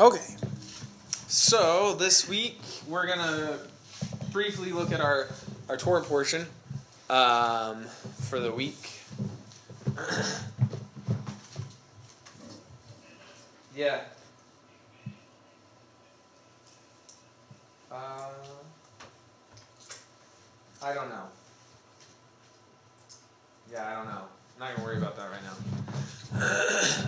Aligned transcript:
Okay. 0.00 0.34
So 1.28 1.94
this 1.94 2.26
week 2.26 2.58
we're 2.88 3.06
gonna 3.06 3.58
briefly 4.32 4.72
look 4.72 4.92
at 4.92 5.02
our 5.02 5.28
our 5.68 5.76
Torah 5.76 6.00
portion 6.00 6.46
um, 7.10 7.84
for 8.22 8.40
the 8.40 8.50
week. 8.50 9.02
yeah. 13.76 14.00
Uh, 17.92 18.30
I 20.82 20.94
don't 20.94 21.10
know. 21.10 21.24
Yeah, 23.70 23.86
I 23.86 23.94
don't 23.96 24.06
know. 24.06 24.22
I'm 24.22 24.60
not 24.60 24.76
gonna 24.76 24.82
worry 24.88 24.96
about 24.96 25.14
that 25.18 25.28
right 25.30 25.42
now. 25.42 25.52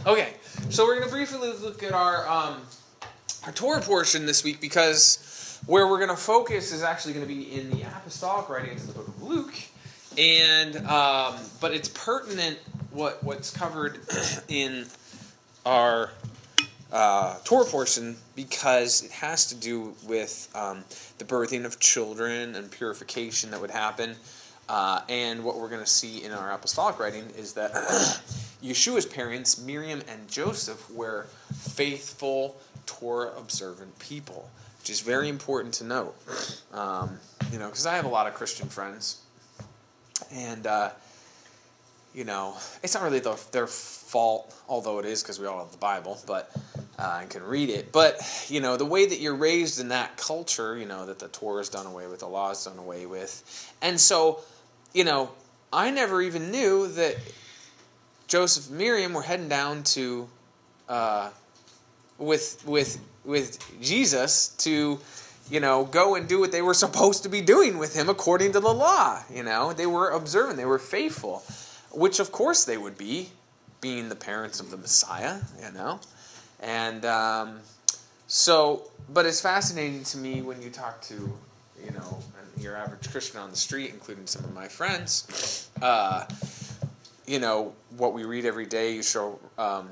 okay, 0.13 0.35
so 0.69 0.85
we're 0.85 0.99
gonna 0.99 1.11
briefly 1.11 1.39
look 1.39 1.83
at 1.83 1.93
our 1.93 2.29
um, 2.29 2.61
our 3.45 3.53
Torah 3.53 3.81
portion 3.81 4.27
this 4.27 4.45
week 4.45 4.61
because 4.61 5.59
where 5.67 5.87
we're 5.87 5.99
gonna 5.99 6.17
focus 6.17 6.73
is 6.73 6.83
actually 6.83 7.15
gonna 7.15 7.27
be 7.27 7.53
in 7.55 7.71
the 7.71 7.83
apostolic 7.83 8.49
writings 8.49 8.89
of 8.89 8.95
the 8.95 9.01
book 9.01 9.09
of 9.09 9.23
Luke, 9.23 9.55
and 10.17 10.77
um, 10.87 11.35
but 11.61 11.73
it's 11.73 11.89
pertinent 11.89 12.59
what 12.91 13.23
what's 13.25 13.51
covered 13.51 13.99
in 14.49 14.87
our 15.67 16.11
uh, 16.93 17.37
Torah 17.45 17.65
portion 17.65 18.17
because 18.37 19.03
it 19.03 19.11
has 19.11 19.47
to 19.47 19.55
do 19.55 19.95
with 20.07 20.49
um, 20.55 20.85
the 21.19 21.25
birthing 21.25 21.65
of 21.65 21.81
children 21.81 22.55
and 22.55 22.71
purification 22.71 23.51
that 23.51 23.61
would 23.61 23.71
happen. 23.71 24.15
Uh, 24.69 25.01
and 25.09 25.43
what 25.43 25.59
we're 25.59 25.69
going 25.69 25.83
to 25.83 25.91
see 25.91 26.23
in 26.23 26.33
our 26.33 26.53
apostolic 26.53 26.99
writing 26.99 27.25
is 27.37 27.55
that 27.55 27.73
Yeshua's 28.63 29.07
parents, 29.07 29.61
Miriam 29.61 30.03
and 30.09 30.29
Joseph, 30.29 30.89
were 30.91 31.27
faithful 31.55 32.57
Torah 32.87 33.33
observant 33.37 33.99
people, 33.99 34.51
which 34.81 34.91
is 34.91 35.01
very 35.01 35.29
important 35.29 35.75
to 35.75 35.85
note. 35.85 36.15
Um, 36.73 37.19
you 37.53 37.59
know, 37.59 37.67
because 37.67 37.87
I 37.87 37.97
have 37.97 38.05
a 38.05 38.09
lot 38.09 38.27
of 38.27 38.35
Christian 38.35 38.69
friends, 38.69 39.21
and 40.33 40.67
uh, 40.67 40.91
you 42.15 42.25
know, 42.25 42.57
it's 42.83 42.95
not 42.95 43.03
really 43.03 43.21
the, 43.21 43.39
their 43.53 43.67
fault, 43.67 44.55
although 44.69 44.99
it 44.99 45.07
is 45.07 45.23
because 45.23 45.41
we 45.41 45.47
all 45.47 45.59
have 45.59 45.73
the 45.73 45.79
Bible, 45.79 46.21
but 46.27 46.51
uh, 46.99 47.19
and 47.21 47.31
can 47.31 47.43
read 47.43 47.71
it. 47.71 47.93
But 47.93 48.47
you 48.49 48.61
know, 48.61 48.77
the 48.77 48.87
way 48.87 49.07
that 49.07 49.21
you're 49.21 49.35
raised 49.35 49.81
in 49.81 49.89
that 49.89 50.17
culture, 50.17 50.77
you 50.77 50.87
know, 50.87 51.07
that 51.07 51.19
the 51.19 51.29
Torah 51.29 51.61
is 51.61 51.69
done 51.69 51.87
away 51.87 52.07
with, 52.07 52.21
the 52.21 52.29
law 52.29 52.51
is 52.51 52.65
done 52.65 52.79
away 52.79 53.07
with, 53.07 53.75
and 53.83 53.99
so, 54.01 54.41
you 54.93 55.05
know, 55.05 55.31
I 55.73 55.91
never 55.91 56.21
even 56.21 56.51
knew 56.51 56.89
that 56.89 57.17
Joseph 58.29 58.69
and 58.69 58.79
Miriam 58.79 59.15
were 59.15 59.23
heading 59.23 59.49
down 59.49 59.83
to, 59.85 60.29
uh, 60.89 61.31
with 62.23 62.63
with 62.67 62.99
with 63.25 63.59
Jesus 63.81 64.49
to 64.59 64.99
you 65.51 65.61
know, 65.61 65.85
go 65.85 66.15
and 66.15 66.29
do 66.29 66.41
what 66.41 66.53
they 66.53 66.63
were 66.63 66.75
supposed 66.75 67.25
to 67.25 67.29
be 67.29 67.41
doing 67.41 67.77
with 67.79 67.95
him 67.95 68.09
according 68.09 68.53
to 68.53 68.61
the 68.61 68.73
law. 68.73 69.23
You 69.33 69.43
know, 69.43 69.73
they 69.73 69.87
were 69.87 70.11
observant, 70.11 70.57
they 70.57 70.65
were 70.65 70.79
faithful, 70.79 71.43
which 71.91 72.21
of 72.21 72.33
course 72.33 72.65
they 72.65 72.79
would 72.79 72.97
be, 72.97 73.31
being 73.81 74.09
the 74.09 74.17
parents 74.17 74.61
of 74.61 74.71
the 74.71 74.77
Messiah, 74.77 75.41
you 75.63 75.73
know. 75.73 76.01
And 76.61 77.05
um, 77.05 77.61
so, 78.29 78.89
but 79.13 79.27
it's 79.27 79.41
fascinating 79.41 80.05
to 80.05 80.19
me 80.19 80.43
when 80.43 80.63
you 80.63 80.71
talk 80.71 81.03
to, 81.03 81.15
you 81.15 81.91
know, 81.91 82.19
your 82.59 82.77
average 82.77 83.11
Christian 83.11 83.41
on 83.41 83.51
the 83.51 83.57
street, 83.57 83.91
including 83.91 84.27
some 84.27 84.45
of 84.45 84.55
my 84.55 84.69
friends, 84.69 85.69
uh, 85.83 86.25
you 87.27 87.41
know, 87.41 87.75
what 87.97 88.15
we 88.15 88.25
read 88.25 88.45
every 88.45 88.67
day, 88.67 88.95
you 88.95 89.03
show, 89.03 89.39
um, 89.59 89.91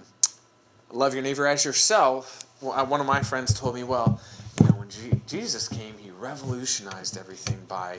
love 0.92 1.14
your 1.14 1.22
neighbor 1.22 1.46
as 1.46 1.64
yourself. 1.64 2.44
Well, 2.60 2.84
one 2.86 3.00
of 3.00 3.06
my 3.06 3.22
friends 3.22 3.58
told 3.58 3.74
me, 3.74 3.84
well, 3.84 4.20
you 4.60 4.66
know, 4.66 4.74
when 4.74 4.88
G- 4.88 5.20
Jesus 5.27 5.69
came, 5.69 5.94
he 5.98 6.10
revolutionized 6.10 7.16
everything 7.16 7.58
by, 7.69 7.98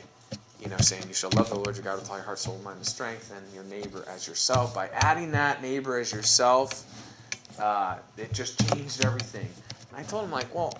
you 0.59 0.69
know, 0.69 0.77
saying 0.77 1.03
you 1.07 1.13
shall 1.13 1.31
love 1.31 1.49
the 1.49 1.55
Lord 1.55 1.75
your 1.75 1.83
God 1.83 1.99
with 1.99 2.09
all 2.09 2.17
your 2.17 2.25
heart, 2.25 2.39
soul, 2.39 2.59
mind, 2.63 2.77
and 2.77 2.85
strength, 2.85 3.33
and 3.35 3.53
your 3.53 3.63
neighbor 3.63 4.05
as 4.07 4.27
yourself. 4.27 4.75
By 4.75 4.89
adding 4.89 5.31
that 5.31 5.61
neighbor 5.61 5.97
as 5.97 6.11
yourself, 6.11 6.85
uh, 7.59 7.97
it 8.17 8.33
just 8.33 8.59
changed 8.69 9.03
everything. 9.03 9.47
And 9.89 9.99
I 9.99 10.03
told 10.03 10.25
him, 10.25 10.31
like, 10.31 10.53
well, 10.53 10.77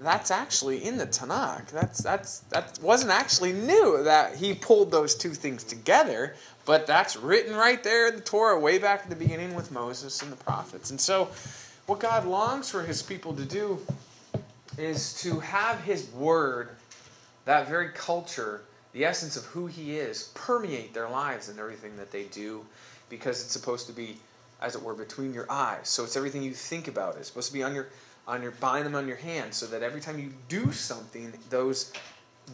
that's 0.00 0.30
actually 0.30 0.84
in 0.84 0.96
the 0.96 1.06
Tanakh. 1.06 1.70
That's 1.70 1.98
that's 2.02 2.40
that 2.50 2.78
wasn't 2.82 3.12
actually 3.12 3.52
new 3.52 4.02
that 4.04 4.36
he 4.36 4.54
pulled 4.54 4.90
those 4.90 5.14
two 5.14 5.30
things 5.30 5.64
together, 5.64 6.34
but 6.66 6.86
that's 6.86 7.16
written 7.16 7.54
right 7.54 7.82
there 7.82 8.08
in 8.08 8.16
the 8.16 8.20
Torah 8.20 8.58
way 8.58 8.76
back 8.76 9.04
at 9.04 9.08
the 9.08 9.16
beginning 9.16 9.54
with 9.54 9.70
Moses 9.70 10.20
and 10.20 10.30
the 10.30 10.36
prophets. 10.36 10.90
And 10.90 11.00
so, 11.00 11.30
what 11.86 12.00
God 12.00 12.26
longs 12.26 12.68
for 12.68 12.82
His 12.82 13.02
people 13.02 13.32
to 13.34 13.44
do 13.44 13.78
is 14.76 15.14
to 15.22 15.38
have 15.40 15.80
His 15.84 16.10
word, 16.10 16.70
that 17.44 17.68
very 17.68 17.90
culture, 17.90 18.62
the 18.92 19.04
essence 19.04 19.36
of 19.36 19.44
who 19.44 19.66
He 19.68 19.96
is, 19.96 20.32
permeate 20.34 20.92
their 20.92 21.08
lives 21.08 21.48
and 21.48 21.58
everything 21.60 21.96
that 21.96 22.10
they 22.10 22.24
do, 22.24 22.66
because 23.08 23.40
it's 23.42 23.52
supposed 23.52 23.86
to 23.86 23.92
be, 23.92 24.16
as 24.60 24.74
it 24.74 24.82
were, 24.82 24.94
between 24.94 25.32
your 25.32 25.46
eyes. 25.48 25.88
So 25.88 26.02
it's 26.02 26.16
everything 26.16 26.42
you 26.42 26.52
think 26.52 26.88
about. 26.88 27.16
It's 27.16 27.28
supposed 27.28 27.48
to 27.48 27.54
be 27.54 27.62
on 27.62 27.74
your 27.74 27.86
on 28.26 28.42
your 28.42 28.50
bind 28.50 28.84
them 28.84 28.96
on 28.96 29.06
your 29.06 29.16
hand 29.16 29.54
so 29.54 29.66
that 29.66 29.84
every 29.84 30.00
time 30.00 30.18
you 30.18 30.32
do 30.48 30.72
something 30.72 31.32
those 31.48 31.92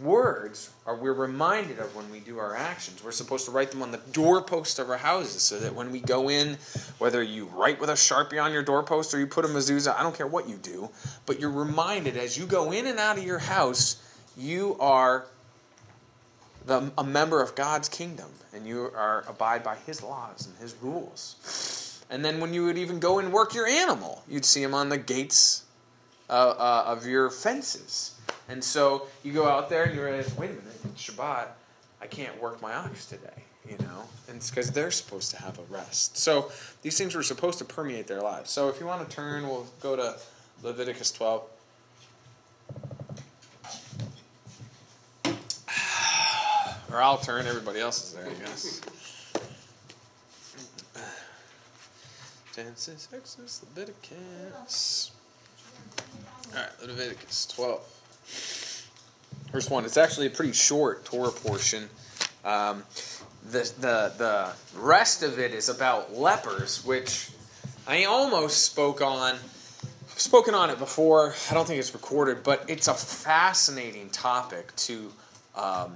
words 0.01 0.71
are 0.87 0.97
we're 0.97 1.13
reminded 1.13 1.79
of 1.79 1.95
when 1.95 2.11
we 2.11 2.19
do 2.19 2.39
our 2.39 2.57
actions 2.57 3.05
we're 3.05 3.13
supposed 3.13 3.45
to 3.45 3.51
write 3.51 3.71
them 3.71 3.83
on 3.83 3.91
the 3.91 4.01
doorpost 4.13 4.79
of 4.79 4.89
our 4.89 4.97
houses 4.97 5.43
so 5.43 5.59
that 5.59 5.75
when 5.75 5.93
we 5.93 6.01
go 6.01 6.31
in 6.31 6.57
whether 6.99 7.23
you 7.23 7.45
write 7.47 7.79
with 7.79 7.91
a 7.91 7.95
sharpie 7.95 8.43
on 8.43 8.53
your 8.53 8.63
doorpost 8.63 9.13
or 9.13 9.19
you 9.19 9.27
put 9.27 9.45
a 9.45 9.49
mezuzah 9.49 9.95
i 9.97 10.03
don't 10.03 10.17
care 10.17 10.27
what 10.27 10.49
you 10.49 10.57
do 10.57 10.89
but 11.27 11.39
you're 11.39 11.51
reminded 11.51 12.17
as 12.17 12.39
you 12.39 12.47
go 12.47 12.73
in 12.73 12.87
and 12.87 12.99
out 12.99 13.19
of 13.19 13.25
your 13.25 13.39
house 13.39 14.03
you 14.37 14.77
are 14.81 15.27
the, 16.65 16.91
a 16.97 17.05
member 17.05 17.43
of 17.43 17.55
god's 17.55 17.89
kingdom 17.89 18.31
and 18.55 18.67
you 18.67 18.91
are 18.97 19.25
abide 19.29 19.63
by 19.63 19.77
his 19.87 20.03
laws 20.03 20.47
and 20.47 20.57
his 20.57 20.75
rules 20.81 21.73
and 22.13 22.23
then 22.23 22.41
when 22.41 22.53
you 22.53 22.67
would 22.67 22.77
even 22.77 23.01
go 23.01 23.19
and 23.19 23.33
work 23.33 23.55
your 23.55 23.67
animal, 23.67 24.23
you'd 24.29 24.45
see 24.45 24.63
him 24.63 24.75
on 24.75 24.91
the 24.91 24.99
gates 24.99 25.65
uh, 26.29 26.33
uh, 26.33 26.85
of 26.87 27.07
your 27.07 27.31
fences. 27.31 28.12
And 28.49 28.63
so 28.63 29.07
you 29.23 29.33
go 29.33 29.47
out 29.47 29.69
there 29.69 29.85
and 29.85 29.95
you 29.95 30.03
realize, 30.03 30.37
wait 30.37 30.51
a 30.51 30.55
minute, 30.55 30.97
Shabbat, 30.97 31.49
I 32.01 32.07
can't 32.07 32.41
work 32.41 32.61
my 32.61 32.75
ox 32.75 33.07
today, 33.07 33.45
you 33.69 33.79
know? 33.79 34.03
And 34.29 34.37
it's 34.37 34.51
because 34.51 34.71
they're 34.71 34.91
supposed 34.91 35.31
to 35.31 35.41
have 35.41 35.59
a 35.59 35.63
rest. 35.63 36.17
So 36.17 36.51
these 36.83 36.99
things 36.99 37.15
were 37.15 37.23
supposed 37.23 37.59
to 37.59 37.65
permeate 37.65 38.07
their 38.07 38.21
lives. 38.21 38.51
So 38.51 38.69
if 38.69 38.81
you 38.81 38.87
want 38.87 39.09
to 39.09 39.15
turn, 39.15 39.45
we'll 39.45 39.67
go 39.81 39.97
to 39.97 40.17
Leviticus 40.63 41.13
12. 41.13 41.43
or 46.93 47.01
I'll 47.01 47.19
turn, 47.19 47.47
everybody 47.47 47.81
else 47.81 48.05
is 48.05 48.13
there, 48.13 48.27
I 48.27 48.35
guess. 48.35 48.81
Genesis, 52.55 53.09
Exodus, 53.15 53.63
Leviticus. 53.75 55.13
All 56.55 56.61
right, 56.61 56.71
Leviticus 56.87 57.47
12. 57.47 58.02
Verse 59.53 59.71
1. 59.71 59.85
It's 59.85 59.97
actually 59.97 60.27
a 60.27 60.31
pretty 60.31 60.53
short 60.53 61.05
Torah 61.05 61.31
portion. 61.31 61.89
Um, 62.45 62.83
the, 63.45 63.71
the, 63.81 64.13
the 64.19 64.53
rest 64.75 65.23
of 65.23 65.39
it 65.39 65.53
is 65.53 65.69
about 65.69 66.15
lepers, 66.15 66.85
which 66.85 67.31
I 67.87 68.05
almost 68.05 68.65
spoke 68.65 69.01
on. 69.01 69.35
I've 69.35 70.21
spoken 70.21 70.55
on 70.55 70.71
it 70.71 70.79
before. 70.79 71.35
I 71.51 71.55
don't 71.55 71.67
think 71.67 71.79
it's 71.79 71.93
recorded, 71.95 72.43
but 72.43 72.65
it's 72.69 72.89
a 72.89 72.95
fascinating 72.95 74.11
topic 74.11 74.75
to 74.77 75.13
um, 75.55 75.93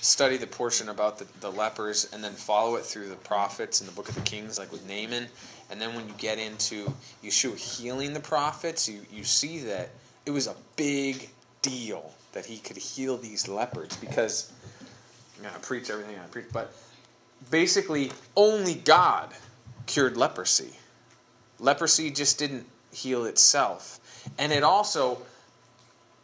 study 0.00 0.36
the 0.36 0.46
portion 0.46 0.88
about 0.88 1.18
the, 1.18 1.26
the 1.40 1.50
lepers 1.50 2.10
and 2.12 2.22
then 2.22 2.32
follow 2.32 2.76
it 2.76 2.84
through 2.84 3.08
the 3.08 3.16
prophets 3.16 3.80
in 3.80 3.86
the 3.86 3.92
book 3.92 4.08
of 4.08 4.14
the 4.14 4.20
Kings, 4.22 4.58
like 4.58 4.72
with 4.72 4.86
Naaman 4.88 5.28
and 5.70 5.80
then 5.80 5.94
when 5.94 6.08
you 6.08 6.14
get 6.18 6.38
into 6.38 6.92
Yeshua 7.22 7.56
healing 7.56 8.12
the 8.12 8.20
prophets, 8.20 8.88
you, 8.88 9.00
you 9.10 9.22
see 9.22 9.60
that 9.60 9.90
it 10.26 10.32
was 10.32 10.48
a 10.48 10.56
big 10.76 11.30
deal 11.62 12.12
that 12.32 12.46
he 12.46 12.58
could 12.58 12.76
heal 12.76 13.16
these 13.16 13.48
lepers 13.48 13.96
because 13.96 14.52
I'm 15.36 15.42
going 15.42 15.54
to 15.54 15.60
preach 15.60 15.90
everything 15.90 16.16
I 16.18 16.26
preach, 16.26 16.46
but 16.52 16.72
basically 17.50 18.12
only 18.36 18.74
God 18.74 19.32
cured 19.86 20.16
leprosy. 20.16 20.78
Leprosy 21.58 22.10
just 22.10 22.38
didn't 22.38 22.66
heal 22.92 23.24
itself. 23.24 23.98
And 24.38 24.52
it 24.52 24.62
also, 24.62 25.18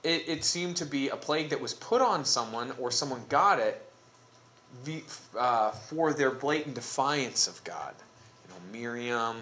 it, 0.03 0.29
it 0.29 0.45
seemed 0.45 0.77
to 0.77 0.87
be 0.87 1.09
a 1.09 1.17
plague 1.17 1.51
that 1.51 1.61
was 1.61 1.75
put 1.75 2.03
on 2.03 2.25
someone 2.25 2.73
or 2.79 2.91
someone 2.91 3.23
got 3.29 3.59
it 3.59 3.83
uh, 5.39 5.71
for 5.71 6.13
their 6.13 6.31
blatant 6.31 6.75
defiance 6.75 7.49
of 7.49 7.63
God. 7.65 7.95
You 8.45 8.55
know, 8.55 8.79
Miriam, 8.79 9.37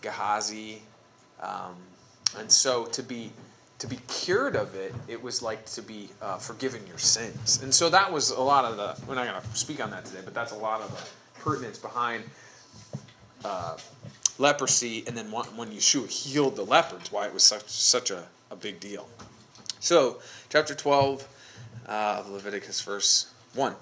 Gehazi, 0.00 0.82
um, 1.40 1.76
and 2.38 2.50
so 2.50 2.84
to 2.86 3.02
be 3.02 3.32
to 3.80 3.86
be 3.86 3.98
cured 4.08 4.56
of 4.56 4.74
it, 4.74 4.94
it 5.08 5.20
was 5.20 5.42
like 5.42 5.64
to 5.64 5.82
be 5.82 6.10
uh, 6.22 6.36
forgiven 6.36 6.86
your 6.86 6.98
sins. 6.98 7.62
And 7.62 7.74
so 7.74 7.90
that 7.90 8.12
was 8.12 8.30
a 8.30 8.40
lot 8.40 8.64
of 8.64 8.76
the. 8.76 8.96
We're 9.06 9.14
not 9.14 9.26
going 9.26 9.40
to 9.40 9.58
speak 9.58 9.82
on 9.82 9.90
that 9.90 10.04
today, 10.04 10.20
but 10.24 10.34
that's 10.34 10.52
a 10.52 10.56
lot 10.56 10.82
of 10.82 10.90
the 10.90 11.40
pertinence 11.40 11.78
behind 11.78 12.22
uh, 13.44 13.76
leprosy, 14.38 15.04
and 15.06 15.16
then 15.16 15.30
when 15.30 15.70
Yeshua 15.70 16.08
healed 16.08 16.56
the 16.56 16.64
leopards, 16.64 17.10
why 17.10 17.26
it 17.26 17.34
was 17.34 17.42
such 17.42 17.68
such 17.68 18.10
a, 18.10 18.24
a 18.50 18.56
big 18.56 18.80
deal. 18.80 19.08
So, 19.80 20.18
chapter 20.50 20.74
12 20.74 21.26
uh, 21.88 22.16
of 22.18 22.30
Leviticus, 22.30 22.82
verse 22.82 23.32
1. 23.54 23.74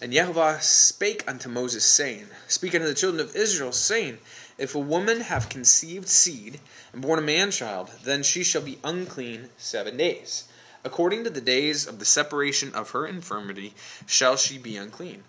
And 0.00 0.12
Jehovah 0.12 0.58
spake 0.60 1.22
unto 1.28 1.48
Moses, 1.48 1.84
saying, 1.84 2.26
Speak 2.48 2.74
unto 2.74 2.86
the 2.86 2.94
children 2.94 3.20
of 3.20 3.36
Israel, 3.36 3.72
saying, 3.72 4.18
If 4.56 4.74
a 4.74 4.80
woman 4.80 5.20
have 5.20 5.48
conceived 5.48 6.08
seed, 6.08 6.60
and 6.92 7.02
born 7.02 7.18
a 7.18 7.22
man 7.22 7.50
child, 7.50 7.90
then 8.04 8.22
she 8.22 8.44
shall 8.44 8.62
be 8.62 8.78
unclean 8.84 9.48
seven 9.58 9.96
days. 9.96 10.44
According 10.84 11.24
to 11.24 11.30
the 11.30 11.40
days 11.40 11.86
of 11.86 11.98
the 11.98 12.04
separation 12.04 12.72
of 12.74 12.90
her 12.90 13.06
infirmity 13.06 13.74
shall 14.06 14.36
she 14.36 14.58
be 14.58 14.76
unclean. 14.76 15.24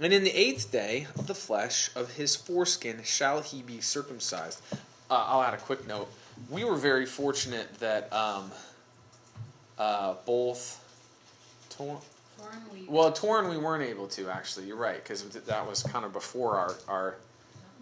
And 0.00 0.12
in 0.12 0.24
the 0.24 0.36
eighth 0.36 0.72
day 0.72 1.06
of 1.16 1.28
the 1.28 1.34
flesh 1.34 1.90
of 1.94 2.14
his 2.14 2.34
foreskin 2.34 3.02
shall 3.04 3.40
he 3.40 3.62
be 3.62 3.80
circumcised. 3.80 4.60
Uh, 5.08 5.24
I'll 5.26 5.42
add 5.42 5.54
a 5.54 5.58
quick 5.58 5.86
note. 5.86 6.12
We 6.50 6.64
were 6.64 6.74
very 6.74 7.06
fortunate 7.06 7.78
that 7.78 8.12
um, 8.12 8.50
uh, 9.78 10.14
both. 10.26 10.82
Tor- 11.70 12.00
well, 12.88 13.12
torn 13.12 13.48
we 13.48 13.56
weren't 13.56 13.88
able 13.88 14.08
to 14.08 14.28
actually. 14.28 14.66
You're 14.66 14.76
right 14.76 15.02
because 15.02 15.22
that 15.22 15.66
was 15.66 15.82
kind 15.84 16.04
of 16.04 16.12
before 16.12 16.56
our, 16.56 16.74
our 16.88 17.14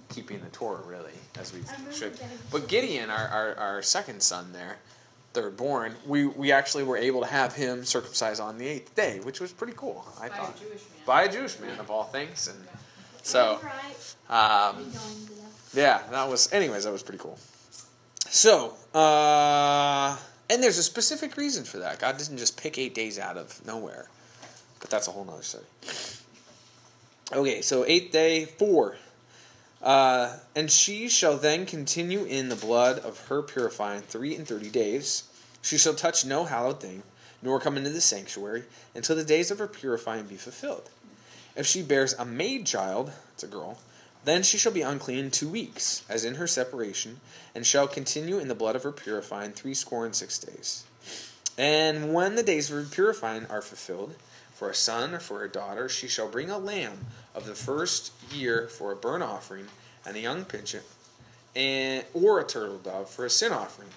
keeping 0.08 0.40
the 0.40 0.48
Torah 0.50 0.82
really 0.86 1.12
as 1.38 1.52
we 1.52 1.60
should. 1.92 2.18
But 2.50 2.68
Gideon, 2.68 3.10
our, 3.10 3.26
our, 3.28 3.54
our 3.56 3.82
second 3.82 4.22
son 4.22 4.52
there, 4.52 4.78
third 5.32 5.56
born, 5.56 5.94
we, 6.06 6.26
we 6.26 6.52
actually 6.52 6.84
were 6.84 6.96
able 6.96 7.20
to 7.22 7.26
have 7.26 7.54
him 7.54 7.84
circumcised 7.84 8.40
on 8.40 8.58
the 8.58 8.66
eighth 8.68 8.94
day, 8.94 9.20
which 9.20 9.40
was 9.40 9.52
pretty 9.52 9.74
cool. 9.76 10.04
I 10.20 10.28
By 10.28 10.36
thought 10.36 10.56
a 10.56 10.60
Jewish 10.60 10.70
man. 10.82 11.02
by 11.06 11.22
a 11.24 11.32
Jewish 11.32 11.58
man 11.58 11.80
of 11.80 11.90
all 11.90 12.04
things, 12.04 12.48
and 12.48 12.58
so 13.22 13.60
um, 14.28 14.92
yeah, 15.74 16.02
that 16.10 16.28
was. 16.28 16.52
Anyways, 16.52 16.84
that 16.84 16.92
was 16.92 17.02
pretty 17.02 17.18
cool. 17.18 17.38
So, 18.28 18.74
uh, 18.94 20.16
and 20.50 20.62
there's 20.62 20.78
a 20.78 20.82
specific 20.82 21.36
reason 21.36 21.64
for 21.64 21.78
that. 21.78 21.98
God 21.98 22.16
didn't 22.18 22.38
just 22.38 22.56
pick 22.60 22.78
eight 22.78 22.94
days 22.94 23.18
out 23.18 23.36
of 23.36 23.64
nowhere, 23.66 24.08
but 24.80 24.90
that's 24.90 25.08
a 25.08 25.10
whole 25.10 25.24
nother 25.24 25.42
study. 25.42 25.64
Okay, 27.32 27.60
so 27.62 27.84
eighth 27.86 28.12
day 28.12 28.44
four. 28.44 28.96
Uh, 29.84 30.38
and 30.56 30.70
she 30.70 31.08
shall 31.08 31.36
then 31.36 31.66
continue 31.66 32.24
in 32.24 32.48
the 32.48 32.56
blood 32.56 32.98
of 33.00 33.26
her 33.28 33.42
purifying 33.42 34.00
three 34.00 34.34
and 34.34 34.48
thirty 34.48 34.70
days. 34.70 35.24
She 35.60 35.76
shall 35.76 35.94
touch 35.94 36.24
no 36.24 36.46
hallowed 36.46 36.80
thing, 36.80 37.02
nor 37.42 37.60
come 37.60 37.76
into 37.76 37.90
the 37.90 38.00
sanctuary, 38.00 38.64
until 38.94 39.14
the 39.14 39.24
days 39.24 39.50
of 39.50 39.58
her 39.58 39.66
purifying 39.66 40.24
be 40.24 40.36
fulfilled. 40.36 40.88
If 41.54 41.66
she 41.66 41.82
bears 41.82 42.14
a 42.14 42.24
maid 42.24 42.64
child, 42.64 43.12
it's 43.34 43.42
a 43.42 43.46
girl, 43.46 43.78
then 44.24 44.42
she 44.42 44.56
shall 44.56 44.72
be 44.72 44.80
unclean 44.80 45.30
two 45.30 45.50
weeks, 45.50 46.02
as 46.08 46.24
in 46.24 46.36
her 46.36 46.46
separation, 46.46 47.20
and 47.54 47.66
shall 47.66 47.86
continue 47.86 48.38
in 48.38 48.48
the 48.48 48.54
blood 48.54 48.76
of 48.76 48.84
her 48.84 48.92
purifying 48.92 49.52
threescore 49.52 50.06
and 50.06 50.14
six 50.16 50.38
days. 50.38 50.84
And 51.58 52.14
when 52.14 52.34
the 52.34 52.42
days 52.42 52.70
of 52.70 52.76
her 52.76 52.90
purifying 52.90 53.44
are 53.46 53.60
fulfilled, 53.60 54.14
for 54.54 54.70
a 54.70 54.74
son 54.74 55.14
or 55.14 55.18
for 55.18 55.44
a 55.44 55.48
daughter, 55.48 55.88
she 55.88 56.08
shall 56.08 56.28
bring 56.28 56.48
a 56.48 56.58
lamb 56.58 57.06
of 57.34 57.46
the 57.46 57.54
first 57.54 58.12
year 58.32 58.68
for 58.68 58.92
a 58.92 58.96
burnt 58.96 59.22
offering, 59.22 59.66
and 60.06 60.16
a 60.16 60.20
young 60.20 60.44
pigeon, 60.44 60.82
and, 61.56 62.04
or 62.14 62.40
a 62.40 62.44
turtle 62.44 62.78
dove 62.78 63.10
for 63.10 63.24
a 63.24 63.30
sin 63.30 63.52
offering, 63.52 63.88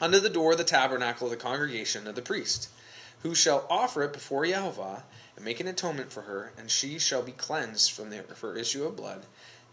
under 0.00 0.18
the 0.18 0.30
door 0.30 0.52
of 0.52 0.58
the 0.58 0.64
tabernacle 0.64 1.26
of 1.26 1.30
the 1.30 1.36
congregation 1.36 2.06
of 2.06 2.14
the 2.14 2.22
priest, 2.22 2.68
who 3.22 3.34
shall 3.34 3.66
offer 3.70 4.02
it 4.02 4.12
before 4.12 4.46
Jehovah, 4.46 5.04
and 5.36 5.44
make 5.44 5.60
an 5.60 5.68
atonement 5.68 6.10
for 6.10 6.22
her, 6.22 6.52
and 6.58 6.70
she 6.70 6.98
shall 6.98 7.22
be 7.22 7.32
cleansed 7.32 7.92
from 7.92 8.10
the, 8.10 8.24
her 8.40 8.56
issue 8.56 8.84
of 8.84 8.96
blood. 8.96 9.22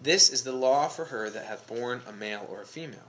This 0.02 0.30
is 0.30 0.44
the 0.44 0.52
law 0.52 0.90
for 0.90 1.06
her 1.06 1.30
that 1.30 1.46
hath 1.46 1.68
borne 1.68 2.02
a 2.08 2.12
male 2.12 2.46
or 2.50 2.62
a 2.62 2.66
female. 2.66 3.00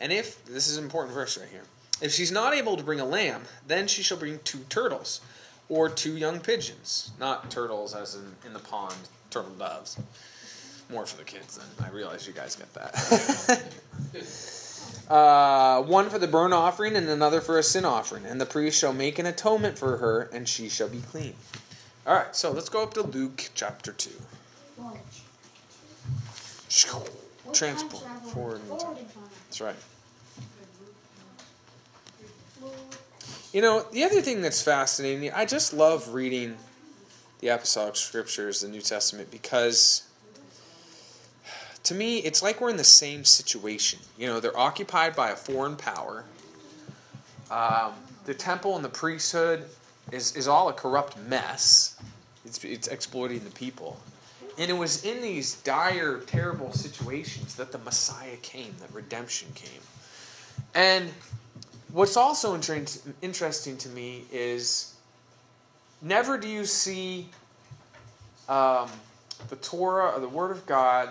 And 0.00 0.12
if, 0.12 0.44
this 0.46 0.68
is 0.68 0.76
an 0.76 0.84
important 0.84 1.14
verse 1.14 1.36
right 1.36 1.48
here, 1.48 1.64
if 2.00 2.12
she's 2.12 2.32
not 2.32 2.54
able 2.54 2.76
to 2.76 2.82
bring 2.82 3.00
a 3.00 3.04
lamb, 3.04 3.42
then 3.66 3.86
she 3.86 4.02
shall 4.02 4.16
bring 4.16 4.38
two 4.44 4.60
turtles 4.68 5.20
or 5.70 5.88
two 5.88 6.16
young 6.16 6.40
pigeons. 6.40 7.12
Not 7.18 7.50
turtles 7.50 7.94
as 7.94 8.16
in, 8.16 8.26
in 8.44 8.52
the 8.52 8.58
pond, 8.58 8.96
turtle 9.30 9.52
doves. 9.52 9.98
More 10.90 11.06
for 11.06 11.16
the 11.16 11.24
kids 11.24 11.56
then. 11.56 11.86
I 11.86 11.90
realize 11.90 12.26
you 12.26 12.34
guys 12.34 12.56
get 12.56 12.74
that. 12.74 13.62
uh, 15.10 15.82
one 15.82 16.10
for 16.10 16.18
the 16.18 16.26
burnt 16.26 16.52
offering 16.52 16.96
and 16.96 17.08
another 17.08 17.40
for 17.40 17.58
a 17.58 17.62
sin 17.62 17.84
offering. 17.84 18.26
And 18.26 18.40
the 18.40 18.46
priest 18.46 18.78
shall 18.78 18.92
make 18.92 19.20
an 19.20 19.26
atonement 19.26 19.78
for 19.78 19.98
her, 19.98 20.22
and 20.32 20.48
she 20.48 20.68
shall 20.68 20.88
be 20.88 21.00
clean. 21.00 21.34
All 22.06 22.14
right, 22.14 22.34
so 22.34 22.50
let's 22.50 22.68
go 22.68 22.82
up 22.82 22.92
to 22.94 23.02
Luke 23.02 23.50
chapter 23.54 23.92
2. 23.92 24.10
Transport 27.52 28.04
forward. 28.32 28.60
That's 29.48 29.60
right. 29.60 29.76
You 33.52 33.62
know, 33.62 33.84
the 33.90 34.04
other 34.04 34.22
thing 34.22 34.42
that's 34.42 34.62
fascinating, 34.62 35.32
I 35.32 35.44
just 35.44 35.72
love 35.72 36.14
reading 36.14 36.56
the 37.40 37.48
apostolic 37.48 37.96
scriptures, 37.96 38.60
the 38.60 38.68
New 38.68 38.80
Testament, 38.80 39.30
because 39.32 40.04
to 41.84 41.94
me, 41.94 42.18
it's 42.18 42.42
like 42.42 42.60
we're 42.60 42.70
in 42.70 42.76
the 42.76 42.84
same 42.84 43.24
situation. 43.24 43.98
You 44.16 44.28
know, 44.28 44.38
they're 44.38 44.56
occupied 44.56 45.16
by 45.16 45.30
a 45.30 45.36
foreign 45.36 45.76
power. 45.76 46.24
Um, 47.50 47.94
the 48.24 48.34
temple 48.34 48.76
and 48.76 48.84
the 48.84 48.90
priesthood 48.90 49.64
is, 50.12 50.36
is 50.36 50.46
all 50.46 50.68
a 50.68 50.72
corrupt 50.72 51.18
mess. 51.18 52.00
It's, 52.44 52.62
it's 52.62 52.86
exploiting 52.86 53.42
the 53.42 53.50
people. 53.50 53.98
And 54.58 54.70
it 54.70 54.74
was 54.74 55.04
in 55.04 55.22
these 55.22 55.54
dire, 55.62 56.18
terrible 56.20 56.72
situations 56.72 57.56
that 57.56 57.72
the 57.72 57.78
Messiah 57.78 58.36
came, 58.42 58.74
that 58.80 58.92
redemption 58.94 59.48
came. 59.54 59.80
And 60.74 61.10
what's 61.92 62.16
also 62.16 62.54
inter- 62.54 62.84
interesting 63.22 63.76
to 63.78 63.88
me 63.88 64.24
is 64.32 64.94
never 66.02 66.38
do 66.38 66.48
you 66.48 66.64
see 66.64 67.28
um, 68.48 68.88
the 69.48 69.56
Torah 69.56 70.12
or 70.12 70.20
the 70.20 70.28
Word 70.28 70.50
of 70.50 70.66
God 70.66 71.10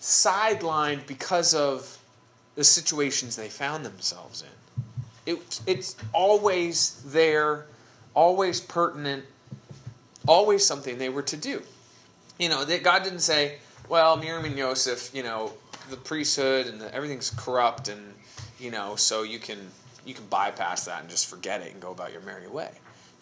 sidelined 0.00 1.06
because 1.06 1.54
of 1.54 1.98
the 2.54 2.64
situations 2.64 3.36
they 3.36 3.48
found 3.48 3.84
themselves 3.84 4.42
in. 4.42 5.34
It, 5.34 5.60
it's 5.66 5.96
always 6.12 7.02
there, 7.06 7.66
always 8.14 8.60
pertinent, 8.60 9.24
always 10.26 10.64
something 10.66 10.98
they 10.98 11.08
were 11.08 11.22
to 11.22 11.36
do. 11.36 11.62
You 12.38 12.48
know, 12.48 12.64
that 12.64 12.82
God 12.82 13.04
didn't 13.04 13.20
say, 13.20 13.58
well, 13.88 14.16
Miriam 14.16 14.44
and 14.44 14.58
Yosef, 14.58 15.14
you 15.14 15.22
know, 15.22 15.52
the 15.90 15.96
priesthood 15.96 16.66
and 16.66 16.80
the, 16.80 16.92
everything's 16.94 17.30
corrupt 17.30 17.88
and, 17.88 18.14
you 18.58 18.70
know, 18.70 18.96
so 18.96 19.22
you 19.22 19.38
can 19.38 19.70
you 20.04 20.14
can 20.14 20.26
bypass 20.26 20.84
that 20.86 21.00
and 21.00 21.10
just 21.10 21.28
forget 21.28 21.60
it 21.60 21.72
and 21.72 21.80
go 21.80 21.92
about 21.92 22.12
your 22.12 22.22
merry 22.22 22.48
way. 22.48 22.70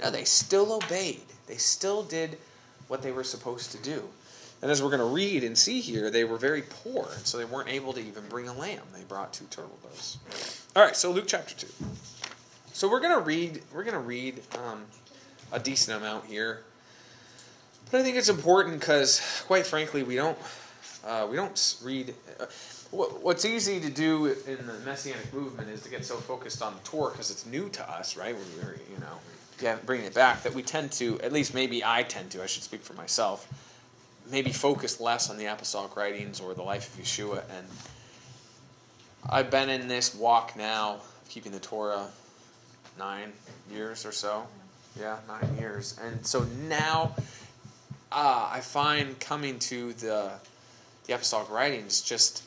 No, 0.02 0.10
they 0.10 0.24
still 0.24 0.72
obeyed. 0.72 1.22
They 1.46 1.56
still 1.56 2.02
did 2.02 2.38
what 2.88 3.02
they 3.02 3.12
were 3.12 3.24
supposed 3.24 3.72
to 3.72 3.78
do. 3.78 4.08
And 4.62 4.70
as 4.70 4.82
we're 4.82 4.90
going 4.90 5.00
to 5.00 5.06
read 5.06 5.42
and 5.42 5.56
see 5.56 5.80
here, 5.80 6.10
they 6.10 6.24
were 6.24 6.36
very 6.36 6.62
poor, 6.62 7.08
and 7.16 7.26
so 7.26 7.38
they 7.38 7.46
weren't 7.46 7.70
able 7.70 7.94
to 7.94 8.00
even 8.00 8.24
bring 8.28 8.46
a 8.46 8.52
lamb. 8.52 8.82
They 8.94 9.04
brought 9.04 9.32
two 9.32 9.46
turtle 9.46 9.78
doves. 9.82 10.18
All 10.76 10.84
right, 10.84 10.94
so 10.94 11.10
Luke 11.10 11.24
chapter 11.26 11.54
two. 11.54 11.72
So 12.72 12.88
we're 12.88 13.00
going 13.00 13.16
to 13.16 13.24
read. 13.24 13.62
We're 13.72 13.84
going 13.84 13.94
to 13.94 14.00
read 14.00 14.42
um, 14.58 14.82
a 15.50 15.58
decent 15.58 15.96
amount 15.96 16.26
here, 16.26 16.62
but 17.90 18.00
I 18.00 18.02
think 18.02 18.16
it's 18.16 18.28
important 18.28 18.80
because, 18.80 19.22
quite 19.46 19.66
frankly, 19.66 20.02
we 20.02 20.16
don't 20.16 20.38
uh, 21.06 21.26
we 21.30 21.36
don't 21.36 21.76
read. 21.82 22.14
Uh, 22.38 22.46
what's 22.90 23.44
easy 23.44 23.80
to 23.80 23.90
do 23.90 24.26
in 24.26 24.66
the 24.66 24.74
messianic 24.84 25.32
movement 25.32 25.68
is 25.68 25.82
to 25.82 25.90
get 25.90 26.04
so 26.04 26.16
focused 26.16 26.60
on 26.62 26.74
the 26.74 26.80
Torah 26.80 27.12
because 27.12 27.30
it's 27.30 27.46
new 27.46 27.68
to 27.70 27.90
us, 27.90 28.16
right? 28.16 28.34
When 28.34 28.44
We're 28.60 28.76
you 28.92 28.98
know 29.00 29.76
bringing 29.84 30.06
it 30.06 30.14
back 30.14 30.42
that 30.42 30.54
we 30.54 30.62
tend 30.62 30.90
to, 30.92 31.20
at 31.20 31.32
least 31.32 31.54
maybe 31.54 31.84
I 31.84 32.02
tend 32.02 32.30
to. 32.32 32.42
I 32.42 32.46
should 32.46 32.62
speak 32.62 32.82
for 32.82 32.94
myself 32.94 33.46
maybe 34.30 34.52
focus 34.52 35.00
less 35.00 35.30
on 35.30 35.36
the 35.36 35.46
apostolic 35.46 35.96
writings 35.96 36.40
or 36.40 36.54
the 36.54 36.62
life 36.62 36.94
of 36.94 37.04
Yeshua. 37.04 37.42
And 37.56 37.66
I've 39.28 39.50
been 39.50 39.68
in 39.68 39.88
this 39.88 40.14
walk 40.14 40.56
now, 40.56 40.98
keeping 41.28 41.52
the 41.52 41.60
Torah, 41.60 42.06
nine 42.98 43.32
years 43.72 44.06
or 44.06 44.12
so. 44.12 44.46
Yeah, 44.98 45.18
nine 45.28 45.56
years. 45.58 45.98
And 46.02 46.24
so 46.26 46.44
now 46.68 47.14
uh, 48.10 48.50
I 48.52 48.60
find 48.60 49.18
coming 49.20 49.58
to 49.60 49.92
the 49.94 50.32
the 51.06 51.14
apostolic 51.14 51.50
writings 51.50 52.02
just 52.02 52.44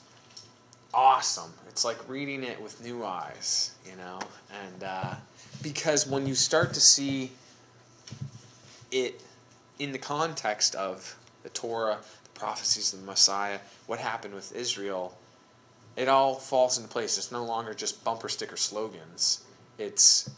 awesome. 0.94 1.52
It's 1.68 1.84
like 1.84 1.98
reading 2.08 2.44
it 2.44 2.62
with 2.62 2.84
new 2.84 3.04
eyes, 3.04 3.72
you 3.86 3.96
know, 3.96 4.20
and 4.64 4.84
uh, 4.84 5.16
because 5.62 6.08
when 6.08 6.28
you 6.28 6.36
start 6.36 6.74
to 6.74 6.80
see 6.80 7.32
it 8.92 9.22
in 9.80 9.92
the 9.92 9.98
context 9.98 10.76
of 10.76 11.16
the 11.42 11.50
Torah, 11.50 11.98
the 12.24 12.40
prophecies 12.40 12.94
of 12.94 13.00
the 13.02 13.06
Messiah, 13.06 13.60
what 13.88 14.00
happened 14.00 14.36
with 14.36 14.56
Israel, 14.56 15.18
it 15.96 16.08
all 16.08 16.36
falls 16.36 16.78
into 16.78 16.90
place. 16.90 17.18
It's 17.18 17.32
no 17.32 17.44
longer 17.44 17.74
just 17.74 18.04
bumper 18.04 18.30
sticker 18.30 18.58
slogans. 18.58 19.44
It's 19.78 20.30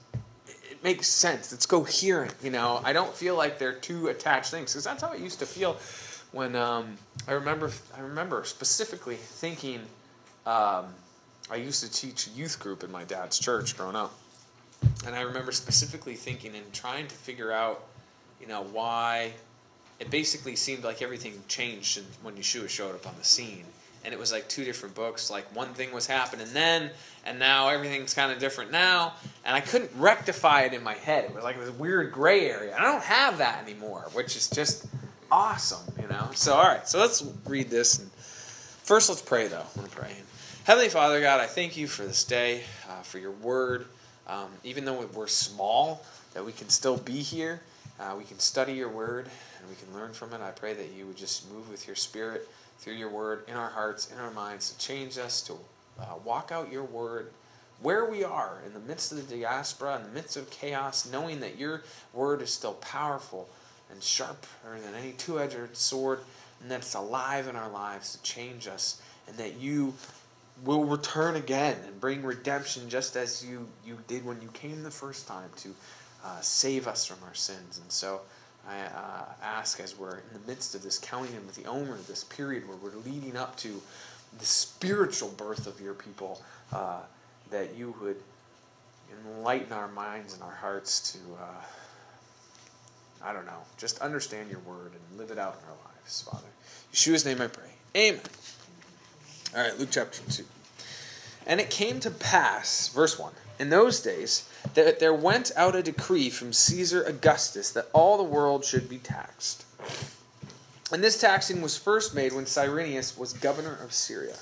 it 0.47 0.83
makes 0.83 1.07
sense. 1.07 1.51
It's 1.51 1.65
coherent. 1.65 2.33
You 2.41 2.51
know, 2.51 2.81
I 2.83 2.93
don't 2.93 3.13
feel 3.13 3.35
like 3.35 3.59
they're 3.59 3.73
two 3.73 4.07
attached 4.07 4.51
things 4.51 4.73
because 4.73 4.85
that's 4.85 5.01
how 5.01 5.11
it 5.11 5.19
used 5.19 5.39
to 5.39 5.45
feel 5.45 5.77
when 6.31 6.55
um, 6.55 6.97
I 7.27 7.33
remember. 7.33 7.71
I 7.97 8.01
remember 8.01 8.43
specifically 8.45 9.15
thinking 9.15 9.81
um, 10.45 10.85
I 11.49 11.57
used 11.57 11.83
to 11.83 11.91
teach 11.91 12.27
youth 12.29 12.59
group 12.59 12.83
in 12.83 12.91
my 12.91 13.03
dad's 13.03 13.37
church 13.37 13.77
growing 13.77 13.95
up. 13.95 14.13
And 15.05 15.15
I 15.15 15.21
remember 15.21 15.51
specifically 15.51 16.15
thinking 16.15 16.55
and 16.55 16.73
trying 16.73 17.07
to 17.07 17.15
figure 17.15 17.51
out, 17.51 17.83
you 18.41 18.47
know, 18.47 18.63
why 18.63 19.33
it 19.99 20.09
basically 20.09 20.55
seemed 20.55 20.83
like 20.83 21.01
everything 21.01 21.41
changed 21.47 22.01
when 22.21 22.35
Yeshua 22.35 22.67
showed 22.67 22.95
up 22.95 23.07
on 23.07 23.13
the 23.17 23.23
scene. 23.23 23.65
And 24.03 24.13
it 24.13 24.19
was 24.19 24.31
like 24.31 24.47
two 24.47 24.63
different 24.63 24.93
books. 24.93 25.31
Like 25.31 25.45
one 25.55 25.73
thing 25.73 25.91
was 25.91 26.05
happening 26.05 26.47
then, 26.53 26.91
and 27.25 27.39
now 27.39 27.69
everything's 27.69 28.13
kind 28.13 28.31
of 28.31 28.37
different 28.37 28.71
now. 28.71 29.13
And 29.45 29.55
I 29.55 29.61
couldn't 29.61 29.91
rectify 29.95 30.61
it 30.61 30.73
in 30.73 30.83
my 30.83 30.93
head. 30.93 31.25
It 31.25 31.33
was 31.33 31.43
like 31.43 31.59
this 31.59 31.71
weird 31.71 32.11
gray 32.11 32.49
area. 32.49 32.75
I 32.77 32.83
don't 32.83 33.03
have 33.03 33.39
that 33.39 33.63
anymore, 33.63 34.05
which 34.13 34.35
is 34.35 34.47
just 34.49 34.85
awesome, 35.31 35.91
you 35.99 36.07
know? 36.07 36.29
So, 36.35 36.53
all 36.53 36.63
right, 36.63 36.87
so 36.87 36.99
let's 36.99 37.23
read 37.47 37.69
this. 37.69 37.97
And 37.97 38.11
first, 38.11 39.09
let's 39.09 39.23
pray, 39.23 39.47
though. 39.47 39.65
I'm 39.75 39.87
pray. 39.87 40.15
Heavenly 40.65 40.89
Father, 40.89 41.21
God, 41.21 41.39
I 41.39 41.45
thank 41.45 41.77
you 41.77 41.85
for 41.85 42.01
this 42.05 42.23
day, 42.23 42.63
uh, 42.89 43.03
for 43.03 43.19
your 43.19 43.33
word. 43.33 43.85
Um, 44.25 44.47
even 44.63 44.83
though 44.83 45.07
we're 45.13 45.27
small, 45.27 46.03
that 46.33 46.43
we 46.43 46.51
can 46.53 46.69
still 46.69 46.97
be 46.97 47.19
here. 47.19 47.61
Uh, 47.99 48.15
we 48.17 48.23
can 48.23 48.39
study 48.39 48.73
your 48.73 48.89
word 48.89 49.29
and 49.59 49.69
we 49.69 49.75
can 49.75 49.93
learn 49.93 50.11
from 50.11 50.33
it. 50.33 50.41
I 50.41 50.49
pray 50.49 50.73
that 50.73 50.91
you 50.97 51.05
would 51.05 51.17
just 51.17 51.51
move 51.51 51.69
with 51.69 51.85
your 51.85 51.95
spirit 51.95 52.49
through 52.79 52.95
your 52.95 53.11
word 53.11 53.43
in 53.47 53.53
our 53.53 53.69
hearts, 53.69 54.11
in 54.11 54.17
our 54.17 54.31
minds, 54.31 54.71
to 54.71 54.79
change 54.79 55.19
us, 55.19 55.39
to 55.43 55.53
uh, 55.99 56.15
walk 56.23 56.51
out 56.51 56.71
your 56.71 56.85
word 56.85 57.29
where 57.83 58.05
we 58.05 58.23
are 58.23 58.57
in 58.65 58.73
the 58.73 58.79
midst 58.79 59.11
of 59.11 59.29
the 59.29 59.35
diaspora, 59.35 59.97
in 59.97 60.01
the 60.01 60.19
midst 60.19 60.35
of 60.35 60.49
chaos, 60.49 61.07
knowing 61.11 61.41
that 61.41 61.59
your 61.59 61.83
word 62.11 62.41
is 62.41 62.51
still 62.51 62.73
powerful 62.73 63.47
and 63.91 64.01
sharper 64.01 64.47
than 64.83 64.95
any 64.99 65.11
two 65.11 65.39
edged 65.39 65.77
sword, 65.77 66.21
and 66.59 66.71
that 66.71 66.79
it's 66.79 66.95
alive 66.95 67.47
in 67.47 67.55
our 67.55 67.69
lives 67.69 68.13
to 68.15 68.23
change 68.23 68.67
us, 68.67 68.99
and 69.27 69.37
that 69.37 69.59
you 69.59 69.93
will 70.63 70.85
return 70.85 71.35
again 71.35 71.77
and 71.85 71.99
bring 71.99 72.23
redemption 72.23 72.89
just 72.89 73.15
as 73.15 73.45
you, 73.45 73.67
you 73.85 73.97
did 74.07 74.25
when 74.25 74.41
you 74.41 74.47
came 74.49 74.83
the 74.83 74.91
first 74.91 75.27
time 75.27 75.49
to 75.57 75.75
uh, 76.23 76.39
save 76.39 76.87
us 76.87 77.05
from 77.05 77.17
our 77.27 77.33
sins. 77.33 77.77
And 77.77 77.91
so 77.91 78.21
I 78.67 78.79
uh, 78.79 79.25
ask 79.43 79.79
as 79.79 79.97
we're 79.97 80.17
in 80.17 80.23
the 80.33 80.47
midst 80.47 80.73
of 80.73 80.81
this 80.81 80.97
counting 80.97 81.35
in 81.35 81.45
with 81.45 81.55
the 81.55 81.65
Omer, 81.65 81.97
this 82.07 82.23
period 82.23 82.67
where 82.67 82.77
we're 82.77 82.97
leading 83.05 83.37
up 83.37 83.55
to 83.57 83.81
the 84.37 84.45
spiritual 84.45 85.29
birth 85.29 85.67
of 85.67 85.79
your 85.79 85.93
people, 85.93 86.41
uh, 86.73 87.01
that 87.51 87.75
you 87.75 87.93
would 88.01 88.17
enlighten 89.37 89.71
our 89.71 89.87
minds 89.89 90.33
and 90.33 90.41
our 90.41 90.51
hearts 90.51 91.13
to, 91.13 91.19
uh, 91.39 91.63
I 93.23 93.33
don't 93.33 93.45
know, 93.45 93.61
just 93.77 93.99
understand 93.99 94.49
your 94.49 94.59
word 94.59 94.91
and 94.93 95.19
live 95.19 95.31
it 95.31 95.37
out 95.37 95.59
in 95.61 95.69
our 95.69 95.77
lives, 95.85 96.21
Father. 96.23 96.47
Yeshua's 96.91 97.25
name 97.25 97.41
I 97.41 97.47
pray. 97.47 97.69
Amen. 97.95 98.21
All 99.55 99.61
right, 99.61 99.79
Luke 99.79 99.87
chapter 99.89 100.19
2. 100.29 100.43
And 101.47 101.61
it 101.61 101.69
came 101.69 102.01
to 102.01 102.11
pass, 102.11 102.89
verse 102.89 103.17
1, 103.17 103.31
in 103.57 103.69
those 103.69 104.01
days, 104.01 104.49
that 104.73 104.99
there 104.99 105.13
went 105.13 105.49
out 105.55 105.77
a 105.77 105.81
decree 105.81 106.29
from 106.29 106.51
Caesar 106.51 107.03
Augustus 107.03 107.71
that 107.71 107.87
all 107.93 108.17
the 108.17 108.23
world 108.23 108.65
should 108.65 108.89
be 108.89 108.97
taxed. 108.97 109.63
And 110.91 111.01
this 111.01 111.21
taxing 111.21 111.61
was 111.61 111.77
first 111.77 112.13
made 112.13 112.33
when 112.33 112.45
Cyrenius 112.45 113.17
was 113.17 113.31
governor 113.31 113.79
of 113.81 113.93
Syria. 113.93 114.35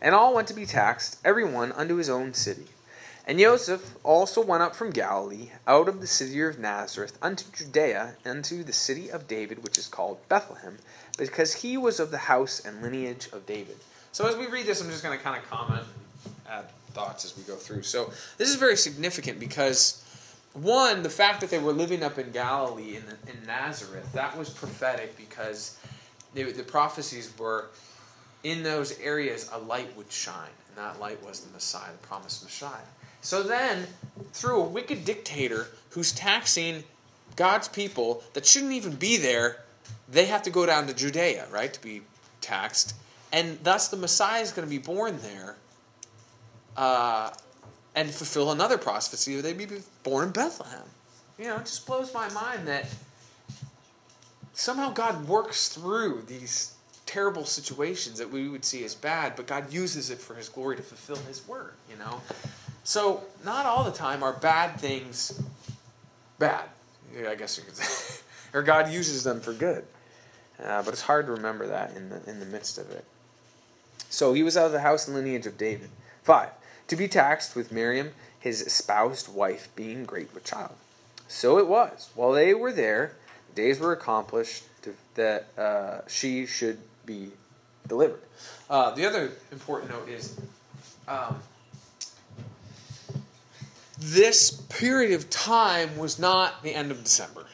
And 0.00 0.14
all 0.14 0.34
went 0.34 0.48
to 0.48 0.54
be 0.54 0.64
taxed, 0.64 1.18
every 1.22 1.44
one 1.44 1.70
unto 1.72 1.96
his 1.96 2.08
own 2.08 2.32
city. 2.32 2.68
And 3.26 3.38
Joseph 3.38 3.94
also 4.02 4.42
went 4.42 4.62
up 4.62 4.74
from 4.74 4.88
Galilee, 4.88 5.50
out 5.66 5.86
of 5.86 6.00
the 6.00 6.06
city 6.06 6.40
of 6.40 6.58
Nazareth, 6.58 7.18
unto 7.20 7.44
Judea, 7.52 8.16
unto 8.24 8.62
the 8.62 8.72
city 8.72 9.10
of 9.10 9.28
David, 9.28 9.62
which 9.62 9.76
is 9.76 9.86
called 9.86 10.26
Bethlehem, 10.30 10.78
because 11.18 11.56
he 11.56 11.76
was 11.76 12.00
of 12.00 12.10
the 12.10 12.16
house 12.16 12.58
and 12.64 12.80
lineage 12.80 13.28
of 13.34 13.44
David. 13.44 13.76
So 14.12 14.26
as 14.26 14.36
we 14.36 14.46
read 14.46 14.66
this, 14.66 14.82
I'm 14.82 14.90
just 14.90 15.02
going 15.02 15.16
to 15.16 15.22
kind 15.22 15.40
of 15.40 15.48
comment 15.48 15.84
add 16.48 16.68
thoughts 16.92 17.24
as 17.24 17.36
we 17.36 17.44
go 17.44 17.54
through. 17.54 17.82
So 17.82 18.12
this 18.38 18.48
is 18.48 18.56
very 18.56 18.76
significant 18.76 19.38
because 19.38 20.04
one, 20.52 21.02
the 21.02 21.10
fact 21.10 21.40
that 21.42 21.50
they 21.50 21.58
were 21.58 21.72
living 21.72 22.02
up 22.02 22.18
in 22.18 22.32
Galilee 22.32 22.96
in, 22.96 23.04
the, 23.06 23.32
in 23.32 23.46
Nazareth, 23.46 24.12
that 24.14 24.36
was 24.36 24.50
prophetic 24.50 25.16
because 25.16 25.78
they, 26.34 26.42
the 26.42 26.64
prophecies 26.64 27.32
were 27.38 27.68
in 28.42 28.62
those 28.62 28.98
areas 28.98 29.48
a 29.52 29.58
light 29.58 29.96
would 29.96 30.10
shine, 30.10 30.50
and 30.68 30.76
that 30.76 31.00
light 31.00 31.22
was 31.24 31.40
the 31.40 31.52
Messiah, 31.52 31.92
the 31.92 32.06
promised 32.06 32.42
Messiah. 32.42 32.82
So 33.20 33.42
then, 33.42 33.86
through 34.32 34.60
a 34.60 34.64
wicked 34.64 35.04
dictator 35.04 35.68
who's 35.90 36.10
taxing 36.10 36.82
God's 37.36 37.68
people 37.68 38.24
that 38.32 38.46
shouldn't 38.46 38.72
even 38.72 38.96
be 38.96 39.18
there, 39.18 39.58
they 40.08 40.24
have 40.26 40.42
to 40.42 40.50
go 40.50 40.66
down 40.66 40.86
to 40.86 40.94
Judea, 40.94 41.46
right, 41.52 41.72
to 41.72 41.80
be 41.80 42.02
taxed 42.40 42.94
and 43.32 43.58
thus 43.62 43.88
the 43.88 43.96
Messiah 43.96 44.42
is 44.42 44.52
going 44.52 44.66
to 44.66 44.70
be 44.70 44.78
born 44.78 45.18
there 45.22 45.56
uh, 46.76 47.30
and 47.94 48.10
fulfill 48.10 48.52
another 48.52 48.78
prophecy. 48.78 49.36
That 49.36 49.42
they'd 49.42 49.58
be 49.58 49.66
born 50.02 50.28
in 50.28 50.32
Bethlehem. 50.32 50.84
You 51.38 51.46
know, 51.46 51.56
it 51.56 51.66
just 51.66 51.86
blows 51.86 52.12
my 52.12 52.28
mind 52.30 52.68
that 52.68 52.86
somehow 54.52 54.92
God 54.92 55.26
works 55.26 55.68
through 55.68 56.24
these 56.26 56.74
terrible 57.06 57.44
situations 57.44 58.18
that 58.18 58.30
we 58.30 58.48
would 58.48 58.64
see 58.64 58.84
as 58.84 58.94
bad, 58.94 59.34
but 59.34 59.46
God 59.46 59.72
uses 59.72 60.10
it 60.10 60.18
for 60.18 60.34
His 60.34 60.48
glory 60.48 60.76
to 60.76 60.82
fulfill 60.82 61.16
His 61.26 61.46
word. 61.48 61.72
You 61.90 61.96
know, 61.96 62.20
so 62.84 63.24
not 63.44 63.66
all 63.66 63.84
the 63.84 63.90
time 63.90 64.22
are 64.22 64.32
bad 64.32 64.78
things 64.78 65.40
bad. 66.38 66.64
I 67.28 67.34
guess 67.36 67.58
you 67.58 67.64
could 67.64 67.76
say, 67.76 68.20
or 68.54 68.62
God 68.62 68.90
uses 68.90 69.24
them 69.24 69.40
for 69.40 69.52
good. 69.52 69.84
Uh, 70.62 70.82
but 70.82 70.92
it's 70.92 71.02
hard 71.02 71.26
to 71.26 71.32
remember 71.32 71.66
that 71.68 71.96
in 71.96 72.10
the 72.10 72.20
in 72.28 72.40
the 72.40 72.46
midst 72.46 72.78
of 72.78 72.90
it. 72.90 73.04
So 74.08 74.32
he 74.32 74.42
was 74.42 74.56
out 74.56 74.66
of 74.66 74.72
the 74.72 74.80
house 74.80 75.06
and 75.06 75.16
lineage 75.16 75.46
of 75.46 75.58
David. 75.58 75.90
5. 76.22 76.50
To 76.88 76.96
be 76.96 77.08
taxed 77.08 77.54
with 77.54 77.72
Miriam, 77.72 78.12
his 78.38 78.62
espoused 78.62 79.32
wife, 79.32 79.68
being 79.76 80.04
great 80.04 80.34
with 80.34 80.44
child. 80.44 80.72
So 81.28 81.58
it 81.58 81.68
was, 81.68 82.10
while 82.14 82.32
they 82.32 82.54
were 82.54 82.72
there, 82.72 83.16
the 83.48 83.62
days 83.62 83.78
were 83.78 83.92
accomplished 83.92 84.64
to, 84.82 84.94
that 85.14 85.46
uh, 85.56 86.00
she 86.08 86.46
should 86.46 86.78
be 87.06 87.30
delivered. 87.86 88.22
Uh, 88.68 88.90
the 88.92 89.06
other 89.06 89.30
important 89.52 89.90
note 89.90 90.08
is 90.08 90.40
um, 91.06 91.36
this 93.98 94.50
period 94.50 95.12
of 95.12 95.28
time 95.28 95.96
was 95.98 96.18
not 96.18 96.62
the 96.62 96.74
end 96.74 96.90
of 96.90 97.04
December. 97.04 97.46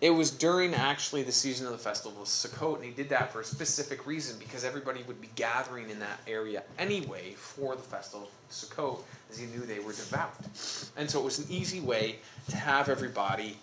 It 0.00 0.10
was 0.10 0.30
during 0.30 0.74
actually 0.74 1.24
the 1.24 1.32
season 1.32 1.66
of 1.66 1.72
the 1.72 1.78
festival 1.78 2.22
of 2.22 2.28
Sukkot, 2.28 2.76
and 2.76 2.84
he 2.84 2.92
did 2.92 3.08
that 3.08 3.32
for 3.32 3.40
a 3.40 3.44
specific 3.44 4.06
reason 4.06 4.38
because 4.38 4.64
everybody 4.64 5.02
would 5.08 5.20
be 5.20 5.28
gathering 5.34 5.90
in 5.90 5.98
that 5.98 6.20
area 6.28 6.62
anyway 6.78 7.32
for 7.32 7.74
the 7.74 7.82
festival 7.82 8.28
of 8.28 8.54
Sukkot, 8.54 9.00
as 9.28 9.38
he 9.38 9.46
knew 9.46 9.66
they 9.66 9.80
were 9.80 9.92
devout. 9.92 10.34
And 10.96 11.10
so 11.10 11.20
it 11.20 11.24
was 11.24 11.40
an 11.40 11.46
easy 11.50 11.80
way 11.80 12.20
to 12.48 12.56
have 12.56 12.88
everybody 12.88 13.56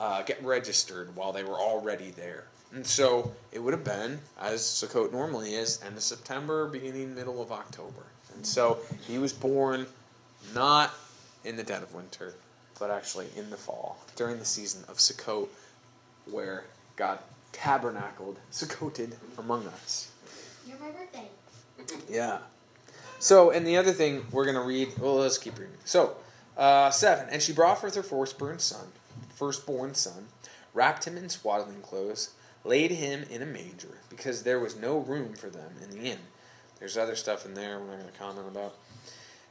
uh, 0.00 0.22
get 0.22 0.42
registered 0.44 1.14
while 1.14 1.32
they 1.32 1.44
were 1.44 1.58
already 1.60 2.10
there. 2.10 2.44
And 2.74 2.84
so 2.84 3.32
it 3.52 3.60
would 3.60 3.72
have 3.72 3.84
been, 3.84 4.18
as 4.40 4.62
Sukkot 4.62 5.12
normally 5.12 5.54
is, 5.54 5.80
end 5.86 5.96
of 5.96 6.02
September, 6.02 6.66
beginning 6.66 7.14
middle 7.14 7.40
of 7.40 7.52
October. 7.52 8.02
And 8.34 8.44
so 8.44 8.78
he 9.06 9.18
was 9.18 9.32
born 9.32 9.86
not 10.54 10.92
in 11.44 11.56
the 11.56 11.62
dead 11.62 11.84
of 11.84 11.94
winter, 11.94 12.34
but 12.80 12.90
actually 12.90 13.28
in 13.36 13.48
the 13.50 13.56
fall, 13.56 13.98
during 14.16 14.38
the 14.38 14.44
season 14.44 14.84
of 14.88 14.96
Sukkot 14.98 15.48
where 16.30 16.64
God 16.96 17.18
tabernacled, 17.52 18.38
Sukkoted 18.52 19.14
among 19.38 19.66
us. 19.66 20.10
You're 20.66 20.78
my 20.78 20.90
birthday. 20.90 21.28
Yeah. 22.08 22.38
So, 23.18 23.50
and 23.50 23.66
the 23.66 23.76
other 23.76 23.92
thing 23.92 24.26
we're 24.30 24.44
going 24.44 24.56
to 24.56 24.62
read, 24.62 24.98
well, 24.98 25.16
let's 25.16 25.38
keep 25.38 25.58
reading. 25.58 25.74
So, 25.84 26.16
uh, 26.56 26.90
7. 26.90 27.28
And 27.30 27.42
she 27.42 27.52
brought 27.52 27.80
forth 27.80 27.94
her 27.94 28.02
firstborn 28.02 28.58
son, 28.58 28.88
firstborn 29.34 29.94
son, 29.94 30.28
wrapped 30.74 31.06
him 31.06 31.16
in 31.16 31.28
swaddling 31.28 31.80
clothes, 31.80 32.30
laid 32.64 32.90
him 32.92 33.24
in 33.30 33.42
a 33.42 33.46
manger, 33.46 33.98
because 34.08 34.42
there 34.42 34.60
was 34.60 34.76
no 34.76 34.98
room 34.98 35.34
for 35.34 35.48
them 35.48 35.72
in 35.82 35.90
the 35.90 36.10
inn. 36.10 36.18
There's 36.78 36.96
other 36.96 37.16
stuff 37.16 37.44
in 37.44 37.54
there 37.54 37.78
we're 37.78 37.86
not 37.86 38.00
going 38.00 38.12
to 38.12 38.18
comment 38.18 38.48
about. 38.48 38.76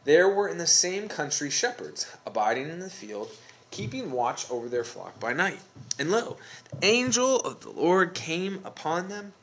There 0.05 0.29
were 0.29 0.48
in 0.48 0.57
the 0.57 0.67
same 0.67 1.10
country 1.10 1.50
shepherds, 1.50 2.10
abiding 2.25 2.69
in 2.69 2.79
the 2.79 2.89
field, 2.89 3.29
keeping 3.71 4.12
watch 4.12 4.50
over 4.50 4.69
their 4.69 4.83
flock 4.83 5.19
by 5.19 5.33
night. 5.33 5.59
And 6.00 6.12
lo, 6.12 6.38
the 6.71 6.86
angel 6.86 7.39
of 7.39 7.62
the 7.62 7.71
Lord 7.71 8.13
came 8.13 8.62
upon 8.63 9.09
them, 9.09 9.33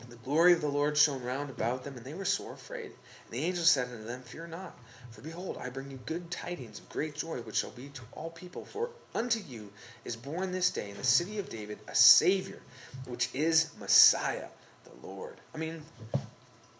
and 0.00 0.10
the 0.10 0.16
glory 0.16 0.52
of 0.52 0.60
the 0.60 0.68
Lord 0.68 0.96
shone 0.96 1.22
round 1.22 1.50
about 1.50 1.84
them, 1.84 1.96
and 1.96 2.04
they 2.04 2.14
were 2.14 2.24
sore 2.24 2.52
afraid. 2.52 2.86
And 2.86 3.30
the 3.30 3.44
angel 3.44 3.64
said 3.64 3.88
unto 3.88 4.04
them, 4.04 4.22
Fear 4.22 4.48
not, 4.48 4.76
for 5.10 5.22
behold, 5.22 5.58
I 5.60 5.70
bring 5.70 5.90
you 5.90 5.98
good 6.06 6.30
tidings 6.30 6.78
of 6.78 6.88
great 6.88 7.14
joy, 7.14 7.38
which 7.38 7.56
shall 7.56 7.70
be 7.70 7.88
to 7.90 8.02
all 8.12 8.30
people. 8.30 8.64
For 8.64 8.90
unto 9.14 9.40
you 9.40 9.70
is 10.04 10.16
born 10.16 10.52
this 10.52 10.70
day 10.70 10.90
in 10.90 10.96
the 10.96 11.04
city 11.04 11.38
of 11.38 11.48
David 11.48 11.78
a 11.88 11.94
Savior, 11.94 12.60
which 13.06 13.28
is 13.32 13.70
Messiah, 13.78 14.48
the 14.84 15.06
Lord. 15.06 15.36
I 15.54 15.58
mean, 15.58 15.82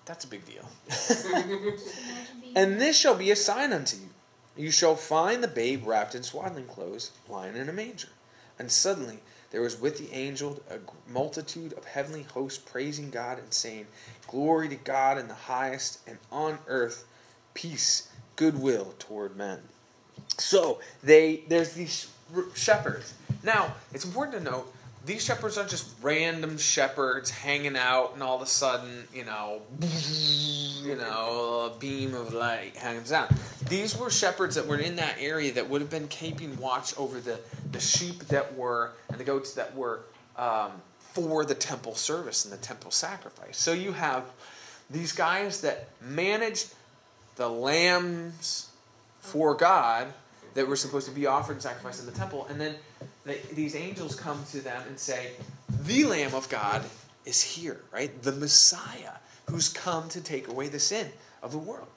that's 0.04 0.24
a 0.24 0.28
big 0.28 0.42
deal. 0.44 0.68
and 2.56 2.80
this 2.80 2.98
shall 2.98 3.14
be 3.14 3.30
a 3.30 3.36
sign 3.36 3.72
unto 3.72 3.96
you 3.96 4.08
you 4.56 4.70
shall 4.70 4.96
find 4.96 5.42
the 5.42 5.49
babe 5.49 5.87
wrapped 5.87 6.14
in 6.14 6.23
swaddling 6.23 6.66
clothes, 6.66 7.11
lying 7.28 7.56
in 7.56 7.68
a 7.68 7.73
manger. 7.73 8.08
And 8.58 8.70
suddenly 8.70 9.18
there 9.50 9.61
was 9.61 9.80
with 9.80 9.99
the 9.99 10.12
angel 10.12 10.62
a 10.70 10.78
multitude 11.11 11.73
of 11.75 11.84
heavenly 11.84 12.23
hosts 12.23 12.58
praising 12.58 13.11
God 13.11 13.38
and 13.38 13.52
saying, 13.52 13.87
Glory 14.28 14.68
to 14.68 14.76
God 14.76 15.18
in 15.18 15.28
the 15.28 15.34
highest, 15.34 16.00
and 16.06 16.18
on 16.30 16.58
earth 16.66 17.04
peace, 17.54 18.08
goodwill 18.37 18.94
toward 18.99 19.37
men. 19.37 19.61
So 20.38 20.80
they 21.02 21.42
there's 21.49 21.73
these 21.73 22.08
shepherds. 22.54 23.14
Now 23.42 23.75
it's 23.92 24.04
important 24.04 24.38
to 24.38 24.50
note 24.50 24.73
these 25.06 25.23
shepherds 25.23 25.58
aren't 25.58 25.70
just 25.70 25.90
random 26.00 26.56
shepherds 26.56 27.30
hanging 27.30 27.76
out, 27.76 28.14
and 28.14 28.23
all 28.23 28.37
of 28.37 28.42
a 28.42 28.46
sudden, 28.46 29.06
you 29.12 29.25
know, 29.25 29.61
you 29.80 30.96
know, 30.96 31.70
a 31.73 31.78
beam 31.78 32.14
of 32.14 32.32
light 32.32 32.76
hangs 32.76 33.12
out. 33.12 33.30
These 33.68 33.97
were 33.97 34.11
shepherds 34.11 34.56
that 34.56 34.66
were 34.66 34.76
in 34.76 34.97
that 34.97 35.16
area 35.18 35.52
that 35.52 35.68
would 35.68 35.80
have 35.80 35.90
been 35.90 36.09
keeping 36.09 36.56
watch 36.59 36.97
over 36.99 37.21
the 37.21 37.40
the 37.73 37.80
sheep 37.80 38.25
that 38.28 38.54
were 38.54 38.92
and 39.09 39.18
the 39.18 39.25
goats 39.25 39.54
that 39.54 39.75
were 39.75 40.00
um, 40.37 40.73
for 40.99 41.44
the 41.44 41.54
temple 41.54 41.94
service 41.94 42.44
and 42.44 42.52
the 42.52 42.59
temple 42.59 42.90
sacrifice. 42.90 43.56
So 43.56 43.73
you 43.73 43.92
have 43.92 44.25
these 44.90 45.12
guys 45.12 45.61
that 45.62 45.88
managed 46.00 46.75
the 47.37 47.49
lambs 47.49 48.71
for 49.21 49.54
God 49.54 50.12
that 50.54 50.68
were 50.68 50.76
supposed 50.76 51.09
to 51.09 51.14
be 51.14 51.26
offered 51.26 51.54
and 51.54 51.62
sacrificed 51.62 52.00
in 52.00 52.06
the 52.06 52.12
temple, 52.12 52.47
and 52.49 52.61
then 52.61 52.76
they, 53.25 53.40
these 53.52 53.75
angels 53.75 54.14
come 54.14 54.44
to 54.50 54.61
them 54.61 54.83
and 54.87 54.99
say, 54.99 55.30
The 55.85 56.04
Lamb 56.04 56.35
of 56.35 56.49
God 56.49 56.85
is 57.25 57.40
here, 57.40 57.80
right? 57.92 58.23
The 58.23 58.33
Messiah 58.33 59.14
who's 59.50 59.68
come 59.68 60.09
to 60.11 60.21
take 60.21 60.49
away 60.49 60.68
the 60.68 60.78
sin 60.78 61.09
of 61.42 61.52
the 61.52 61.59
world. 61.59 61.88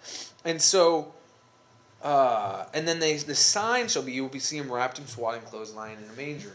And 0.43 0.61
so, 0.61 1.13
uh, 2.03 2.65
and 2.73 2.87
then 2.87 2.99
they, 2.99 3.17
the 3.17 3.35
sign 3.35 3.87
shall 3.87 4.03
be 4.03 4.11
you 4.11 4.21
will 4.21 4.29
be 4.29 4.39
see 4.39 4.57
him 4.57 4.71
wrapped 4.71 4.99
in 4.99 5.07
swaddling 5.07 5.43
clothes, 5.43 5.73
lying 5.73 5.97
in 5.97 6.09
a 6.09 6.13
manger. 6.13 6.53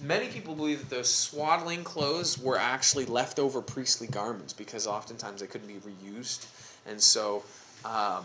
Many 0.00 0.28
people 0.28 0.54
believe 0.54 0.80
that 0.80 0.90
those 0.90 1.08
swaddling 1.08 1.84
clothes 1.84 2.38
were 2.38 2.58
actually 2.58 3.06
leftover 3.06 3.62
priestly 3.62 4.08
garments 4.08 4.52
because 4.52 4.86
oftentimes 4.86 5.40
they 5.40 5.46
couldn't 5.46 5.68
be 5.68 5.74
reused, 5.74 6.46
and 6.86 7.00
so 7.00 7.44
um, 7.84 8.24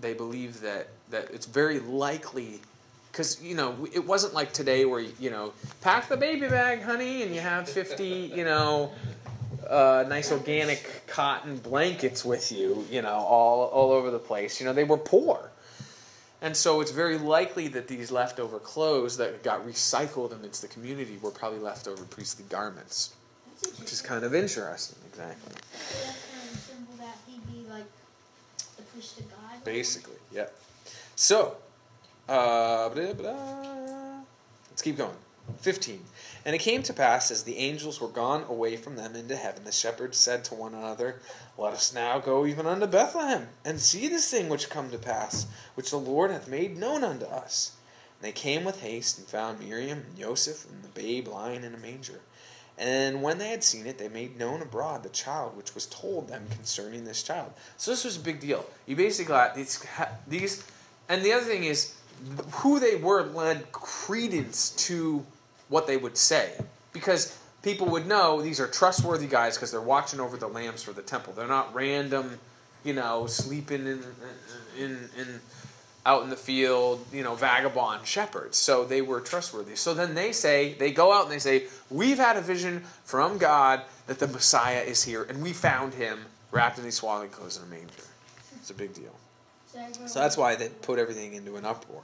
they 0.00 0.12
believe 0.12 0.60
that 0.60 0.88
that 1.10 1.30
it's 1.30 1.46
very 1.46 1.78
likely 1.78 2.60
because 3.12 3.40
you 3.40 3.54
know 3.54 3.86
it 3.92 4.04
wasn't 4.04 4.34
like 4.34 4.52
today 4.52 4.84
where 4.84 5.00
you 5.20 5.30
know 5.30 5.52
pack 5.80 6.08
the 6.08 6.16
baby 6.16 6.48
bag, 6.48 6.82
honey, 6.82 7.22
and 7.22 7.34
you 7.34 7.40
have 7.40 7.68
fifty 7.68 8.32
you 8.34 8.44
know 8.44 8.90
uh, 9.68 10.04
nice 10.08 10.32
organic 10.32 11.02
cotton 11.06 11.56
blankets 11.58 12.24
with 12.24 12.52
you, 12.52 12.84
you 12.90 13.02
know, 13.02 13.14
all 13.14 13.66
all 13.68 13.92
over 13.92 14.10
the 14.10 14.18
place. 14.18 14.60
You 14.60 14.66
know, 14.66 14.72
they 14.72 14.84
were 14.84 14.98
poor. 14.98 15.50
And 16.42 16.56
so 16.56 16.80
it's 16.80 16.90
very 16.90 17.16
likely 17.16 17.68
that 17.68 17.88
these 17.88 18.10
leftover 18.10 18.58
clothes 18.58 19.16
that 19.16 19.42
got 19.42 19.66
recycled 19.66 20.32
amidst 20.32 20.62
the 20.62 20.68
community 20.68 21.18
were 21.22 21.30
probably 21.30 21.58
leftover 21.58 22.04
priestly 22.04 22.44
garments, 22.48 23.14
which 23.80 23.92
is 23.92 24.02
kind 24.02 24.24
of 24.24 24.34
interesting. 24.34 24.98
Exactly. 25.08 25.54
Basically, 29.64 30.16
yeah. 30.32 30.46
So, 31.16 31.56
uh, 32.28 32.88
blah, 32.90 33.12
blah. 33.12 34.20
let's 34.70 34.82
keep 34.82 34.96
going. 34.96 35.16
15. 35.60 36.00
And 36.44 36.54
it 36.54 36.58
came 36.58 36.82
to 36.82 36.92
pass, 36.92 37.30
as 37.30 37.44
the 37.44 37.56
angels 37.56 38.00
were 38.00 38.08
gone 38.08 38.44
away 38.48 38.76
from 38.76 38.96
them 38.96 39.16
into 39.16 39.34
heaven, 39.34 39.64
the 39.64 39.72
shepherds 39.72 40.18
said 40.18 40.44
to 40.44 40.54
one 40.54 40.74
another, 40.74 41.20
Let 41.56 41.72
us 41.72 41.94
now 41.94 42.18
go 42.18 42.44
even 42.44 42.66
unto 42.66 42.86
Bethlehem, 42.86 43.48
and 43.64 43.80
see 43.80 44.08
this 44.08 44.30
thing 44.30 44.50
which 44.50 44.68
come 44.68 44.90
to 44.90 44.98
pass, 44.98 45.46
which 45.74 45.90
the 45.90 45.96
Lord 45.96 46.30
hath 46.30 46.46
made 46.46 46.76
known 46.76 47.02
unto 47.02 47.24
us. 47.24 47.72
And 48.18 48.28
they 48.28 48.32
came 48.32 48.62
with 48.62 48.82
haste, 48.82 49.18
and 49.18 49.26
found 49.26 49.60
Miriam 49.60 50.04
and 50.06 50.18
Joseph 50.18 50.66
and 50.70 50.82
the 50.82 50.88
babe 50.88 51.28
lying 51.28 51.64
in 51.64 51.74
a 51.74 51.78
manger. 51.78 52.20
And 52.76 53.22
when 53.22 53.38
they 53.38 53.48
had 53.48 53.64
seen 53.64 53.86
it, 53.86 53.98
they 53.98 54.08
made 54.08 54.38
known 54.38 54.60
abroad 54.60 55.02
the 55.02 55.08
child 55.10 55.56
which 55.56 55.74
was 55.74 55.86
told 55.86 56.28
them 56.28 56.44
concerning 56.50 57.04
this 57.04 57.22
child. 57.22 57.52
So 57.76 57.90
this 57.90 58.04
was 58.04 58.16
a 58.16 58.20
big 58.20 58.40
deal. 58.40 58.66
You 58.86 58.96
basically 58.96 59.28
got 59.28 59.54
these, 59.54 59.86
these 60.26 60.64
and 61.08 61.22
the 61.22 61.32
other 61.32 61.44
thing 61.44 61.64
is, 61.64 61.94
who 62.52 62.80
they 62.80 62.96
were 62.96 63.22
led 63.22 63.70
credence 63.72 64.70
to 64.70 65.24
what 65.68 65.86
they 65.86 65.96
would 65.96 66.16
say. 66.16 66.52
Because 66.92 67.38
people 67.62 67.88
would 67.88 68.06
know 68.06 68.42
these 68.42 68.60
are 68.60 68.66
trustworthy 68.66 69.26
guys 69.26 69.56
because 69.56 69.70
they're 69.70 69.80
watching 69.80 70.20
over 70.20 70.36
the 70.36 70.48
lambs 70.48 70.82
for 70.82 70.92
the 70.92 71.02
temple. 71.02 71.32
They're 71.32 71.48
not 71.48 71.74
random, 71.74 72.38
you 72.84 72.92
know, 72.92 73.26
sleeping 73.26 73.86
in, 73.86 74.04
in, 74.78 75.08
in 75.18 75.40
out 76.06 76.22
in 76.22 76.30
the 76.30 76.36
field, 76.36 77.04
you 77.12 77.22
know, 77.22 77.34
vagabond 77.34 78.06
shepherds. 78.06 78.58
So 78.58 78.84
they 78.84 79.00
were 79.00 79.20
trustworthy. 79.20 79.74
So 79.74 79.94
then 79.94 80.14
they 80.14 80.32
say, 80.32 80.74
they 80.74 80.90
go 80.90 81.12
out 81.12 81.24
and 81.24 81.32
they 81.32 81.38
say, 81.38 81.64
We've 81.90 82.18
had 82.18 82.36
a 82.36 82.42
vision 82.42 82.84
from 83.04 83.38
God 83.38 83.82
that 84.06 84.18
the 84.18 84.28
Messiah 84.28 84.80
is 84.80 85.02
here, 85.02 85.24
and 85.24 85.42
we 85.42 85.52
found 85.52 85.94
him 85.94 86.26
wrapped 86.50 86.78
in 86.78 86.84
these 86.84 86.96
swaddling 86.96 87.30
clothes 87.30 87.56
in 87.56 87.62
a 87.62 87.66
manger. 87.66 88.04
It's 88.56 88.70
a 88.70 88.74
big 88.74 88.94
deal. 88.94 89.14
So 90.06 90.20
that's 90.20 90.36
why 90.36 90.54
they 90.54 90.68
put 90.68 90.98
everything 90.98 91.34
into 91.34 91.56
an 91.56 91.64
uproar. 91.64 92.02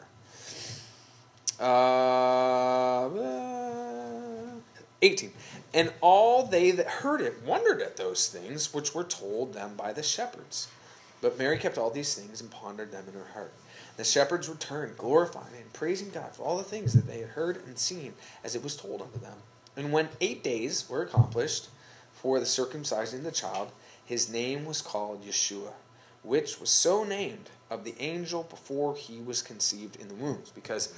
Uh, 1.60 3.10
18. 5.02 5.32
And 5.72 5.92
all 6.00 6.44
they 6.44 6.70
that 6.72 6.86
heard 6.86 7.20
it 7.20 7.42
wondered 7.44 7.80
at 7.80 7.96
those 7.96 8.28
things 8.28 8.74
which 8.74 8.94
were 8.94 9.04
told 9.04 9.52
them 9.52 9.74
by 9.76 9.92
the 9.92 10.02
shepherds. 10.02 10.68
But 11.20 11.38
Mary 11.38 11.58
kept 11.58 11.78
all 11.78 11.90
these 11.90 12.14
things 12.14 12.40
and 12.40 12.50
pondered 12.50 12.92
them 12.92 13.04
in 13.08 13.14
her 13.14 13.28
heart. 13.34 13.52
The 13.96 14.04
shepherds 14.04 14.48
returned, 14.48 14.96
glorifying 14.96 15.54
and 15.56 15.72
praising 15.72 16.10
God 16.10 16.34
for 16.34 16.42
all 16.42 16.56
the 16.56 16.64
things 16.64 16.94
that 16.94 17.06
they 17.06 17.20
had 17.20 17.30
heard 17.30 17.62
and 17.66 17.78
seen, 17.78 18.14
as 18.42 18.54
it 18.54 18.62
was 18.62 18.76
told 18.76 19.02
unto 19.02 19.18
them. 19.18 19.36
And 19.76 19.92
when 19.92 20.08
eight 20.20 20.42
days 20.42 20.88
were 20.88 21.02
accomplished 21.02 21.68
for 22.12 22.40
the 22.40 22.46
circumcising 22.46 23.18
of 23.18 23.24
the 23.24 23.30
child, 23.30 23.70
his 24.04 24.32
name 24.32 24.64
was 24.64 24.82
called 24.82 25.24
Yeshua, 25.24 25.72
which 26.22 26.60
was 26.60 26.70
so 26.70 27.04
named 27.04 27.50
of 27.70 27.84
the 27.84 27.94
angel 28.00 28.42
before 28.44 28.96
he 28.96 29.20
was 29.20 29.42
conceived 29.42 29.96
in 29.96 30.08
the 30.08 30.14
wombs, 30.14 30.50
because 30.50 30.92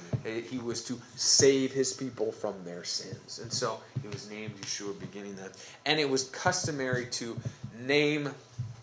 he 0.49 0.57
was 0.57 0.83
to 0.83 0.99
save 1.15 1.71
his 1.71 1.93
people 1.93 2.31
from 2.31 2.55
their 2.65 2.83
sins. 2.83 3.39
And 3.39 3.53
so 3.53 3.79
he 4.01 4.07
was 4.07 4.29
named 4.29 4.59
Yeshua 4.59 4.99
beginning 4.99 5.35
then. 5.35 5.51
And 5.85 5.99
it 5.99 6.09
was 6.09 6.25
customary 6.29 7.05
to 7.11 7.37
name 7.79 8.29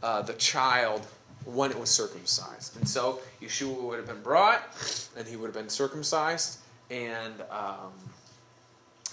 uh, 0.03 0.23
the 0.23 0.35
child 0.35 1.05
when 1.45 1.71
it 1.71 1.79
was 1.79 1.91
circumcised. 1.91 2.77
And 2.77 2.89
so 2.89 3.21
Yeshua 3.43 3.83
would 3.83 3.97
have 3.97 4.07
been 4.07 4.23
brought, 4.23 4.63
and 5.17 5.27
he 5.27 5.37
would 5.37 5.47
have 5.47 5.55
been 5.55 5.69
circumcised, 5.69 6.59
and 6.91 7.35
um, 7.51 7.93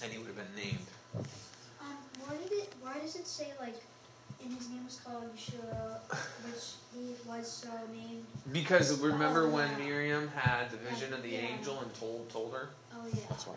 and 0.02 0.12
he 0.12 0.18
would 0.18 0.28
have 0.28 0.36
been 0.36 0.54
named. 0.56 0.86
Um, 1.16 1.96
why 2.20 2.36
did 2.36 2.52
it? 2.52 2.72
Why 2.80 2.94
does 3.02 3.16
it 3.16 3.26
say 3.26 3.48
like 3.58 3.74
and 4.42 4.52
his 4.52 4.68
name 4.70 4.84
was 4.84 5.00
called 5.00 5.24
Yeshua, 5.34 6.00
which 6.44 6.74
he 6.94 7.14
was 7.28 7.50
so 7.50 7.70
named. 7.92 8.24
Because 8.52 8.98
remember 9.00 9.46
oh, 9.46 9.50
when 9.50 9.70
yeah. 9.72 9.84
Miriam 9.86 10.28
had 10.28 10.70
the 10.70 10.76
vision 10.76 11.12
of 11.12 11.22
the 11.22 11.30
yeah. 11.30 11.40
angel 11.40 11.78
and 11.80 11.92
told 11.94 12.28
told 12.30 12.52
her? 12.52 12.70
Oh 12.94 13.06
yeah. 13.12 13.20
That's 13.28 13.46
why. 13.46 13.56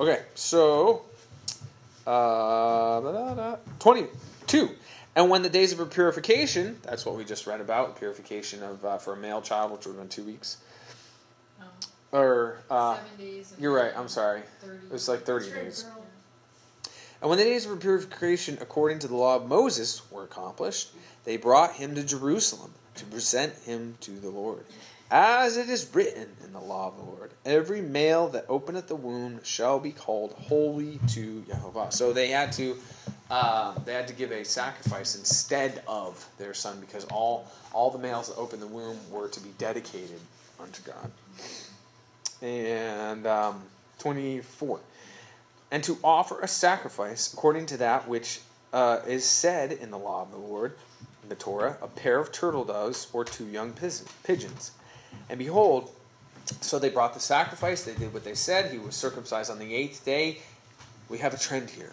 Okay, 0.00 0.22
so 0.34 1.02
uh, 2.06 3.56
22. 3.80 4.70
And 5.16 5.28
when 5.28 5.42
the 5.42 5.48
days 5.48 5.72
of 5.72 5.78
her 5.78 5.86
purification, 5.86 6.78
that's 6.82 7.04
what 7.04 7.16
we 7.16 7.24
just 7.24 7.46
read 7.46 7.60
about, 7.60 7.98
purification 7.98 8.62
of 8.62 8.84
uh, 8.84 8.98
for 8.98 9.14
a 9.14 9.16
male 9.16 9.42
child, 9.42 9.72
which 9.72 9.86
would 9.86 9.96
have 9.96 10.00
been 10.00 10.08
two 10.08 10.22
weeks. 10.22 10.58
Oh. 11.60 11.64
Or 12.12 12.58
uh, 12.70 12.98
you're 13.58 13.74
right. 13.74 13.92
I'm 13.96 14.08
sorry. 14.08 14.42
30. 14.60 14.86
It 14.86 14.92
was 14.92 15.08
like 15.08 15.22
30 15.22 15.50
days. 15.50 15.82
Girl. 15.82 16.04
And 17.20 17.28
when 17.28 17.38
the 17.38 17.44
days 17.44 17.66
of 17.66 17.80
purification 17.80 18.58
according 18.60 19.00
to 19.00 19.08
the 19.08 19.16
law 19.16 19.36
of 19.36 19.48
Moses 19.48 20.02
were 20.10 20.24
accomplished, 20.24 20.90
they 21.24 21.36
brought 21.36 21.74
him 21.74 21.94
to 21.94 22.04
Jerusalem 22.04 22.72
to 22.94 23.04
present 23.06 23.54
him 23.64 23.96
to 24.00 24.12
the 24.12 24.30
Lord. 24.30 24.64
As 25.10 25.56
it 25.56 25.70
is 25.70 25.88
written 25.94 26.28
in 26.44 26.52
the 26.52 26.60
law 26.60 26.88
of 26.88 26.96
the 26.96 27.02
Lord, 27.02 27.30
every 27.46 27.80
male 27.80 28.28
that 28.28 28.44
openeth 28.48 28.88
the 28.88 28.94
womb 28.94 29.40
shall 29.42 29.78
be 29.78 29.90
called 29.90 30.32
holy 30.32 31.00
to 31.08 31.42
Jehovah. 31.48 31.90
So 31.90 32.12
they 32.12 32.28
had 32.28 32.52
to, 32.52 32.76
uh, 33.30 33.78
they 33.86 33.94
had 33.94 34.06
to 34.08 34.14
give 34.14 34.32
a 34.32 34.44
sacrifice 34.44 35.16
instead 35.16 35.82
of 35.88 36.28
their 36.36 36.52
son, 36.52 36.78
because 36.80 37.04
all 37.06 37.50
all 37.72 37.90
the 37.90 37.98
males 37.98 38.28
that 38.28 38.36
opened 38.36 38.60
the 38.60 38.66
womb 38.66 38.98
were 39.10 39.28
to 39.28 39.40
be 39.40 39.50
dedicated 39.56 40.20
unto 40.60 40.82
God. 40.82 41.10
And 42.42 43.26
um, 43.26 43.62
twenty 43.98 44.40
four 44.42 44.80
and 45.70 45.84
to 45.84 45.98
offer 46.02 46.40
a 46.40 46.48
sacrifice 46.48 47.32
according 47.32 47.66
to 47.66 47.76
that 47.76 48.08
which 48.08 48.40
uh, 48.72 49.00
is 49.06 49.24
said 49.24 49.72
in 49.72 49.90
the 49.90 49.98
law 49.98 50.22
of 50.22 50.30
the 50.30 50.38
Lord, 50.38 50.76
in 51.22 51.28
the 51.28 51.34
Torah, 51.34 51.76
a 51.82 51.88
pair 51.88 52.18
of 52.18 52.32
turtle 52.32 52.64
doves 52.64 53.08
or 53.12 53.24
two 53.24 53.46
young 53.46 53.72
pigeons. 54.24 54.72
And 55.28 55.38
behold, 55.38 55.90
so 56.60 56.78
they 56.78 56.88
brought 56.88 57.14
the 57.14 57.20
sacrifice, 57.20 57.84
they 57.84 57.94
did 57.94 58.12
what 58.12 58.24
they 58.24 58.34
said, 58.34 58.72
he 58.72 58.78
was 58.78 58.94
circumcised 58.94 59.50
on 59.50 59.58
the 59.58 59.74
eighth 59.74 60.04
day. 60.04 60.38
We 61.08 61.18
have 61.18 61.34
a 61.34 61.38
trend 61.38 61.70
here. 61.70 61.92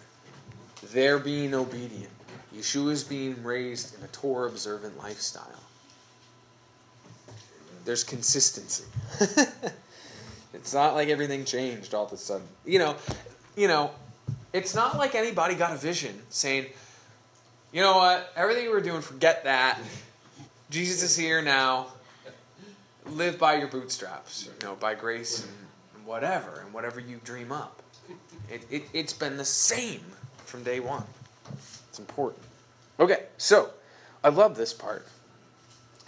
They're 0.92 1.18
being 1.18 1.54
obedient. 1.54 2.10
Yeshua 2.54 2.92
is 2.92 3.04
being 3.04 3.42
raised 3.42 3.96
in 3.98 4.04
a 4.04 4.08
Torah 4.08 4.48
observant 4.48 4.96
lifestyle. 4.98 5.62
There's 7.84 8.04
consistency. 8.04 8.84
It's 10.56 10.72
not 10.72 10.94
like 10.94 11.08
everything 11.08 11.44
changed 11.44 11.94
all 11.94 12.06
of 12.06 12.12
a 12.12 12.16
sudden. 12.16 12.46
You 12.64 12.78
know, 12.78 12.96
you 13.56 13.68
know, 13.68 13.90
it's 14.52 14.74
not 14.74 14.96
like 14.96 15.14
anybody 15.14 15.54
got 15.54 15.72
a 15.72 15.76
vision 15.76 16.14
saying, 16.28 16.66
you 17.72 17.80
know 17.80 17.96
what, 17.96 18.32
everything 18.36 18.64
we 18.64 18.68
were 18.70 18.80
doing, 18.80 19.00
forget 19.00 19.44
that. 19.44 19.80
Jesus 20.70 21.02
is 21.02 21.16
here 21.16 21.42
now. 21.42 21.88
Live 23.06 23.38
by 23.38 23.56
your 23.56 23.68
bootstraps, 23.68 24.46
you 24.46 24.66
know, 24.66 24.74
by 24.76 24.94
grace 24.94 25.46
and 25.94 26.06
whatever, 26.06 26.62
and 26.64 26.72
whatever 26.72 27.00
you 27.00 27.20
dream 27.24 27.52
up. 27.52 27.82
It, 28.50 28.66
it, 28.70 28.82
it's 28.92 29.12
been 29.12 29.36
the 29.36 29.44
same 29.44 30.00
from 30.44 30.62
day 30.62 30.80
one. 30.80 31.04
It's 31.88 31.98
important. 31.98 32.42
Okay, 32.98 33.24
so 33.38 33.70
I 34.24 34.28
love 34.28 34.56
this 34.56 34.72
part. 34.72 35.06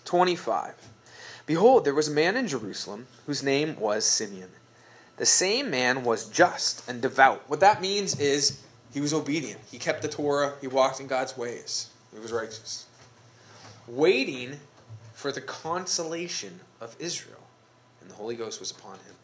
25. 0.04 0.74
Behold, 1.46 1.84
there 1.84 1.94
was 1.94 2.08
a 2.08 2.12
man 2.12 2.36
in 2.36 2.48
Jerusalem 2.48 3.06
whose 3.26 3.42
name 3.42 3.78
was 3.78 4.04
Simeon. 4.04 4.50
The 5.18 5.26
same 5.26 5.70
man 5.70 6.04
was 6.04 6.28
just 6.28 6.88
and 6.88 7.02
devout. 7.02 7.42
What 7.48 7.60
that 7.60 7.80
means 7.80 8.18
is 8.20 8.62
he 8.94 9.00
was 9.00 9.12
obedient. 9.12 9.60
He 9.70 9.78
kept 9.78 10.02
the 10.02 10.08
Torah, 10.08 10.54
he 10.60 10.68
walked 10.68 11.00
in 11.00 11.06
God's 11.06 11.36
ways, 11.36 11.90
he 12.12 12.20
was 12.20 12.32
righteous. 12.32 12.86
Waiting 13.86 14.60
for 15.12 15.32
the 15.32 15.40
consolation 15.40 16.60
of 16.80 16.94
Israel, 16.98 17.42
and 18.00 18.10
the 18.10 18.14
Holy 18.14 18.36
Ghost 18.36 18.60
was 18.60 18.70
upon 18.70 18.94
him. 18.94 19.14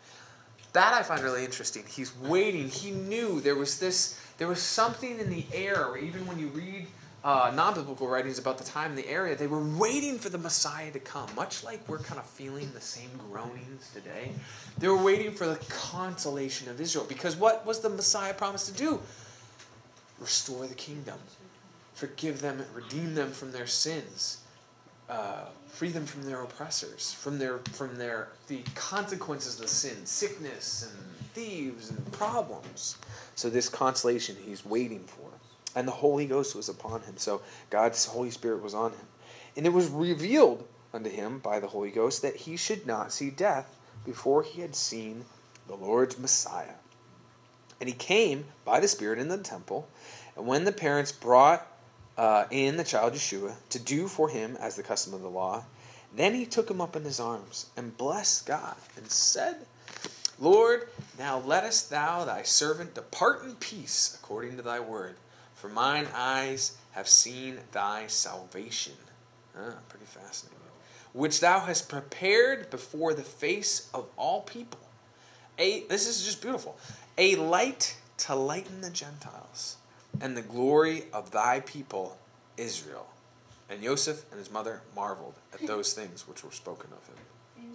That 0.72 0.92
I 0.92 1.04
find 1.04 1.22
really 1.22 1.44
interesting. 1.44 1.85
He's 1.87 2.16
waiting. 2.18 2.68
He 2.68 2.90
knew 2.90 3.40
there 3.40 3.54
was 3.54 3.78
this, 3.78 4.20
there 4.38 4.48
was 4.48 4.61
something 4.61 5.20
in 5.20 5.30
the 5.30 5.46
air, 5.52 5.96
even 5.96 6.26
when 6.26 6.40
you 6.40 6.48
read 6.48 6.88
uh, 7.24 7.50
non 7.54 7.72
biblical 7.72 8.06
writings 8.06 8.38
about 8.38 8.58
the 8.58 8.64
time 8.64 8.90
in 8.90 8.96
the 8.96 9.08
area, 9.08 9.34
they 9.34 9.46
were 9.46 9.62
waiting 9.62 10.18
for 10.18 10.28
the 10.28 10.37
Messiah 10.37 10.90
to 10.90 10.98
come, 10.98 11.28
much 11.34 11.64
like 11.64 11.80
we're 11.88 11.98
kind 11.98 12.20
of 12.20 12.26
feeling 12.26 12.70
the 12.74 12.80
same 12.80 13.08
groanings 13.30 13.90
today. 13.94 14.30
They 14.78 14.88
were 14.88 15.02
waiting 15.02 15.32
for 15.32 15.46
the 15.46 15.56
consolation 15.70 16.68
of 16.68 16.80
Israel. 16.80 17.06
Because 17.08 17.34
what 17.34 17.64
was 17.64 17.80
the 17.80 17.88
Messiah 17.88 18.34
promised 18.34 18.66
to 18.66 18.74
do? 18.74 19.00
Restore 20.20 20.66
the 20.66 20.74
kingdom, 20.74 21.18
forgive 21.94 22.42
them, 22.42 22.62
redeem 22.74 23.14
them 23.14 23.32
from 23.32 23.52
their 23.52 23.66
sins. 23.66 24.38
Uh, 25.08 25.46
free 25.66 25.90
them 25.90 26.06
from 26.06 26.22
their 26.22 26.40
oppressors, 26.40 27.12
from 27.12 27.38
their 27.38 27.58
from 27.72 27.94
their 27.98 28.28
the 28.48 28.62
consequences 28.74 29.60
of 29.60 29.68
sin, 29.68 30.06
sickness 30.06 30.90
and 30.90 31.26
thieves 31.34 31.90
and 31.90 32.12
problems. 32.12 32.96
So 33.34 33.50
this 33.50 33.68
consolation 33.68 34.34
he's 34.46 34.64
waiting 34.64 35.00
for. 35.00 35.28
And 35.74 35.88
the 35.88 35.92
Holy 35.92 36.26
Ghost 36.26 36.54
was 36.54 36.68
upon 36.68 37.02
him. 37.02 37.16
So 37.16 37.42
God's 37.70 38.04
Holy 38.06 38.30
Spirit 38.30 38.62
was 38.62 38.74
on 38.74 38.92
him. 38.92 39.06
And 39.56 39.66
it 39.66 39.72
was 39.72 39.88
revealed 39.88 40.66
unto 40.92 41.10
him 41.10 41.38
by 41.38 41.60
the 41.60 41.66
Holy 41.66 41.90
Ghost 41.90 42.22
that 42.22 42.37
he 42.37 42.56
should 42.56 42.87
not 42.87 43.12
see 43.12 43.30
death 43.30 43.76
before 44.04 44.42
he 44.42 44.60
had 44.60 44.76
seen 44.76 45.24
the 45.66 45.74
Lord's 45.74 46.18
Messiah. 46.18 46.74
And 47.80 47.88
he 47.88 47.94
came 47.94 48.44
by 48.64 48.80
the 48.80 48.88
Spirit 48.88 49.18
in 49.18 49.28
the 49.28 49.38
temple. 49.38 49.88
And 50.37 50.46
when 50.46 50.64
the 50.64 50.72
parents 50.72 51.12
brought 51.12 51.66
uh, 52.16 52.44
in 52.50 52.76
the 52.76 52.84
child 52.84 53.12
Yeshua 53.12 53.54
to 53.70 53.78
do 53.78 54.06
for 54.08 54.28
him 54.28 54.56
as 54.60 54.76
the 54.76 54.82
custom 54.82 55.14
of 55.14 55.22
the 55.22 55.30
law. 55.30 55.64
Then 56.14 56.34
he 56.34 56.46
took 56.46 56.70
him 56.70 56.80
up 56.80 56.94
in 56.94 57.02
his 57.02 57.18
arms 57.18 57.66
and 57.76 57.96
blessed 57.96 58.46
God 58.46 58.76
and 58.96 59.10
said, 59.10 59.66
Lord, 60.38 60.88
now 61.18 61.38
lettest 61.40 61.90
thou 61.90 62.24
thy 62.24 62.42
servant 62.42 62.94
depart 62.94 63.44
in 63.44 63.56
peace 63.56 64.16
according 64.20 64.56
to 64.56 64.62
thy 64.62 64.80
word, 64.80 65.16
for 65.64 65.70
mine 65.70 66.07
eyes 66.14 66.77
have 66.90 67.09
seen 67.09 67.59
thy 67.72 68.07
salvation. 68.07 68.92
Ah, 69.57 69.77
pretty 69.88 70.05
fascinating. 70.05 70.59
Which 71.14 71.40
thou 71.40 71.61
hast 71.61 71.88
prepared 71.88 72.68
before 72.68 73.14
the 73.14 73.22
face 73.22 73.88
of 73.94 74.05
all 74.18 74.42
people. 74.42 74.81
A, 75.59 75.85
this 75.85 76.07
is 76.07 76.22
just 76.22 76.42
beautiful. 76.42 76.77
A 77.16 77.37
light 77.37 77.96
to 78.18 78.35
lighten 78.35 78.83
the 78.83 78.90
Gentiles 78.90 79.79
and 80.20 80.37
the 80.37 80.42
glory 80.42 81.05
of 81.14 81.31
thy 81.31 81.61
people 81.61 82.18
Israel. 82.59 83.07
And 83.70 83.83
Joseph 83.83 84.27
and 84.31 84.38
his 84.38 84.50
mother 84.50 84.83
marveled 84.94 85.37
at 85.55 85.66
those 85.66 85.94
things 85.94 86.29
which 86.29 86.44
were 86.44 86.53
spoken 86.53 86.90
of 86.92 87.09
him. 87.09 87.72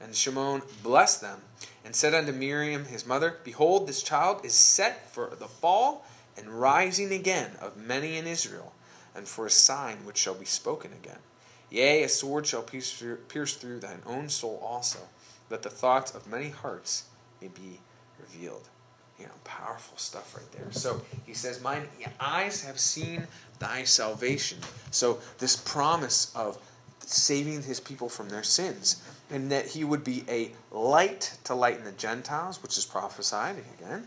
And 0.00 0.14
Shimon 0.14 0.62
blessed 0.84 1.22
them 1.22 1.40
and 1.84 1.96
said 1.96 2.14
unto 2.14 2.30
Miriam 2.30 2.84
his 2.84 3.04
mother, 3.04 3.38
Behold, 3.42 3.88
this 3.88 4.00
child 4.00 4.44
is 4.44 4.54
set 4.54 5.12
for 5.12 5.32
the 5.36 5.48
fall 5.48 6.06
and 6.36 6.48
rising 6.48 7.12
again 7.12 7.52
of 7.60 7.76
many 7.76 8.16
in 8.16 8.26
Israel, 8.26 8.72
and 9.14 9.28
for 9.28 9.46
a 9.46 9.50
sign 9.50 9.98
which 10.04 10.18
shall 10.18 10.34
be 10.34 10.44
spoken 10.44 10.92
again. 10.92 11.18
Yea, 11.70 12.02
a 12.02 12.08
sword 12.08 12.46
shall 12.46 12.62
pierce 12.62 12.92
through, 12.92 13.80
thine 13.80 14.02
own 14.06 14.28
soul 14.28 14.60
also, 14.62 14.98
that 15.48 15.62
the 15.62 15.70
thoughts 15.70 16.14
of 16.14 16.26
many 16.26 16.50
hearts 16.50 17.04
may 17.40 17.48
be 17.48 17.80
revealed 18.18 18.68
you 19.18 19.28
know, 19.28 19.32
powerful 19.44 19.96
stuff 19.96 20.34
right 20.36 20.52
there. 20.52 20.72
So 20.72 21.00
he 21.26 21.32
says, 21.32 21.62
Mine 21.62 21.86
eyes 22.18 22.64
have 22.64 22.80
seen 22.80 23.26
thy 23.60 23.84
salvation. 23.84 24.58
So 24.90 25.20
this 25.38 25.56
promise 25.56 26.32
of 26.34 26.58
saving 27.00 27.62
his 27.62 27.78
people 27.78 28.08
from 28.08 28.28
their 28.28 28.42
sins, 28.42 29.00
and 29.30 29.50
that 29.52 29.66
he 29.66 29.84
would 29.84 30.02
be 30.02 30.24
a 30.28 30.52
light 30.72 31.38
to 31.44 31.54
lighten 31.54 31.84
the 31.84 31.92
Gentiles, 31.92 32.62
which 32.62 32.76
is 32.76 32.84
prophesied 32.84 33.56
again, 33.78 34.06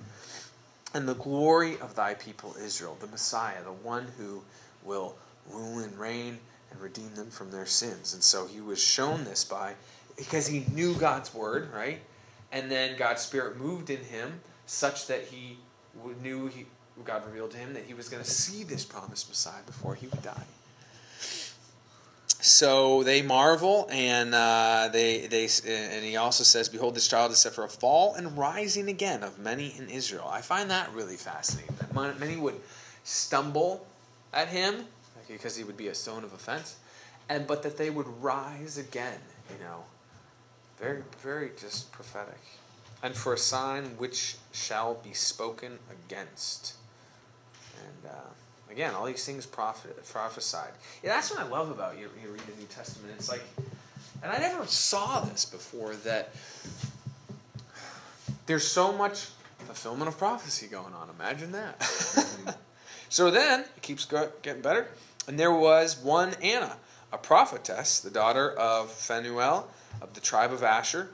and 0.96 1.10
the 1.10 1.16
glory 1.16 1.78
of 1.82 1.94
thy 1.94 2.14
people 2.14 2.56
Israel, 2.60 2.98
the 3.02 3.08
Messiah, 3.08 3.62
the 3.64 3.72
one 3.72 4.08
who 4.18 4.42
will 4.82 5.16
rule 5.52 5.80
and 5.80 5.96
reign 6.00 6.40
and 6.72 6.80
redeem 6.80 7.14
them 7.16 7.30
from 7.30 7.52
their 7.52 7.66
sins. 7.66 8.14
And 8.14 8.24
so 8.24 8.48
he 8.48 8.62
was 8.62 8.82
shown 8.82 9.26
this 9.26 9.44
by 9.44 9.74
because 10.16 10.48
he 10.48 10.66
knew 10.74 10.96
God's 10.96 11.34
word, 11.34 11.70
right? 11.74 12.00
And 12.54 12.72
then 12.72 12.98
God's 12.98 13.22
Spirit 13.22 13.58
moved 13.58 13.90
in 13.90 14.06
him 14.06 14.40
such 14.68 15.08
that 15.08 15.24
he 15.26 15.58
knew 16.24 16.48
he, 16.48 16.66
God 17.04 17.26
revealed 17.26 17.52
to 17.52 17.58
him 17.58 17.74
that 17.74 17.84
he 17.84 17.94
was 17.94 18.08
going 18.08 18.24
to 18.24 18.30
see 18.30 18.64
this 18.64 18.86
promised 18.86 19.28
Messiah 19.28 19.64
before 19.66 19.96
he 19.96 20.08
would 20.08 20.22
die. 20.24 20.46
So 22.46 23.02
they 23.02 23.24
marvel, 23.24 23.88
and 23.92 24.36
uh, 24.36 24.90
they 24.94 25.26
they 25.26 25.50
and 25.68 26.06
he 26.06 26.16
also 26.16 26.44
says, 26.44 26.70
"Behold, 26.70 26.94
this 26.94 27.08
child 27.08 27.32
is 27.32 27.40
set 27.40 27.54
for 27.54 27.64
a 27.64 27.68
fall 27.68 28.14
and 28.14 28.38
rising 28.38 28.88
again 28.88 29.24
of 29.24 29.40
many 29.40 29.76
in 29.76 29.90
Israel." 29.90 30.28
I 30.30 30.42
find 30.42 30.70
that 30.70 30.94
really 30.94 31.16
fascinating. 31.16 31.76
That 31.80 32.20
many 32.20 32.38
would 32.38 32.62
stumble 33.04 33.88
at 34.32 34.50
him 34.50 34.86
because 35.28 35.56
he 35.56 35.64
would 35.64 35.76
be 35.76 35.88
a 35.88 35.96
stone 35.96 36.24
of 36.24 36.34
offense, 36.34 36.76
and 37.30 37.48
but 37.48 37.64
that 37.64 37.78
they 37.78 37.90
would 37.90 38.08
rise 38.22 38.78
again. 38.78 39.22
You 39.52 39.66
know, 39.66 39.84
very 40.78 41.02
very 41.24 41.50
just 41.60 41.92
prophetic 41.92 42.42
and 43.02 43.16
for 43.16 43.34
a 43.34 43.40
sign 43.40 43.98
which 43.98 44.36
shall 44.52 44.94
be 44.94 45.14
spoken 45.14 45.80
against. 45.92 46.76
And 47.80 48.12
uh, 48.12 48.30
again, 48.76 48.94
all 48.94 49.06
these 49.06 49.26
things 49.26 49.46
prophet, 49.46 49.98
prophesied. 50.12 50.72
Yeah, 51.02 51.14
that's 51.14 51.32
what 51.32 51.40
I 51.40 51.48
love 51.48 51.72
about 51.72 51.98
you. 51.98 52.10
You 52.22 52.30
read 52.30 52.42
the 52.42 52.60
New 52.60 52.68
Testament. 52.68 53.14
It's 53.18 53.30
like, 53.30 53.42
and 54.22 54.30
I 54.30 54.38
never 54.38 54.68
saw 54.68 55.22
this 55.22 55.46
before 55.46 55.96
that 55.96 56.36
there's 58.48 58.68
so 58.68 58.92
much 58.92 59.30
fulfillment 59.60 60.10
of 60.10 60.18
prophecy 60.18 60.68
going 60.68 60.94
on. 60.94 61.10
Imagine 61.18 61.54
that. 61.54 61.82
so 63.10 63.32
then 63.32 63.62
it 63.62 63.82
keeps 63.82 64.06
getting 64.06 64.62
better, 64.62 64.90
and 65.26 65.40
there 65.40 65.54
was 65.54 65.98
one 65.98 66.34
Anna, 66.44 66.76
a 67.14 67.18
prophetess, 67.18 68.02
the 68.02 68.10
daughter 68.10 68.52
of 68.52 68.92
Phanuel 68.92 69.70
of 70.02 70.14
the 70.16 70.20
tribe 70.22 70.52
of 70.52 70.64
Asher 70.64 71.12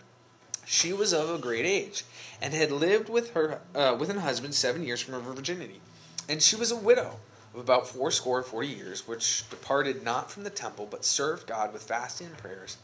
she 0.66 0.94
was 0.94 1.12
of 1.12 1.30
a 1.30 1.38
great 1.38 1.66
age, 1.66 2.06
and 2.42 2.54
had 2.54 2.72
lived 2.72 3.10
with 3.10 3.34
her 3.34 3.60
uh, 3.76 3.96
with 4.00 4.10
her 4.12 4.20
husband 4.22 4.56
seven 4.56 4.84
years 4.84 5.02
from 5.02 5.16
her 5.16 5.34
virginity. 5.34 5.82
And 6.30 6.42
she 6.42 6.56
was 6.56 6.72
a 6.72 6.78
widow 6.78 7.18
of 7.54 7.60
about 7.60 7.88
fourscore 7.88 8.38
and 8.38 8.46
forty 8.46 8.68
years, 8.68 9.08
which 9.08 9.50
departed 9.50 10.04
not 10.04 10.32
from 10.32 10.44
the 10.44 10.50
temple, 10.50 10.88
but 10.90 11.06
served 11.06 11.48
God 11.48 11.74
with 11.74 11.84
fasting 11.84 12.28
and 12.28 12.38
prayers 12.38 12.78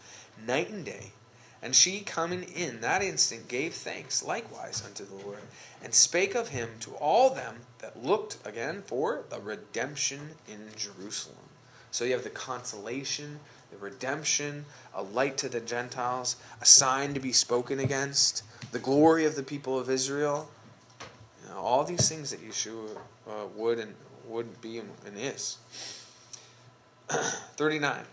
night 0.45 0.69
and 0.69 0.85
day. 0.85 1.11
And 1.61 1.75
she, 1.75 2.01
coming 2.01 2.43
in 2.43 2.81
that 2.81 3.01
instant, 3.01 3.47
gave 3.47 3.73
thanks 3.73 4.23
likewise 4.23 4.83
unto 4.85 5.03
the 5.05 5.25
Lord, 5.25 5.39
and 5.83 5.93
spake 5.93 6.35
of 6.35 6.49
him 6.49 6.69
to 6.81 6.91
all 6.91 7.33
them 7.33 7.55
that 7.79 8.03
looked 8.03 8.37
again 8.45 8.83
for 8.85 9.23
the 9.29 9.39
redemption 9.39 10.31
in 10.47 10.69
Jerusalem. 10.75 11.37
So 11.89 12.05
you 12.05 12.13
have 12.13 12.23
the 12.23 12.29
consolation 12.29 13.39
the 13.71 13.77
redemption, 13.77 14.65
a 14.93 15.03
light 15.03 15.37
to 15.37 15.49
the 15.49 15.59
Gentiles, 15.59 16.37
a 16.61 16.65
sign 16.65 17.13
to 17.13 17.19
be 17.19 17.33
spoken 17.33 17.79
against, 17.79 18.43
the 18.71 18.79
glory 18.79 19.25
of 19.25 19.35
the 19.35 19.43
people 19.43 19.77
of 19.77 19.89
Israel. 19.89 20.49
You 21.43 21.49
know, 21.49 21.57
all 21.57 21.83
these 21.83 22.07
things 22.07 22.31
that 22.31 22.41
Yeshua 22.41 22.97
uh, 23.27 23.31
would 23.55 23.79
and 23.79 23.93
would 24.27 24.61
be 24.61 24.79
and, 24.79 24.89
is. 25.17 25.57
39. 27.09 28.03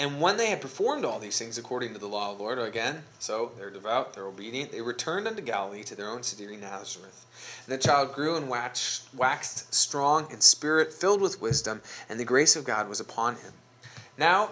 And 0.00 0.20
when 0.20 0.36
they 0.36 0.50
had 0.50 0.60
performed 0.60 1.04
all 1.04 1.18
these 1.18 1.38
things 1.38 1.58
according 1.58 1.92
to 1.92 1.98
the 1.98 2.06
law 2.06 2.30
of 2.30 2.38
the 2.38 2.44
Lord, 2.44 2.58
again, 2.60 3.02
so 3.18 3.50
they're 3.56 3.70
devout, 3.70 4.14
they're 4.14 4.26
obedient, 4.26 4.70
they 4.70 4.80
returned 4.80 5.26
unto 5.26 5.42
Galilee 5.42 5.82
to 5.84 5.96
their 5.96 6.08
own 6.08 6.22
city 6.22 6.56
Nazareth. 6.56 7.26
And 7.66 7.74
the 7.74 7.82
child 7.82 8.14
grew 8.14 8.36
and 8.36 8.48
waxed, 8.48 9.12
waxed 9.12 9.74
strong 9.74 10.30
in 10.30 10.40
spirit, 10.40 10.92
filled 10.92 11.20
with 11.20 11.40
wisdom, 11.40 11.82
and 12.08 12.20
the 12.20 12.24
grace 12.24 12.54
of 12.54 12.64
God 12.64 12.88
was 12.88 13.00
upon 13.00 13.34
him. 13.36 13.52
Now, 14.16 14.50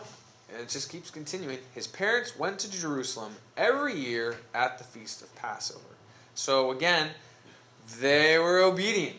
and 0.53 0.63
it 0.63 0.69
just 0.69 0.91
keeps 0.91 1.11
continuing. 1.11 1.59
His 1.73 1.87
parents 1.87 2.37
went 2.37 2.59
to 2.61 2.71
Jerusalem 2.71 3.37
every 3.57 3.95
year 3.95 4.39
at 4.53 4.79
the 4.79 4.85
feast 4.85 5.23
of 5.23 5.35
Passover. 5.37 5.81
So 6.35 6.73
again, 6.73 7.11
they 8.01 8.37
were 8.39 8.59
obedient. 8.61 9.17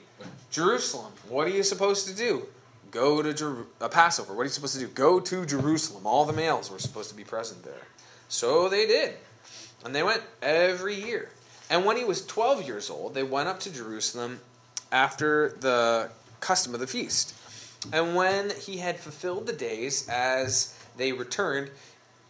Jerusalem, 0.49 1.11
what 1.27 1.47
are 1.47 1.51
you 1.51 1.63
supposed 1.63 2.07
to 2.07 2.15
do? 2.15 2.47
Go 2.91 3.21
to 3.21 3.33
Jer- 3.33 3.65
uh, 3.81 3.89
Passover. 3.89 4.33
What 4.33 4.41
are 4.41 4.45
you 4.45 4.51
supposed 4.51 4.73
to 4.75 4.79
do? 4.79 4.87
Go 4.87 5.19
to 5.19 5.45
Jerusalem. 5.45 6.07
All 6.07 6.25
the 6.25 6.33
males 6.33 6.71
were 6.71 6.79
supposed 6.79 7.09
to 7.09 7.15
be 7.15 7.23
present 7.23 7.63
there. 7.63 7.87
So 8.29 8.69
they 8.69 8.85
did. 8.85 9.15
And 9.83 9.93
they 9.93 10.03
went 10.03 10.21
every 10.41 10.95
year. 10.95 11.29
And 11.69 11.85
when 11.85 11.97
he 11.97 12.05
was 12.05 12.25
12 12.25 12.65
years 12.65 12.89
old, 12.89 13.13
they 13.13 13.23
went 13.23 13.49
up 13.49 13.59
to 13.61 13.73
Jerusalem 13.73 14.39
after 14.91 15.49
the 15.59 16.09
custom 16.39 16.73
of 16.73 16.79
the 16.79 16.87
feast. 16.87 17.35
And 17.91 18.15
when 18.15 18.51
he 18.51 18.77
had 18.77 18.99
fulfilled 18.99 19.45
the 19.45 19.53
days 19.53 20.07
as 20.09 20.77
they 20.95 21.11
returned, 21.11 21.71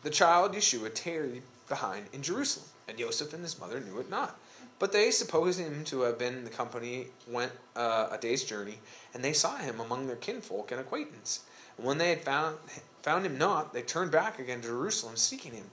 the 0.03 0.09
child 0.09 0.53
Yeshua 0.53 0.91
tarried 0.93 1.43
behind 1.67 2.05
in 2.13 2.21
Jerusalem, 2.21 2.67
and 2.87 2.97
Joseph 2.97 3.33
and 3.33 3.43
his 3.43 3.59
mother 3.59 3.79
knew 3.79 3.99
it 3.99 4.09
not. 4.09 4.39
But 4.79 4.91
they, 4.91 5.09
supposing 5.09 5.65
him 5.65 5.83
to 5.85 6.01
have 6.01 6.19
been 6.19 6.35
in 6.35 6.43
the 6.43 6.51
company, 6.51 7.07
went 7.27 7.51
uh, 7.75 8.09
a 8.11 8.17
day's 8.17 8.43
journey, 8.43 8.77
and 9.13 9.23
they 9.23 9.33
saw 9.33 9.57
him 9.57 9.79
among 9.79 10.05
their 10.05 10.15
kinfolk 10.15 10.71
and 10.71 10.79
acquaintance. 10.79 11.41
And 11.77 11.85
when 11.85 11.97
they 11.97 12.09
had 12.09 12.23
found, 12.23 12.57
found 13.01 13.25
him 13.25 13.37
not, 13.37 13.73
they 13.73 13.81
turned 13.81 14.11
back 14.11 14.37
again 14.39 14.61
to 14.61 14.67
Jerusalem, 14.67 15.15
seeking 15.15 15.53
him. 15.53 15.65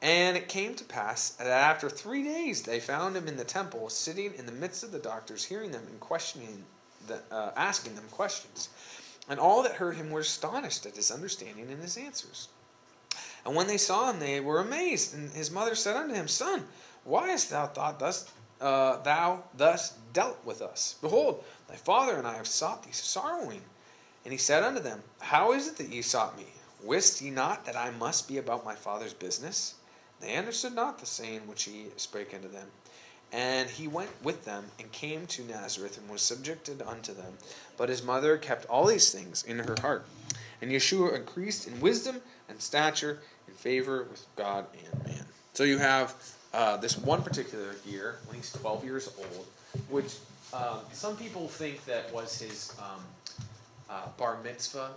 And 0.00 0.36
it 0.36 0.48
came 0.48 0.74
to 0.76 0.84
pass 0.84 1.30
that 1.30 1.46
after 1.46 1.90
three 1.90 2.22
days 2.22 2.62
they 2.62 2.78
found 2.80 3.16
him 3.16 3.26
in 3.26 3.36
the 3.36 3.44
temple, 3.44 3.88
sitting 3.88 4.32
in 4.34 4.46
the 4.46 4.52
midst 4.52 4.84
of 4.84 4.92
the 4.92 4.98
doctors, 4.98 5.44
hearing 5.44 5.72
them 5.72 5.82
and 5.90 5.98
questioning, 6.00 6.64
the, 7.06 7.20
uh, 7.30 7.50
asking 7.56 7.96
them 7.96 8.04
questions. 8.10 8.68
And 9.28 9.40
all 9.40 9.62
that 9.64 9.72
heard 9.72 9.96
him 9.96 10.10
were 10.10 10.20
astonished 10.20 10.86
at 10.86 10.96
his 10.96 11.10
understanding 11.10 11.68
and 11.70 11.82
his 11.82 11.96
answers. 11.96 12.48
And 13.44 13.54
when 13.54 13.66
they 13.66 13.76
saw 13.76 14.10
him, 14.10 14.20
they 14.20 14.40
were 14.40 14.60
amazed. 14.60 15.14
And 15.14 15.30
his 15.32 15.50
mother 15.50 15.74
said 15.74 15.96
unto 15.96 16.14
him, 16.14 16.28
Son, 16.28 16.64
why 17.04 17.28
hast 17.28 17.50
thou 17.50 17.66
thought 17.66 17.98
thus? 17.98 18.30
Uh, 18.60 19.00
thou 19.02 19.44
thus 19.56 19.94
dealt 20.12 20.44
with 20.44 20.62
us? 20.62 20.96
Behold, 21.00 21.44
thy 21.68 21.76
father 21.76 22.16
and 22.16 22.26
I 22.26 22.36
have 22.36 22.46
sought 22.46 22.82
thee 22.82 22.92
sorrowing. 22.92 23.62
And 24.24 24.32
he 24.32 24.38
said 24.38 24.62
unto 24.62 24.80
them, 24.80 25.02
How 25.20 25.52
is 25.52 25.68
it 25.68 25.76
that 25.76 25.92
ye 25.92 26.02
sought 26.02 26.36
me? 26.36 26.46
Wist 26.82 27.22
ye 27.22 27.30
not 27.30 27.64
that 27.66 27.76
I 27.76 27.90
must 27.90 28.28
be 28.28 28.38
about 28.38 28.64
my 28.64 28.74
father's 28.74 29.14
business? 29.14 29.74
They 30.20 30.36
understood 30.36 30.74
not 30.74 30.98
the 30.98 31.06
saying 31.06 31.46
which 31.46 31.64
he 31.64 31.86
spake 31.96 32.34
unto 32.34 32.48
them. 32.48 32.68
And 33.32 33.68
he 33.68 33.88
went 33.88 34.10
with 34.22 34.44
them 34.44 34.64
and 34.78 34.90
came 34.90 35.26
to 35.28 35.44
Nazareth 35.44 35.98
and 35.98 36.08
was 36.08 36.22
subjected 36.22 36.82
unto 36.82 37.12
them. 37.12 37.34
But 37.76 37.90
his 37.90 38.02
mother 38.02 38.36
kept 38.38 38.66
all 38.66 38.86
these 38.86 39.12
things 39.12 39.44
in 39.44 39.58
her 39.58 39.76
heart. 39.80 40.06
And 40.60 40.72
Yeshua 40.72 41.14
increased 41.14 41.68
in 41.68 41.80
wisdom 41.80 42.20
and 42.48 42.60
stature 42.60 43.20
in 43.46 43.54
favor 43.54 44.06
with 44.10 44.26
God 44.34 44.66
and 44.72 45.04
man. 45.06 45.24
So 45.52 45.64
you 45.64 45.78
have 45.78 46.14
uh, 46.54 46.76
this 46.78 46.96
one 46.98 47.22
particular 47.22 47.74
year 47.86 48.16
when 48.26 48.36
he's 48.36 48.52
12 48.52 48.84
years 48.84 49.10
old, 49.18 49.46
which 49.90 50.16
um, 50.52 50.78
some 50.92 51.16
people 51.16 51.48
think 51.48 51.84
that 51.84 52.12
was 52.12 52.40
his 52.40 52.72
um, 52.78 53.02
uh, 53.90 54.08
bar 54.16 54.38
mitzvah. 54.42 54.90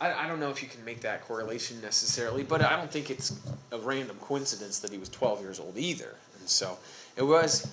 I, 0.00 0.12
I 0.24 0.28
don't 0.28 0.40
know 0.40 0.50
if 0.50 0.62
you 0.62 0.68
can 0.68 0.84
make 0.84 1.00
that 1.02 1.22
correlation 1.26 1.80
necessarily, 1.80 2.42
but 2.42 2.62
I 2.62 2.76
don't 2.76 2.90
think 2.90 3.10
it's 3.10 3.38
a 3.72 3.78
random 3.78 4.16
coincidence 4.20 4.78
that 4.80 4.90
he 4.92 4.98
was 4.98 5.08
12 5.08 5.40
years 5.40 5.60
old 5.60 5.76
either. 5.76 6.14
And 6.38 6.48
so 6.48 6.78
it 7.16 7.22
was 7.22 7.68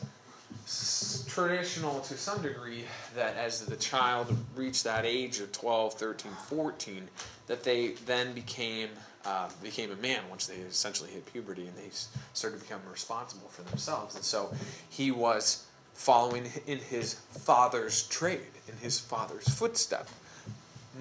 s- 0.65 1.23
traditional 1.27 1.99
to 2.01 2.17
some 2.17 2.41
degree 2.41 2.83
that 3.15 3.35
as 3.37 3.65
the 3.65 3.75
child 3.75 4.35
reached 4.55 4.83
that 4.83 5.05
age 5.05 5.39
of 5.39 5.51
12, 5.51 5.93
13, 5.93 6.31
14, 6.49 7.07
that 7.47 7.63
they 7.63 7.89
then 8.05 8.33
became 8.33 8.89
uh, 9.27 9.49
became 9.61 9.91
a 9.91 9.95
man 9.97 10.21
once 10.29 10.47
they 10.47 10.55
essentially 10.55 11.09
hit 11.09 11.25
puberty 11.25 11.67
and 11.67 11.75
they 11.75 11.89
started 12.33 12.57
to 12.57 12.63
become 12.63 12.79
responsible 12.89 13.49
for 13.49 13.61
themselves. 13.63 14.15
And 14.15 14.23
so 14.23 14.53
he 14.89 15.11
was 15.11 15.65
following 15.93 16.49
in 16.65 16.77
his 16.77 17.15
father's 17.15 18.07
trade, 18.07 18.39
in 18.69 18.77
his 18.77 18.97
father's 18.99 19.49
footstep. 19.49 20.07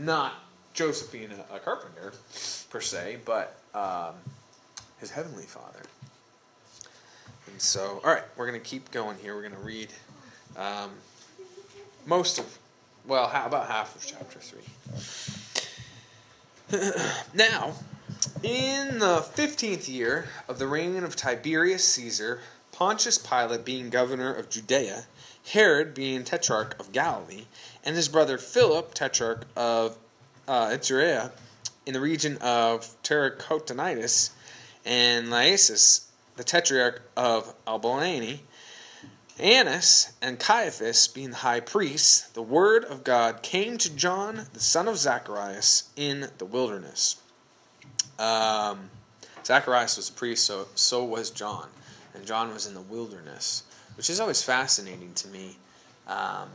Not 0.01 0.33
Joseph 0.75 1.12
being 1.12 1.31
a, 1.31 1.45
a 1.55 1.61
carpenter, 1.61 2.15
per 2.69 2.81
se, 2.81 3.19
but 3.25 3.61
um, 3.75 4.15
his 4.99 5.12
heavenly 5.12 5.45
father. 5.45 5.83
And 7.47 7.62
so, 7.62 8.01
all 8.05 8.12
right, 8.12 8.25
we're 8.37 8.49
going 8.49 8.61
to 8.61 8.67
keep 8.67 8.91
going 8.91 9.19
here. 9.19 9.37
We're 9.37 9.43
going 9.43 9.55
to 9.55 9.61
read 9.61 9.91
um, 10.57 10.91
most 12.07 12.41
of, 12.41 12.59
well, 13.07 13.29
how 13.29 13.47
about 13.47 13.69
half 13.69 13.95
of 13.95 14.05
chapter 14.05 14.41
3. 14.41 14.62
now, 17.35 17.75
in 18.43 18.99
the 18.99 19.23
fifteenth 19.23 19.89
year 19.89 20.27
of 20.49 20.59
the 20.59 20.67
reign 20.67 21.03
of 21.03 21.17
Tiberius 21.17 21.85
Caesar, 21.85 22.41
Pontius 22.73 23.19
Pilate 23.19 23.65
being 23.65 23.91
governor 23.91 24.33
of 24.33 24.51
Judea, 24.51 25.05
Herod 25.53 25.95
being 25.95 26.25
tetrarch 26.25 26.79
of 26.79 26.93
Galilee, 26.93 27.47
and 27.85 27.97
his 27.97 28.09
brother 28.09 28.39
Philip, 28.39 28.95
tetrarch 28.95 29.47
of 29.57 29.97
uh, 30.47 30.69
Iturea, 30.69 31.33
in 31.87 31.93
the 31.93 32.01
region 32.01 32.37
of 32.39 32.97
Trachonitis, 33.03 34.31
and 34.85 35.31
Lysis, 35.31 36.09
the 36.37 36.45
tetrarch 36.45 37.03
of 37.17 37.55
Albanani, 37.67 38.41
Annas 39.39 40.12
and 40.23 40.39
Caiaphas 40.39 41.09
being 41.09 41.31
the 41.31 41.37
high 41.37 41.61
priests, 41.61 42.23
the 42.29 42.43
word 42.43 42.85
of 42.85 43.05
God 43.05 43.43
came 43.43 43.77
to 43.79 43.95
John, 43.95 44.47
the 44.53 44.61
son 44.61 44.89
of 44.89 44.97
Zacharias, 44.97 45.91
in 45.95 46.31
the 46.39 46.47
wilderness. 46.47 47.17
Um, 48.19 48.91
Zacharias 49.45 49.97
was 49.97 50.09
a 50.09 50.13
priest, 50.13 50.45
so 50.45 50.67
so 50.75 51.05
was 51.05 51.31
John, 51.31 51.69
and 52.15 52.27
John 52.27 52.53
was 52.53 52.67
in 52.67 52.75
the 52.75 52.81
wilderness, 52.81 53.63
which 53.97 54.11
is 54.11 54.21
always 54.21 54.43
fascinating 54.43 55.13
to 55.15 55.29
me. 55.29 55.57
Um, 56.09 56.49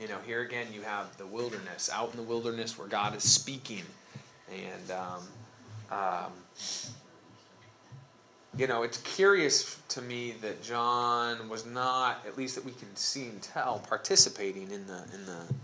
you 0.00 0.08
know, 0.08 0.18
here 0.26 0.40
again 0.40 0.66
you 0.72 0.82
have 0.82 1.16
the 1.16 1.26
wilderness, 1.26 1.90
out 1.92 2.10
in 2.10 2.16
the 2.16 2.22
wilderness 2.22 2.78
where 2.78 2.88
God 2.88 3.14
is 3.16 3.22
speaking, 3.22 3.84
and 4.50 4.90
um, 4.90 5.22
um, 5.92 6.32
you 8.56 8.66
know, 8.66 8.82
it's 8.82 8.98
curious 8.98 9.78
to 9.90 10.02
me 10.02 10.34
that 10.42 10.62
John 10.62 11.48
was 11.48 11.66
not, 11.66 12.24
at 12.26 12.38
least 12.38 12.54
that 12.54 12.64
we 12.64 12.72
can 12.72 12.94
see 12.96 13.26
and 13.26 13.42
tell, 13.42 13.80
participating 13.88 14.70
in 14.70 14.86
the 14.86 15.04
in 15.14 15.26
the 15.26 15.54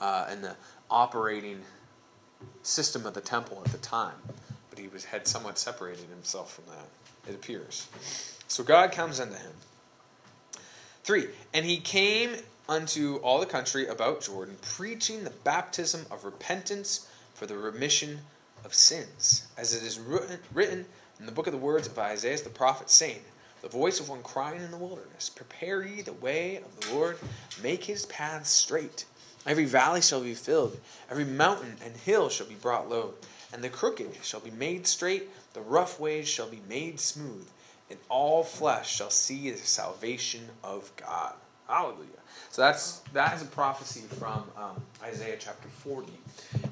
uh, 0.00 0.28
in 0.32 0.42
the 0.42 0.56
operating 0.90 1.60
system 2.62 3.06
of 3.06 3.14
the 3.14 3.20
temple 3.20 3.62
at 3.64 3.70
the 3.72 3.78
time 3.78 4.14
but 4.78 4.82
he 4.82 4.88
was 4.88 5.06
had 5.06 5.26
somewhat 5.26 5.58
separated 5.58 6.08
himself 6.08 6.54
from 6.54 6.66
that. 6.66 7.28
It 7.28 7.34
appears. 7.34 7.88
So 8.46 8.62
God 8.62 8.92
comes 8.92 9.18
unto 9.18 9.34
him. 9.34 9.52
Three, 11.02 11.26
and 11.52 11.66
he 11.66 11.78
came 11.78 12.36
unto 12.68 13.16
all 13.16 13.40
the 13.40 13.46
country 13.46 13.88
about 13.88 14.22
Jordan, 14.22 14.56
preaching 14.62 15.24
the 15.24 15.30
baptism 15.30 16.06
of 16.12 16.24
repentance 16.24 17.08
for 17.34 17.46
the 17.46 17.58
remission 17.58 18.20
of 18.64 18.72
sins, 18.72 19.48
as 19.56 19.74
it 19.74 19.82
is 19.82 19.98
written, 19.98 20.86
in 21.18 21.26
the 21.26 21.32
book 21.32 21.48
of 21.48 21.52
the 21.52 21.58
words 21.58 21.88
of 21.88 21.98
Isaiah 21.98 22.38
the 22.38 22.48
prophet, 22.48 22.88
saying, 22.88 23.22
The 23.62 23.68
voice 23.68 23.98
of 23.98 24.08
one 24.08 24.22
crying 24.22 24.62
in 24.62 24.70
the 24.70 24.76
wilderness, 24.76 25.28
Prepare 25.28 25.84
ye 25.84 26.02
the 26.02 26.12
way 26.12 26.58
of 26.58 26.78
the 26.78 26.94
Lord, 26.94 27.18
make 27.60 27.82
his 27.82 28.06
paths 28.06 28.50
straight. 28.50 29.06
Every 29.44 29.64
valley 29.64 30.02
shall 30.02 30.20
be 30.20 30.34
filled, 30.34 30.78
every 31.10 31.24
mountain 31.24 31.78
and 31.84 31.96
hill 31.96 32.28
shall 32.28 32.46
be 32.46 32.54
brought 32.54 32.88
low 32.88 33.14
and 33.52 33.62
the 33.62 33.68
crooked 33.68 34.10
shall 34.22 34.40
be 34.40 34.50
made 34.50 34.86
straight, 34.86 35.28
the 35.54 35.60
rough 35.60 35.98
ways 35.98 36.28
shall 36.28 36.48
be 36.48 36.60
made 36.68 37.00
smooth, 37.00 37.48
and 37.90 37.98
all 38.08 38.42
flesh 38.42 38.94
shall 38.94 39.10
see 39.10 39.50
the 39.50 39.58
salvation 39.58 40.42
of 40.62 40.90
God. 40.96 41.34
Hallelujah. 41.66 42.06
So 42.50 42.62
that's 42.62 42.98
that 43.12 43.34
is 43.36 43.42
a 43.42 43.46
prophecy 43.46 44.04
from 44.18 44.44
um, 44.56 44.82
Isaiah 45.02 45.36
chapter 45.38 45.68
40. 45.68 46.12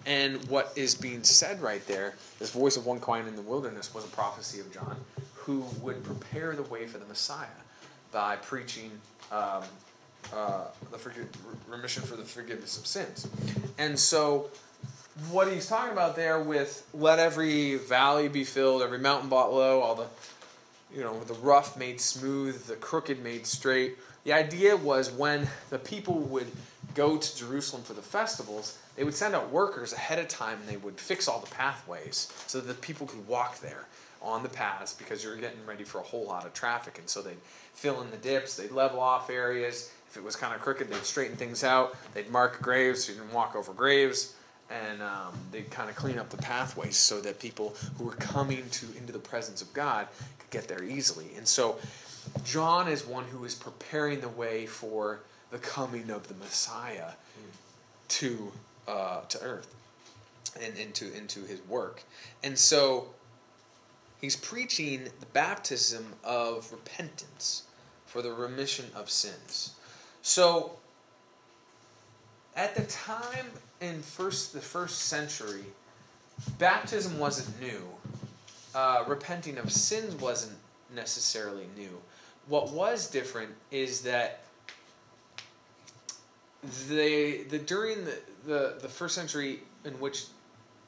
And 0.07 0.43
what 0.49 0.73
is 0.77 0.95
being 0.95 1.23
said 1.23 1.61
right 1.61 1.87
there, 1.87 2.15
this 2.39 2.51
voice 2.51 2.77
of 2.77 2.87
one 2.87 3.01
crying 3.01 3.27
in 3.27 3.37
the 3.37 3.43
wilderness, 3.43 3.95
was 3.95 4.05
a 4.05 4.09
prophecy 4.09 4.61
of 4.61 4.73
John, 4.73 4.97
who 5.35 5.65
would 5.83 6.03
prepare 6.03 6.55
the 6.55 6.62
way 6.62 6.87
for 6.87 6.99
the 6.99 7.07
Messiah 7.07 7.47
by 8.11 8.37
preaching 8.37 8.91
um, 9.31 9.62
uh, 10.33 10.65
the 10.91 10.99
remission 11.69 12.03
for 12.03 12.17
the 12.17 12.25
forgiveness 12.25 12.79
of 12.79 12.87
sins. 12.87 13.29
And 13.79 13.99
so 13.99 14.51
what 15.31 15.51
he's 15.51 15.67
talking 15.67 15.93
about 15.93 16.17
there 16.17 16.41
with 16.41 16.87
let 16.93 17.19
every 17.19 17.77
valley 17.77 18.29
be 18.29 18.45
filled, 18.45 18.83
every 18.83 18.99
mountain 18.99 19.29
brought 19.29 19.53
low, 19.53 19.81
all 19.81 19.95
the 19.95 20.07
you 20.95 21.03
know, 21.03 21.19
the 21.25 21.35
rough 21.35 21.77
made 21.77 22.01
smooth, 22.01 22.65
the 22.67 22.77
crooked 22.77 23.23
made 23.23 23.47
straight. 23.47 23.99
The 24.25 24.33
idea 24.33 24.77
was 24.77 25.11
when 25.11 25.49
the 25.71 25.79
people 25.79 26.15
would 26.21 26.47
go 26.95 27.17
to 27.17 27.37
Jerusalem 27.37 27.83
for 27.83 27.93
the 27.93 28.03
festivals, 28.03 28.79
they 28.97 29.05
would 29.05 29.15
send 29.15 29.35
out 29.35 29.51
workers 29.51 29.93
ahead 29.93 30.19
of 30.19 30.29
time 30.29 30.59
and 30.61 30.69
they 30.69 30.79
would 30.79 30.99
fix 30.99 31.29
all 31.29 31.41
the 31.41 31.51
pathways 31.51 32.33
so 32.47 32.61
that 32.61 32.67
the 32.67 32.75
people 32.75 33.07
could 33.07 33.27
walk 33.29 33.61
there 33.61 33.85
on 34.23 34.43
the 34.43 34.49
paths 34.49 34.95
because 34.95 35.23
you're 35.23 35.37
getting 35.37 35.65
ready 35.67 35.85
for 35.85 35.99
a 35.99 36.03
whole 36.03 36.25
lot 36.25 36.47
of 36.47 36.55
traffic. 36.55 36.99
And 36.99 37.09
so 37.09 37.21
they'd 37.21 37.37
fill 37.75 38.01
in 38.01 38.11
the 38.11 38.17
dips, 38.17 38.57
they'd 38.57 38.71
level 38.71 39.01
off 39.01 39.29
areas. 39.29 39.93
If 40.09 40.17
it 40.17 40.25
was 40.25 40.37
kind 40.37 40.55
of 40.55 40.61
crooked, 40.61 40.89
they'd 40.89 41.05
straighten 41.05 41.37
things 41.37 41.63
out. 41.63 41.97
They'd 42.15 42.31
mark 42.31 42.63
graves 42.63 43.05
so 43.05 43.13
you 43.13 43.19
didn't 43.19 43.35
walk 43.35 43.55
over 43.55 43.73
graves. 43.73 44.36
And 44.71 45.01
um, 45.03 45.33
they 45.53 45.63
kind 45.63 45.89
of 45.89 45.97
clean 45.97 46.19
up 46.19 46.31
the 46.31 46.37
pathways 46.37 46.97
so 46.97 47.21
that 47.21 47.39
people 47.39 47.75
who 47.99 48.09
are 48.09 48.15
coming 48.17 48.69
to 48.71 48.87
into 48.97 49.13
the 49.13 49.19
presence 49.19 49.63
of 49.63 49.73
God 49.73 50.09
could 50.39 50.51
get 50.51 50.69
there 50.69 50.83
easily. 50.83 51.31
And 51.37 51.47
so, 51.47 51.79
John 52.45 52.89
is 52.89 53.07
one 53.07 53.25
who 53.25 53.45
is 53.45 53.55
preparing 53.55 54.21
the 54.21 54.29
way 54.29 54.67
for 54.67 55.21
the 55.51 55.59
coming 55.59 56.11
of 56.11 56.27
the 56.27 56.35
Messiah 56.35 57.13
to 58.09 58.53
uh, 58.89 59.21
to 59.29 59.41
earth 59.43 59.73
and 60.61 60.77
into 60.77 61.15
into 61.17 61.41
his 61.45 61.61
work. 61.69 62.03
And 62.43 62.59
so, 62.59 63.09
he's 64.21 64.37
preaching 64.37 65.05
the 65.05 65.27
baptism 65.27 66.15
of 66.25 66.73
repentance 66.73 67.63
for 68.07 68.23
the 68.23 68.33
remission 68.33 68.87
of 68.95 69.11
sins. 69.11 69.75
So, 70.23 70.73
at 72.57 72.75
the 72.75 72.83
time 72.85 73.47
in 73.81 74.01
first 74.01 74.53
the 74.53 74.61
first 74.61 75.01
century, 75.03 75.64
baptism 76.59 77.19
wasn't 77.19 77.61
new. 77.61 77.83
Uh, 78.75 79.05
repenting 79.07 79.59
of 79.59 79.71
sins 79.71 80.14
wasn't 80.16 80.57
necessarily 80.95 81.66
new. 81.77 81.99
What 82.49 82.71
was 82.73 83.09
different 83.09 83.51
is 83.71 84.03
that 84.03 84.40
they 86.88 87.42
the 87.45 87.59
during 87.59 88.05
the, 88.05 88.19
the, 88.47 88.75
the 88.81 88.88
first 88.88 89.14
century 89.14 89.61
in 89.85 89.99
which 90.01 90.25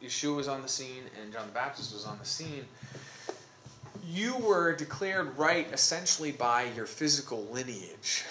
Yeshua 0.02 0.36
was 0.36 0.48
on 0.48 0.62
the 0.62 0.68
scene 0.68 1.04
and 1.20 1.32
John 1.32 1.46
the 1.46 1.52
Baptist 1.52 1.92
was 1.92 2.06
on 2.06 2.18
the 2.18 2.24
scene, 2.24 2.64
you 4.06 4.36
were 4.36 4.74
declared 4.74 5.36
right 5.36 5.66
essentially 5.72 6.32
by 6.32 6.64
your 6.76 6.86
physical 6.86 7.44
lineage 7.50 8.24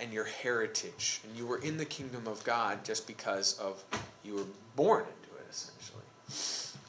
and 0.00 0.12
your 0.12 0.24
heritage, 0.24 1.20
and 1.24 1.36
you 1.36 1.46
were 1.46 1.58
in 1.58 1.76
the 1.76 1.84
kingdom 1.84 2.26
of 2.26 2.42
God 2.44 2.84
just 2.84 3.06
because 3.06 3.58
of 3.58 3.82
you 4.24 4.34
were 4.34 4.46
born 4.76 5.04
into 5.04 5.36
it 5.36 5.46
essentially. 5.50 6.02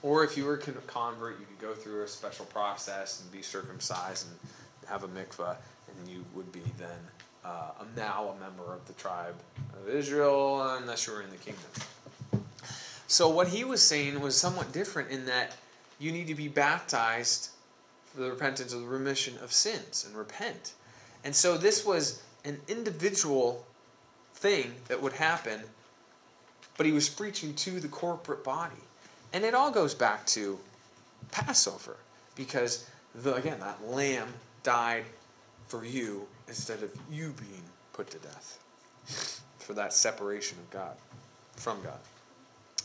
Or 0.04 0.24
if 0.24 0.36
you 0.36 0.46
were 0.46 0.56
a 0.56 0.58
convert, 0.58 1.40
you 1.40 1.46
could 1.46 1.60
go 1.60 1.74
through 1.74 2.04
a 2.04 2.08
special 2.08 2.46
process 2.46 3.22
and 3.22 3.32
be 3.32 3.42
circumcised 3.42 4.28
and 4.28 4.90
have 4.90 5.04
a 5.04 5.08
mikvah, 5.08 5.58
and 5.88 6.10
you 6.10 6.26
would 6.34 6.52
be 6.52 6.64
then 6.78 6.98
uh, 7.46 7.72
now 7.96 8.36
a 8.36 8.40
member 8.40 8.74
of 8.74 8.86
the 8.88 8.94
tribe 8.94 9.36
of 9.74 9.90
Israel, 9.90 10.62
unless 10.78 11.06
you 11.06 11.14
were 11.14 11.22
in 11.22 11.30
the 11.30 11.38
kingdom. 11.38 12.46
So 13.08 13.30
what 13.30 13.50
he 13.50 13.64
was 13.64 13.82
saying 13.82 14.20
was 14.22 14.38
somewhat 14.38 14.72
different 14.72 15.12
in 15.12 15.26
that 15.26 15.56
you 16.00 16.12
need 16.12 16.28
to 16.28 16.36
be 16.36 16.48
baptized 16.48 17.50
for 18.06 18.22
the 18.22 18.30
repentance 18.30 18.74
of 18.74 18.82
the 18.82 18.88
remission 18.88 19.38
of 19.44 19.52
sins 19.52 20.06
and 20.08 20.16
repent. 20.16 20.74
And 21.24 21.36
so 21.36 21.58
this 21.58 21.86
was 21.86 22.24
an 22.46 22.60
individual 22.68 23.66
thing 24.34 24.74
that 24.88 25.02
would 25.02 25.14
happen, 25.14 25.62
but 26.78 26.86
he 26.86 26.92
was 26.92 27.10
preaching 27.10 27.54
to 27.56 27.80
the 27.80 27.88
corporate 27.88 28.44
body. 28.44 28.76
And 29.34 29.44
it 29.44 29.54
all 29.54 29.72
goes 29.72 29.94
back 29.94 30.26
to 30.28 30.60
Passover 31.32 31.98
because 32.36 32.88
the, 33.16 33.36
again 33.36 33.60
that 33.60 33.86
lamb 33.88 34.28
died 34.64 35.06
for 35.68 35.86
you 35.86 36.28
instead 36.48 36.84
of 36.84 36.92
you 37.10 37.34
being 37.38 37.64
put 37.94 38.10
to 38.12 38.18
death 38.20 38.60
for 39.60 39.74
that 39.74 39.94
separation 39.94 40.58
of 40.60 40.70
God 40.70 40.96
from 41.56 41.82
God. 41.84 42.00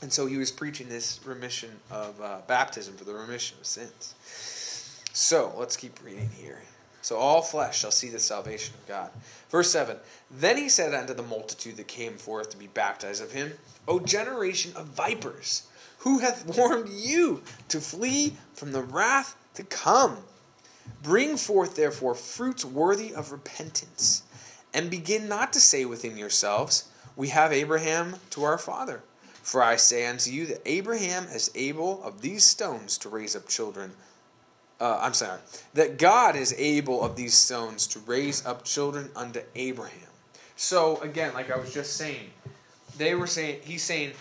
And 0.03 0.13
so 0.13 0.27
he 0.27 0.37
was 0.37 0.51
preaching 0.51 0.89
this 0.89 1.21
remission 1.25 1.71
of 1.91 2.21
uh, 2.21 2.39
baptism 2.47 2.97
for 2.97 3.05
the 3.05 3.15
remission 3.15 3.57
of 3.59 3.67
sins. 3.67 4.15
So 5.13 5.55
let's 5.57 5.77
keep 5.77 6.05
reading 6.05 6.29
here. 6.37 6.61
So 7.07 7.19
all 7.19 7.41
flesh 7.41 7.79
shall 7.79 7.93
see 7.93 8.09
the 8.09 8.19
salvation 8.19 8.75
of 8.75 8.89
God. 8.89 9.11
Verse 9.49 9.71
7 9.71 9.97
Then 10.29 10.57
he 10.57 10.69
said 10.69 10.93
unto 10.93 11.15
the 11.15 11.23
multitude 11.23 11.77
that 11.77 11.87
came 11.87 12.17
forth 12.17 12.51
to 12.51 12.57
be 12.57 12.67
baptized 12.67 13.23
of 13.23 13.31
him, 13.31 13.53
O 13.87 14.01
generation 14.01 14.73
of 14.75 14.87
vipers, 14.87 15.69
who 15.99 16.19
hath 16.19 16.45
warned 16.59 16.89
you 16.89 17.43
to 17.69 17.81
flee 17.81 18.33
from 18.55 18.73
the 18.73 18.83
wrath 18.83 19.37
to 19.55 19.63
come? 19.63 20.17
Bring 21.01 21.37
forth 21.37 21.77
therefore 21.77 22.17
fruits 22.17 22.65
worthy 22.65 23.15
of 23.15 23.31
repentance, 23.31 24.25
and 24.75 24.91
begin 24.91 25.29
not 25.29 25.53
to 25.53 25.61
say 25.61 25.85
within 25.85 26.17
yourselves, 26.17 26.89
We 27.15 27.29
have 27.29 27.53
Abraham 27.53 28.17
to 28.31 28.43
our 28.43 28.59
father. 28.59 29.03
For 29.45 29.63
I 29.63 29.77
say 29.77 30.09
unto 30.09 30.33
you 30.33 30.45
that 30.47 30.63
Abraham 30.67 31.29
is 31.29 31.53
able 31.55 32.03
of 32.03 32.23
these 32.23 32.43
stones 32.43 32.99
to 32.99 33.09
raise 33.09 33.37
up 33.37 33.47
children. 33.47 33.93
Uh, 34.79 34.99
I'm 35.01 35.15
sorry, 35.15 35.41
that 35.75 35.97
God 35.99 36.37
is 36.37 36.55
able 36.59 37.03
of 37.03 37.17
these 37.17 37.35
stones 37.35 37.87
to 37.89 37.99
raise 38.01 38.45
up 38.45 38.65
children 38.65 39.11
unto 39.17 39.41
Abraham. 39.55 40.09
So 40.57 40.99
again, 40.99 41.33
like 41.33 41.51
I 41.51 41.57
was 41.57 41.73
just 41.73 41.97
saying, 41.97 42.31
they 42.99 43.15
were 43.15 43.27
saying 43.27 43.61
he's 43.65 43.83
saying, 43.83 44.13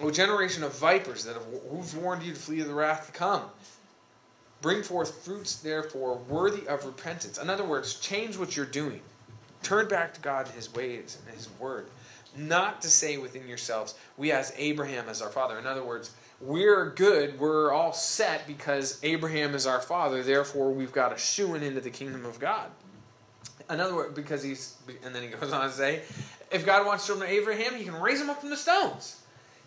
"O 0.00 0.10
generation 0.10 0.62
of 0.62 0.76
vipers, 0.78 1.24
that 1.24 1.34
have, 1.34 1.44
who's 1.70 1.94
warned 1.94 2.22
you 2.22 2.32
to 2.32 2.38
flee 2.38 2.60
the 2.62 2.74
wrath 2.74 3.06
to 3.06 3.12
come? 3.12 3.42
Bring 4.60 4.82
forth 4.82 5.24
fruits, 5.24 5.56
therefore, 5.56 6.18
worthy 6.28 6.66
of 6.68 6.84
repentance." 6.84 7.38
In 7.38 7.50
other 7.50 7.64
words, 7.64 7.94
change 7.94 8.36
what 8.36 8.56
you're 8.56 8.66
doing. 8.66 9.00
Turn 9.64 9.88
back 9.88 10.14
to 10.14 10.20
God 10.20 10.46
and 10.46 10.54
His 10.54 10.72
ways 10.72 11.18
and 11.26 11.34
His 11.36 11.48
word 11.58 11.86
not 12.36 12.82
to 12.82 12.90
say 12.90 13.16
within 13.16 13.48
yourselves, 13.48 13.94
we 14.16 14.32
as 14.32 14.52
Abraham 14.56 15.08
as 15.08 15.22
our 15.22 15.30
father. 15.30 15.58
In 15.58 15.66
other 15.66 15.82
words, 15.84 16.14
we're 16.40 16.90
good, 16.90 17.38
we're 17.40 17.72
all 17.72 17.92
set 17.92 18.46
because 18.46 18.98
Abraham 19.02 19.54
is 19.54 19.66
our 19.66 19.80
father, 19.80 20.22
therefore 20.22 20.72
we've 20.72 20.92
got 20.92 21.12
a 21.12 21.18
shoe 21.18 21.54
in 21.54 21.62
into 21.62 21.80
the 21.80 21.90
kingdom 21.90 22.24
of 22.24 22.38
God. 22.38 22.70
In 23.70 23.80
other 23.80 23.94
words, 23.94 24.14
because 24.14 24.42
he's, 24.42 24.76
and 25.04 25.14
then 25.14 25.22
he 25.22 25.28
goes 25.40 25.52
on 25.52 25.68
to 25.68 25.72
say, 25.72 26.02
if 26.50 26.64
God 26.64 26.86
wants 26.86 27.06
children 27.06 27.28
of 27.28 27.36
Abraham, 27.36 27.74
he 27.74 27.84
can 27.84 28.00
raise 28.00 28.20
them 28.20 28.30
up 28.30 28.40
from 28.40 28.50
the 28.50 28.56
stones. 28.56 29.20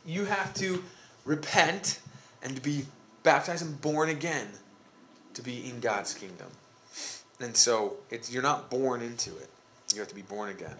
You 0.05 0.25
have 0.25 0.53
to 0.55 0.84
repent 1.25 1.99
and 2.41 2.62
be 2.63 2.86
baptized 3.23 3.63
and 3.63 3.79
born 3.81 4.10
again 4.10 4.47
to 5.34 5.41
be 5.41 5.69
in 5.69 5.79
God's 5.79 6.13
kingdom. 6.13 6.47
And 7.39 7.55
so 7.55 7.97
it's 8.10 8.31
you're 8.31 8.43
not 8.43 8.69
born 8.69 9.01
into 9.01 9.31
it. 9.38 9.49
You 9.93 9.99
have 9.99 10.07
to 10.07 10.15
be 10.15 10.21
born 10.21 10.49
again. 10.49 10.75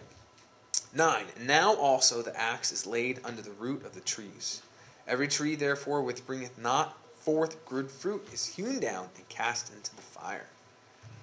9. 0.94 1.24
Now 1.40 1.74
also 1.74 2.22
the 2.22 2.38
axe 2.38 2.72
is 2.72 2.86
laid 2.86 3.20
under 3.24 3.42
the 3.42 3.52
root 3.52 3.84
of 3.84 3.94
the 3.94 4.00
trees. 4.00 4.62
Every 5.06 5.28
tree, 5.28 5.54
therefore, 5.54 6.02
which 6.02 6.24
bringeth 6.26 6.58
not 6.58 6.96
forth 7.16 7.64
good 7.66 7.90
fruit 7.90 8.26
is 8.32 8.46
hewn 8.46 8.80
down 8.80 9.08
and 9.16 9.28
cast 9.28 9.72
into 9.72 9.94
the 9.94 10.02
fire. 10.02 10.46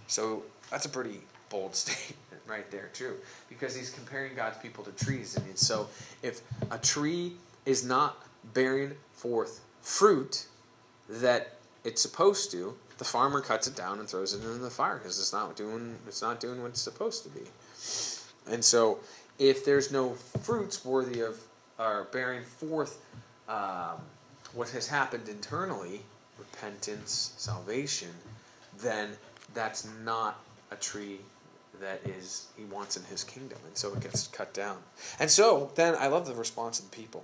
So 0.07 0.43
that's 0.69 0.85
a 0.85 0.89
pretty 0.89 1.21
bold 1.49 1.75
statement 1.75 2.41
right 2.47 2.69
there, 2.71 2.89
too, 2.93 3.15
because 3.47 3.75
he's 3.75 3.89
comparing 3.89 4.35
God's 4.35 4.57
people 4.57 4.83
to 4.83 4.91
trees. 4.91 5.37
I 5.39 5.45
mean, 5.45 5.55
so 5.55 5.87
if 6.23 6.41
a 6.71 6.77
tree 6.77 7.33
is 7.65 7.85
not 7.85 8.25
bearing 8.53 8.95
forth 9.13 9.61
fruit 9.81 10.47
that 11.09 11.55
it's 11.83 12.01
supposed 12.01 12.51
to, 12.51 12.75
the 12.97 13.05
farmer 13.05 13.41
cuts 13.41 13.67
it 13.67 13.75
down 13.75 13.99
and 13.99 14.07
throws 14.07 14.33
it 14.33 14.43
into 14.43 14.59
the 14.59 14.69
fire 14.69 14.97
because 14.97 15.19
it's 15.19 15.31
not 15.31 15.55
doing 15.55 15.95
it's 16.05 16.21
not 16.21 16.39
doing 16.39 16.61
what 16.61 16.69
it's 16.69 16.81
supposed 16.81 17.23
to 17.23 17.29
be. 17.29 17.41
And 18.51 18.63
so 18.63 18.99
if 19.37 19.63
there's 19.63 19.91
no 19.91 20.11
fruits 20.41 20.83
worthy 20.83 21.21
of 21.21 21.39
or 21.79 22.07
bearing 22.11 22.43
forth 22.43 23.01
um, 23.49 23.97
what 24.53 24.69
has 24.69 24.87
happened 24.87 25.27
internally, 25.27 26.01
repentance, 26.37 27.33
salvation, 27.37 28.09
then 28.81 29.09
that's 29.53 29.87
not 30.05 30.39
a 30.71 30.75
tree 30.75 31.19
that 31.81 32.01
is 32.05 32.47
he 32.57 32.63
wants 32.65 32.95
in 32.97 33.03
his 33.05 33.23
kingdom, 33.23 33.57
and 33.65 33.75
so 33.75 33.93
it 33.93 34.01
gets 34.01 34.27
cut 34.27 34.53
down. 34.53 34.77
And 35.19 35.29
so 35.29 35.71
then 35.75 35.95
I 35.97 36.07
love 36.07 36.27
the 36.27 36.35
response 36.35 36.79
of 36.79 36.89
the 36.89 36.95
people. 36.95 37.23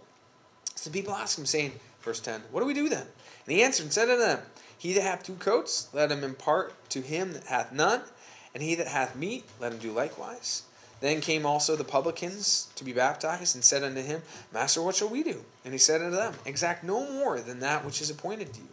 So 0.76 0.90
the 0.90 0.94
people 0.94 1.14
ask 1.14 1.38
him, 1.38 1.46
saying, 1.46 1.74
verse 2.02 2.20
ten, 2.20 2.42
What 2.52 2.62
do 2.62 2.66
we 2.66 2.74
do 2.74 2.90
then? 2.90 3.06
And 3.46 3.56
he 3.56 3.64
answered 3.64 3.84
and 3.84 3.94
said 3.94 4.10
unto 4.10 4.22
them, 4.22 4.40
He 4.78 4.94
that 4.94 5.04
hath 5.04 5.24
two 5.24 5.36
coats, 5.36 5.90
let 5.94 6.12
him 6.12 6.24
impart 6.24 6.74
to 6.90 7.02
him 7.02 7.34
that 7.34 7.46
hath 7.46 7.72
none, 7.72 8.02
and 8.54 8.64
he 8.64 8.76
that 8.76 8.88
hath 8.88 9.16
meat, 9.16 9.46
let 9.60 9.74
him 9.74 9.80
do 9.80 9.92
likewise. 9.92 10.64
Then 11.02 11.22
came 11.22 11.46
also 11.46 11.76
the 11.76 11.84
publicans 11.84 12.70
to 12.76 12.84
be 12.84 12.94
baptized, 12.94 13.56
and 13.56 13.64
said 13.64 13.84
unto 13.84 14.02
him, 14.02 14.22
Master, 14.54 14.82
what 14.82 14.96
shall 14.96 15.10
we 15.10 15.24
do? 15.24 15.44
And 15.64 15.74
he 15.74 15.78
said 15.78 16.02
unto 16.02 16.16
them, 16.16 16.34
Exact 16.46 16.84
no 16.84 17.10
more 17.12 17.40
than 17.40 17.60
that 17.60 17.86
which 17.86 18.02
is 18.02 18.10
appointed 18.10 18.54
to 18.54 18.62
you. 18.62 18.70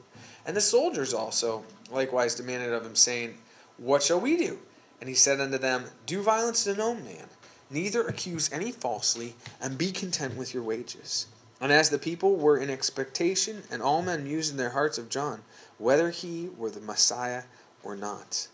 And 0.47 0.57
the 0.57 0.61
soldiers 0.61 1.13
also 1.13 1.65
likewise 1.91 2.35
demanded 2.35 2.73
of 2.73 2.87
him, 2.87 2.95
saying, 2.95 3.39
What 3.77 4.03
shall 4.03 4.21
we 4.21 4.37
do? 4.37 4.59
And 5.01 5.09
he 5.09 5.15
said 5.15 5.41
unto 5.41 5.59
them, 5.59 5.87
Do 6.07 6.23
violence 6.23 6.65
to 6.65 6.75
no 6.75 6.95
man, 6.95 7.29
neither 7.71 8.07
accuse 8.07 8.53
any 8.53 8.71
falsely, 8.71 9.35
and 9.61 9.77
be 9.77 9.91
content 9.91 10.37
with 10.37 10.55
your 10.55 10.63
wages. 10.63 11.27
And 11.61 11.71
as 11.71 11.91
the 11.91 11.99
people 11.99 12.37
were 12.37 12.59
in 12.59 12.71
expectation, 12.71 13.63
and 13.71 13.83
all 13.83 14.03
men 14.03 14.25
mused 14.25 14.51
in 14.51 14.57
their 14.57 14.71
hearts 14.71 14.99
of 14.99 15.09
John, 15.09 15.43
whether 15.79 16.11
he 16.11 16.51
were 16.57 16.71
the 16.71 16.81
Messiah 16.81 17.45
or 17.85 17.97
not. 17.97 18.49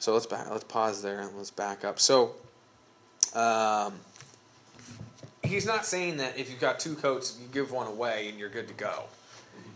So 0.00 0.14
let's 0.14 0.24
back, 0.24 0.50
let's 0.50 0.64
pause 0.64 1.02
there 1.02 1.20
and 1.20 1.36
let's 1.36 1.50
back 1.50 1.84
up. 1.84 2.00
So 2.00 2.32
um, 3.34 3.92
he's 5.42 5.66
not 5.66 5.84
saying 5.84 6.16
that 6.16 6.38
if 6.38 6.50
you've 6.50 6.58
got 6.60 6.80
two 6.80 6.94
coats, 6.94 7.38
you 7.40 7.46
give 7.52 7.70
one 7.70 7.86
away 7.86 8.28
and 8.30 8.38
you're 8.38 8.48
good 8.48 8.66
to 8.68 8.74
go. 8.74 9.04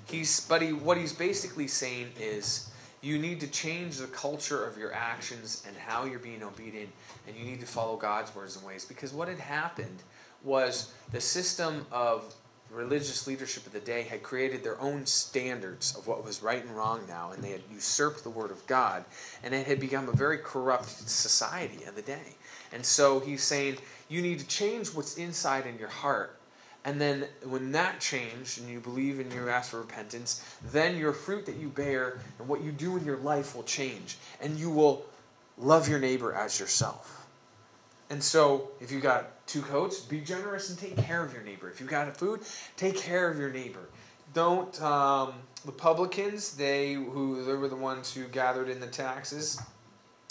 He's 0.06 0.40
but 0.40 0.62
he 0.62 0.72
what 0.72 0.96
he's 0.96 1.12
basically 1.12 1.68
saying 1.68 2.08
is 2.18 2.70
you 3.02 3.18
need 3.18 3.38
to 3.40 3.46
change 3.48 3.98
the 3.98 4.06
culture 4.06 4.64
of 4.64 4.78
your 4.78 4.94
actions 4.94 5.62
and 5.66 5.76
how 5.76 6.06
you're 6.06 6.18
being 6.18 6.42
obedient, 6.42 6.88
and 7.26 7.36
you 7.36 7.44
need 7.44 7.60
to 7.60 7.66
follow 7.66 7.96
God's 7.96 8.34
words 8.34 8.56
and 8.56 8.64
ways. 8.64 8.86
Because 8.86 9.12
what 9.12 9.28
had 9.28 9.38
happened 9.38 10.02
was 10.42 10.90
the 11.12 11.20
system 11.20 11.86
of 11.92 12.34
religious 12.74 13.26
leadership 13.26 13.66
of 13.66 13.72
the 13.72 13.80
day 13.80 14.02
had 14.02 14.22
created 14.22 14.62
their 14.62 14.80
own 14.80 15.06
standards 15.06 15.96
of 15.96 16.06
what 16.06 16.24
was 16.24 16.42
right 16.42 16.64
and 16.64 16.76
wrong 16.76 17.00
now, 17.08 17.32
and 17.32 17.42
they 17.42 17.50
had 17.50 17.62
usurped 17.72 18.22
the 18.22 18.30
Word 18.30 18.50
of 18.50 18.66
God, 18.66 19.04
and 19.42 19.54
it 19.54 19.66
had 19.66 19.80
become 19.80 20.08
a 20.08 20.12
very 20.12 20.38
corrupt 20.38 20.88
society 21.08 21.84
of 21.84 21.94
the 21.96 22.02
day. 22.02 22.34
And 22.72 22.84
so 22.84 23.20
he's 23.20 23.42
saying, 23.42 23.78
you 24.08 24.20
need 24.20 24.40
to 24.40 24.46
change 24.46 24.88
what's 24.88 25.16
inside 25.16 25.66
in 25.66 25.78
your 25.78 25.88
heart. 25.88 26.38
And 26.84 27.00
then 27.00 27.26
when 27.44 27.72
that 27.72 28.00
changed 28.00 28.60
and 28.60 28.68
you 28.68 28.78
believe 28.78 29.18
and 29.18 29.32
you 29.32 29.48
ask 29.48 29.70
for 29.70 29.80
repentance, 29.80 30.44
then 30.70 30.98
your 30.98 31.12
fruit 31.12 31.46
that 31.46 31.56
you 31.56 31.68
bear 31.68 32.20
and 32.38 32.46
what 32.46 32.62
you 32.62 32.72
do 32.72 32.96
in 32.96 33.04
your 33.04 33.16
life 33.18 33.56
will 33.56 33.62
change. 33.62 34.18
And 34.42 34.58
you 34.58 34.70
will 34.70 35.06
love 35.56 35.88
your 35.88 35.98
neighbor 35.98 36.34
as 36.34 36.60
yourself. 36.60 37.23
And 38.10 38.22
so, 38.22 38.68
if 38.80 38.92
you 38.92 39.00
got 39.00 39.46
two 39.46 39.62
coats, 39.62 40.00
be 40.00 40.20
generous 40.20 40.70
and 40.70 40.78
take 40.78 40.96
care 40.96 41.24
of 41.24 41.32
your 41.32 41.42
neighbor. 41.42 41.70
If 41.70 41.80
you 41.80 41.86
got 41.86 42.08
a 42.08 42.12
food, 42.12 42.40
take 42.76 42.96
care 42.96 43.30
of 43.30 43.38
your 43.38 43.50
neighbor. 43.50 43.88
Don't 44.34 44.80
um, 44.82 45.34
the 45.64 45.72
publicans, 45.72 46.56
they 46.56 46.94
who 46.94 47.44
they 47.44 47.54
were 47.54 47.68
the 47.68 47.76
ones 47.76 48.12
who 48.12 48.24
gathered 48.24 48.68
in 48.68 48.80
the 48.80 48.86
taxes. 48.86 49.60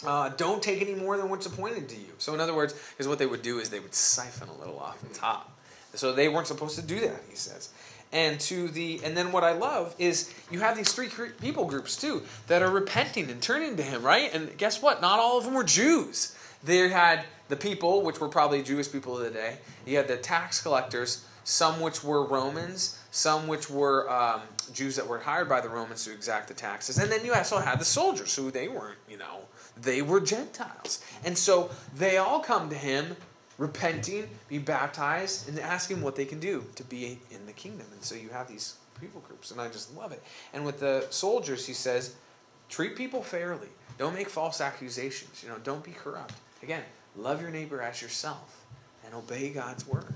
Uh, 0.06 0.30
don't 0.30 0.62
take 0.62 0.82
any 0.82 0.96
more 0.96 1.18
than 1.18 1.30
what's 1.30 1.46
appointed 1.46 1.88
to 1.90 1.96
you. 1.96 2.14
So, 2.18 2.34
in 2.34 2.40
other 2.40 2.54
words, 2.54 2.76
is 3.00 3.08
what 3.08 3.20
they 3.20 3.26
would 3.26 3.42
do 3.42 3.60
is 3.60 3.70
they 3.70 3.80
would 3.80 3.96
siphon 3.96 4.50
a 4.50 4.58
little 4.58 4.80
off 4.80 5.02
the 5.02 5.14
top. 5.14 5.50
So 5.96 6.12
they 6.12 6.28
weren't 6.28 6.48
supposed 6.48 6.76
to 6.76 6.82
do 6.82 7.00
that. 7.02 7.22
He 7.30 7.36
says 7.36 7.70
and 8.14 8.40
to 8.40 8.70
the 8.70 9.02
and 9.04 9.18
then 9.18 9.32
what 9.32 9.44
I 9.44 9.52
love 9.52 9.94
is 9.98 10.34
you 10.52 10.60
have 10.60 10.78
these 10.78 10.94
three 10.94 11.10
people 11.42 11.66
groups 11.66 11.98
too 11.98 12.22
that 12.48 12.62
are 12.62 12.70
repenting 12.70 13.30
and 13.30 13.42
turning 13.42 13.76
to 13.78 13.84
him, 13.84 14.04
right? 14.04 14.34
And 14.34 14.56
guess 14.58 14.82
what? 14.82 15.02
Not 15.02 15.20
all 15.20 15.40
of 15.40 15.44
them 15.44 15.56
were 15.56 15.64
Jews. 15.64 16.38
They 16.64 16.88
had 16.88 17.26
the 17.54 17.60
people, 17.70 18.02
which 18.02 18.20
were 18.20 18.30
probably 18.30 18.64
Jewish 18.64 18.92
people 18.92 19.16
of 19.16 19.24
the 19.24 19.30
day. 19.30 19.58
You 19.86 19.98
had 19.98 20.08
the 20.08 20.18
tax 20.18 20.60
collectors, 20.60 21.24
some 21.44 21.80
which 21.82 22.04
were 22.04 22.26
Romans, 22.26 23.00
some 23.12 23.48
which 23.48 23.70
were 23.70 24.10
um, 24.10 24.42
Jews 24.74 24.96
that 24.96 25.08
were 25.08 25.20
hired 25.20 25.48
by 25.48 25.62
the 25.62 25.70
Romans 25.70 26.04
to 26.06 26.12
exact 26.12 26.48
the 26.48 26.56
taxes, 26.56 26.98
and 26.98 27.12
then 27.12 27.24
you 27.24 27.32
also 27.32 27.60
had 27.60 27.80
the 27.80 27.86
soldiers, 27.86 28.36
who 28.36 28.50
they 28.50 28.68
weren't, 28.68 28.98
you 29.08 29.18
know, 29.18 29.42
they 29.80 30.02
were 30.02 30.20
Gentiles, 30.20 31.06
and 31.26 31.38
so 31.38 31.70
they 31.96 32.18
all 32.18 32.40
come 32.40 32.70
to 32.70 32.76
him 32.76 33.16
repenting, 33.60 34.28
be 34.50 34.58
baptized, 34.58 35.48
and 35.48 35.60
asking 35.60 36.02
what 36.02 36.16
they 36.16 36.26
can 36.26 36.40
do 36.40 36.66
to 36.74 36.84
be 36.86 37.20
in 37.30 37.46
the 37.46 37.54
kingdom. 37.54 37.86
And 37.92 38.04
so 38.04 38.16
you 38.16 38.30
have 38.30 38.48
these 38.48 38.78
people 39.00 39.22
groups, 39.28 39.52
and 39.52 39.62
I 39.62 39.68
just 39.68 39.96
love 39.96 40.12
it. 40.12 40.24
And 40.54 40.66
with 40.66 40.80
the 40.80 41.06
soldiers, 41.12 41.68
he 41.68 41.74
says, 41.74 42.16
treat 42.68 42.96
people 42.96 43.22
fairly. 43.22 43.68
Don't 44.00 44.16
make 44.16 44.28
false 44.28 44.60
accusations. 44.60 45.44
You 45.44 45.50
know, 45.50 45.58
don't 45.64 45.84
be 45.84 45.92
corrupt. 45.92 46.34
Again, 46.64 46.82
love 47.16 47.42
your 47.42 47.52
neighbor 47.52 47.82
as 47.82 48.02
yourself 48.02 48.66
and 49.06 49.14
obey 49.14 49.50
God's 49.50 49.88
word. 49.88 50.16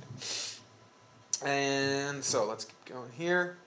And 1.45 2.24
so 2.24 2.45
let's 2.45 2.66
keep 2.66 2.86
going 2.86 3.12
here. 3.18 3.58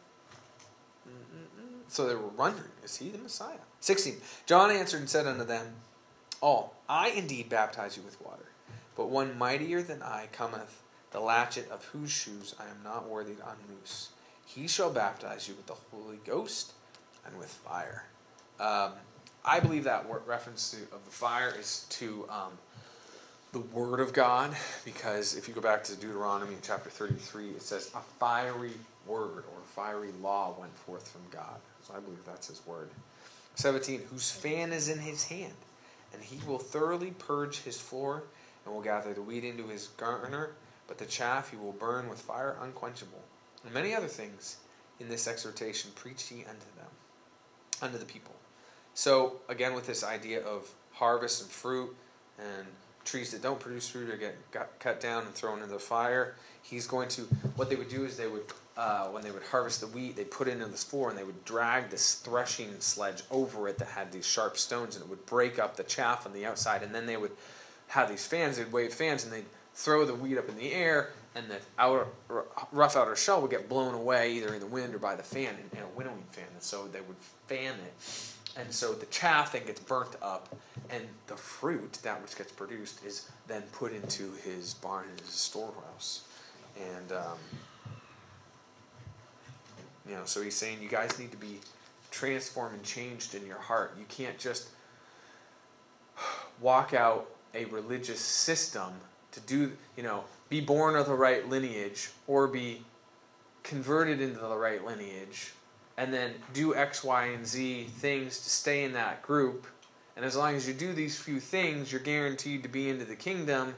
So 1.89 2.07
they 2.07 2.15
were 2.15 2.29
wondering, 2.29 2.71
is 2.85 2.97
he 2.97 3.09
the 3.09 3.19
Messiah? 3.19 3.59
16. 3.81 4.17
John 4.47 4.71
answered 4.71 5.01
and 5.01 5.09
said 5.09 5.27
unto 5.27 5.45
them, 5.45 5.67
All, 6.41 6.77
I 6.89 7.09
indeed 7.11 7.49
baptize 7.49 7.97
you 7.97 8.05
with 8.05 8.21
water. 8.25 8.47
But 8.97 9.09
one 9.09 9.37
mightier 9.37 9.83
than 9.83 10.03
I 10.03 10.29
cometh, 10.31 10.83
the 11.11 11.21
latchet 11.21 11.69
of 11.71 11.85
whose 11.87 12.11
shoes 12.11 12.55
I 12.61 12.65
am 12.65 12.83
not 12.85 13.09
worthy 13.09 13.35
to 13.35 13.43
unloose. 13.43 14.11
He 14.47 14.69
shall 14.69 14.91
baptize 14.91 15.49
you 15.49 15.55
with 15.55 15.67
the 15.67 15.75
Holy 15.91 16.19
Ghost 16.25 16.73
and 17.27 17.37
with 17.39 17.49
fire. 17.49 18.05
Um, 18.61 18.93
I 19.45 19.59
believe 19.59 19.85
that 19.85 20.07
reference 20.27 20.71
to, 20.73 20.77
of 20.95 21.05
the 21.05 21.11
fire 21.11 21.55
is 21.59 21.87
to 21.91 22.27
um, 22.29 22.53
the 23.53 23.61
Word 23.61 24.01
of 24.01 24.13
God, 24.13 24.57
because 24.85 25.37
if 25.37 25.49
you 25.49 25.55
go 25.55 25.61
back 25.61 25.83
to 25.85 25.97
Deuteronomy 25.97 26.57
chapter 26.63 26.91
33, 26.91 27.51
it 27.51 27.63
says, 27.63 27.91
A 27.95 28.01
fiery 28.19 28.73
word 29.07 29.39
or 29.39 29.61
fiery 29.75 30.11
law 30.23 30.55
went 30.59 30.77
forth 30.79 31.09
from 31.09 31.23
God. 31.31 31.59
So 31.83 31.95
I 31.95 32.01
believe 32.01 32.25
that's 32.25 32.49
His 32.49 32.65
Word. 32.67 32.91
17, 33.57 34.03
whose 34.11 34.31
fan 34.31 34.73
is 34.73 34.89
in 34.89 34.99
His 34.99 35.25
hand, 35.25 35.55
and 36.13 36.23
He 36.23 36.39
will 36.47 36.59
thoroughly 36.59 37.11
purge 37.11 37.63
His 37.63 37.81
floor 37.81 38.23
and 38.65 38.75
will 38.75 38.83
gather 38.83 39.13
the 39.13 39.23
wheat 39.23 39.45
into 39.45 39.67
his 39.69 39.89
garner, 39.97 40.51
but 40.87 40.99
the 40.99 41.07
chaff 41.07 41.51
he 41.51 41.57
will 41.57 41.73
burn 41.73 42.09
with 42.09 42.21
fire 42.21 42.57
unquenchable. 42.63 43.23
And 43.65 43.73
many 43.73 43.95
other 43.95 44.07
things 44.07 44.59
in 44.99 45.09
this 45.09 45.27
exhortation 45.27 45.91
preach 45.95 46.25
he 46.25 46.41
unto 46.41 46.67
them, 46.77 46.91
unto 47.83 47.99
the 47.99 48.05
people. 48.05 48.35
So, 48.95 49.37
again, 49.49 49.75
with 49.75 49.87
this 49.87 50.05
idea 50.05 50.45
of 50.45 50.71
harvest 50.93 51.43
and 51.43 51.51
fruit 51.51 51.97
and 52.39 52.67
trees 53.05 53.31
that 53.33 53.43
don't 53.43 53.59
produce 53.59 53.89
fruit 53.89 54.11
or 54.11 54.17
get 54.17 54.37
cut 54.79 55.01
down 55.01 55.25
and 55.25 55.35
thrown 55.35 55.61
into 55.61 55.73
the 55.73 55.79
fire, 55.79 56.35
he's 56.63 56.87
going 56.87 57.09
to, 57.09 57.23
what 57.57 57.71
they 57.71 57.77
would 57.77 57.89
do 57.89 58.05
is 58.05 58.17
they 58.17 58.29
would, 58.29 58.45
uh, 58.77 59.07
when 59.07 59.23
they 59.23 59.31
would 59.31 59.43
harvest 59.45 59.81
the 59.81 59.87
wheat, 59.89 60.17
they 60.17 60.25
put 60.25 60.49
it 60.49 60.53
into 60.53 60.67
this 60.67 60.85
floor 60.85 61.11
and 61.11 61.19
they 61.19 61.25
would 61.25 61.45
drag 61.45 61.91
this 61.91 62.15
threshing 62.15 62.75
sledge 62.81 63.23
over 63.31 63.69
it 63.69 63.79
that 63.79 63.89
had 63.89 64.13
these 64.13 64.27
sharp 64.27 64.57
stones 64.57 64.97
and 64.97 65.05
it 65.05 65.09
would 65.09 65.25
break 65.27 65.59
up 65.59 65.77
the 65.77 65.85
chaff 65.85 66.27
on 66.27 66.33
the 66.33 66.45
outside 66.47 66.83
and 66.83 66.95
then 66.95 67.07
they 67.07 67.17
would 67.17 67.33
have 67.91 68.09
these 68.09 68.25
fans, 68.25 68.57
they'd 68.57 68.73
wave 68.73 68.95
fans, 68.95 69.25
and 69.25 69.33
they'd 69.33 69.47
throw 69.75 70.05
the 70.05 70.15
wheat 70.15 70.39
up 70.39 70.49
in 70.49 70.57
the 70.57 70.73
air, 70.73 71.11
and 71.35 71.49
the 71.49 71.59
outer, 71.79 72.07
rough 72.73 72.97
outer 72.97 73.17
shell 73.17 73.41
would 73.41 73.51
get 73.51 73.69
blown 73.69 73.95
away 73.95 74.33
either 74.33 74.55
in 74.55 74.61
the 74.61 74.67
wind 74.67 74.95
or 74.95 74.99
by 74.99 75.15
the 75.15 75.23
fan, 75.23 75.55
in 75.73 75.79
a 75.79 75.97
winnowing 75.97 76.25
fan. 76.31 76.47
And 76.53 76.63
so 76.63 76.87
they 76.89 77.01
would 77.01 77.17
fan 77.47 77.75
it. 77.75 77.93
And 78.57 78.73
so 78.73 78.93
the 78.93 79.07
chaff 79.07 79.53
then 79.53 79.65
gets 79.67 79.81
burnt 79.81 80.17
up, 80.21 80.55
and 80.91 81.05
the 81.29 81.37
fruit, 81.37 81.99
that 82.03 82.21
which 82.21 82.37
gets 82.37 82.53
produced, 82.53 83.05
is 83.05 83.31
then 83.47 83.63
put 83.73 83.93
into 83.93 84.33
his 84.45 84.75
barn, 84.75 85.07
his 85.25 85.31
storehouse. 85.31 86.23
And, 86.77 87.13
um, 87.13 87.39
you 90.09 90.15
know, 90.15 90.23
so 90.25 90.43
he's 90.43 90.57
saying 90.57 90.79
you 90.83 90.89
guys 90.89 91.19
need 91.19 91.31
to 91.31 91.37
be 91.37 91.61
transformed 92.11 92.75
and 92.75 92.85
changed 92.85 93.35
in 93.35 93.47
your 93.47 93.59
heart. 93.59 93.95
You 93.99 94.05
can't 94.09 94.39
just 94.39 94.71
walk 96.61 96.93
out 96.93 97.31
a 97.55 97.65
religious 97.67 98.21
system 98.21 98.93
to 99.33 99.41
do, 99.41 99.73
you 99.97 100.03
know, 100.03 100.25
be 100.49 100.61
born 100.61 100.97
of 100.97 101.07
the 101.07 101.15
right 101.15 101.49
lineage 101.49 102.11
or 102.27 102.49
be 102.49 102.83
converted 103.63 104.21
into 104.21 104.41
the 104.41 104.57
right 104.57 104.85
lineage 104.85 105.53
and 106.01 106.15
then 106.15 106.33
do 106.55 106.75
X, 106.75 107.05
Y, 107.05 107.27
and 107.27 107.47
Z 107.47 107.85
things 107.99 108.41
to 108.41 108.49
stay 108.49 108.85
in 108.85 108.95
that 108.95 109.21
group. 109.21 109.67
And 110.17 110.25
as 110.25 110.35
long 110.35 110.55
as 110.55 110.67
you 110.67 110.73
do 110.73 110.95
these 110.95 111.21
few 111.21 111.39
things, 111.39 111.93
you're 111.93 112.01
guaranteed 112.01 112.63
to 112.63 112.71
be 112.71 112.89
into 112.89 113.05
the 113.05 113.15
kingdom. 113.15 113.77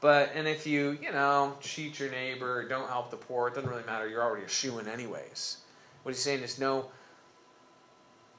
But, 0.00 0.32
and 0.34 0.48
if 0.48 0.66
you, 0.66 0.96
you 1.02 1.12
know, 1.12 1.58
cheat 1.60 2.00
your 2.00 2.10
neighbor, 2.10 2.66
don't 2.66 2.88
help 2.88 3.10
the 3.10 3.18
poor, 3.18 3.48
it 3.48 3.54
doesn't 3.54 3.68
really 3.68 3.84
matter. 3.84 4.08
You're 4.08 4.22
already 4.22 4.46
a 4.46 4.48
shoe 4.48 4.78
in, 4.78 4.88
anyways. 4.88 5.58
What 6.04 6.14
he's 6.14 6.22
saying 6.22 6.42
is 6.42 6.58
no, 6.58 6.86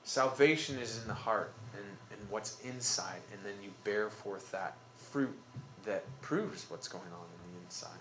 salvation 0.04 0.80
is 0.80 1.00
in 1.00 1.08
the 1.08 1.14
heart 1.14 1.54
and, 1.76 1.86
and 2.12 2.30
what's 2.32 2.60
inside, 2.62 3.22
and 3.32 3.46
then 3.46 3.54
you 3.62 3.70
bear 3.84 4.10
forth 4.10 4.50
that 4.52 4.76
fruit 4.98 5.38
that 5.86 6.04
proves 6.22 6.66
what's 6.68 6.88
going 6.88 7.04
on 7.04 7.28
in 7.46 7.54
the 7.54 7.64
inside. 7.64 8.00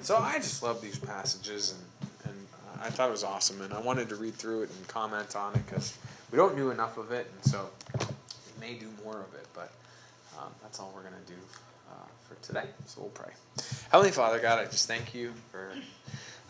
So 0.00 0.16
I 0.16 0.38
just 0.38 0.60
love 0.64 0.82
these 0.82 0.98
passages, 0.98 1.76
and, 1.76 2.10
I 2.82 2.90
thought 2.90 3.08
it 3.08 3.12
was 3.12 3.24
awesome, 3.24 3.60
and 3.62 3.72
I 3.72 3.80
wanted 3.80 4.08
to 4.10 4.16
read 4.16 4.34
through 4.34 4.62
it 4.62 4.70
and 4.70 4.88
comment 4.88 5.34
on 5.36 5.54
it 5.54 5.66
because 5.66 5.96
we 6.30 6.36
don't 6.36 6.56
do 6.56 6.70
enough 6.70 6.98
of 6.98 7.12
it, 7.12 7.30
and 7.32 7.52
so 7.52 7.70
we 8.00 8.60
may 8.60 8.74
do 8.74 8.88
more 9.04 9.20
of 9.20 9.34
it, 9.34 9.46
but 9.54 9.72
um, 10.38 10.50
that's 10.62 10.78
all 10.80 10.92
we're 10.94 11.02
going 11.02 11.14
to 11.26 11.32
do 11.32 11.38
uh, 11.90 11.94
for 12.28 12.34
today. 12.46 12.66
So 12.86 13.02
we'll 13.02 13.10
pray. 13.10 13.32
Heavenly 13.90 14.12
Father, 14.12 14.38
God, 14.38 14.58
I 14.58 14.64
just 14.64 14.86
thank 14.86 15.14
you 15.14 15.32
for 15.50 15.72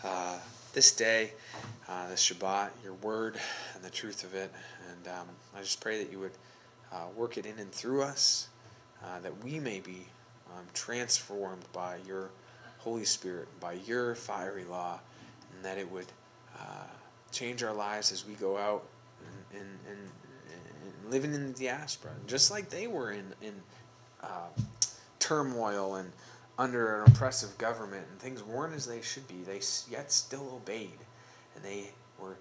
uh, 0.03 0.37
this 0.73 0.91
day, 0.91 1.31
uh, 1.87 2.09
this 2.09 2.29
Shabbat, 2.29 2.69
your 2.83 2.93
word, 2.93 3.39
and 3.75 3.83
the 3.83 3.89
truth 3.89 4.23
of 4.23 4.35
it. 4.35 4.51
And 4.89 5.07
um, 5.07 5.27
I 5.55 5.61
just 5.61 5.79
pray 5.79 6.03
that 6.03 6.11
you 6.11 6.19
would 6.19 6.31
uh, 6.91 7.05
work 7.15 7.37
it 7.37 7.45
in 7.45 7.57
and 7.59 7.71
through 7.71 8.01
us, 8.03 8.49
uh, 9.03 9.19
that 9.21 9.43
we 9.43 9.59
may 9.59 9.79
be 9.79 10.05
um, 10.55 10.65
transformed 10.73 11.63
by 11.73 11.97
your 12.07 12.29
Holy 12.79 13.05
Spirit, 13.05 13.47
by 13.59 13.73
your 13.73 14.15
fiery 14.15 14.65
law, 14.65 14.99
and 15.55 15.65
that 15.65 15.77
it 15.77 15.89
would 15.91 16.07
uh, 16.59 16.87
change 17.31 17.63
our 17.63 17.73
lives 17.73 18.11
as 18.11 18.25
we 18.25 18.33
go 18.35 18.57
out 18.57 18.85
and, 19.51 19.61
and, 19.61 19.79
and, 19.89 19.99
and 19.99 21.11
living 21.11 21.33
in 21.33 21.53
the 21.53 21.59
diaspora, 21.59 22.11
just 22.25 22.51
like 22.51 22.69
they 22.69 22.87
were 22.87 23.11
in, 23.11 23.33
in 23.41 23.53
uh, 24.21 24.49
turmoil 25.19 25.95
and 25.95 26.11
under 26.57 27.01
an 27.01 27.11
oppressive 27.11 27.55
government, 27.57 28.05
and 28.09 28.19
things 28.19 28.43
weren't 28.43 28.73
as 28.73 28.87
they 28.87 29.01
should 29.01 29.27
be. 29.27 29.43
They 29.45 29.61
yet 29.89 30.11
still 30.11 30.53
obeyed, 30.55 30.97
and 31.55 31.63
they 31.63 31.91
were 32.19 32.37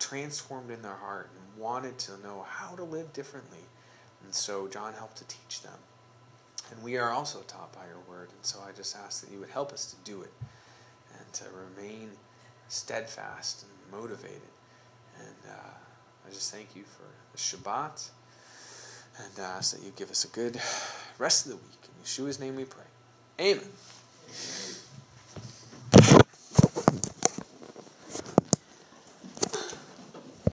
transformed 0.00 0.70
in 0.70 0.82
their 0.82 0.94
heart 0.94 1.30
and 1.36 1.62
wanted 1.62 1.98
to 1.98 2.12
know 2.22 2.44
how 2.48 2.74
to 2.74 2.82
live 2.82 3.12
differently 3.12 3.60
and 4.24 4.34
so 4.34 4.66
John 4.68 4.94
helped 4.94 5.18
to 5.18 5.24
teach 5.24 5.62
them. 5.62 5.78
And 6.70 6.82
we 6.82 6.96
are 6.96 7.10
also 7.10 7.40
taught 7.40 7.72
by 7.72 7.86
your 7.86 8.00
word. 8.08 8.30
And 8.30 8.44
so 8.44 8.58
I 8.66 8.72
just 8.72 8.96
ask 8.96 9.22
that 9.22 9.30
you 9.30 9.38
would 9.38 9.50
help 9.50 9.72
us 9.72 9.86
to 9.86 9.96
do 10.10 10.22
it 10.22 10.32
and 11.18 11.32
to 11.34 11.44
remain 11.50 12.10
steadfast 12.68 13.64
and 13.64 14.00
motivated. 14.00 14.40
And 15.18 15.50
uh, 15.50 16.26
I 16.26 16.30
just 16.30 16.52
thank 16.52 16.74
you 16.74 16.82
for 16.82 17.04
the 17.32 17.38
Shabbat 17.38 18.10
and 19.18 19.38
uh, 19.38 19.42
ask 19.42 19.76
that 19.76 19.84
you 19.84 19.92
give 19.96 20.10
us 20.10 20.24
a 20.24 20.28
good 20.28 20.60
rest 21.18 21.46
of 21.46 21.52
the 21.52 21.56
week. 21.56 21.78
In 21.84 22.04
Yeshua's 22.04 22.40
name 22.40 22.56
we 22.56 22.64
pray. 22.64 22.84
Amen. 23.40 23.70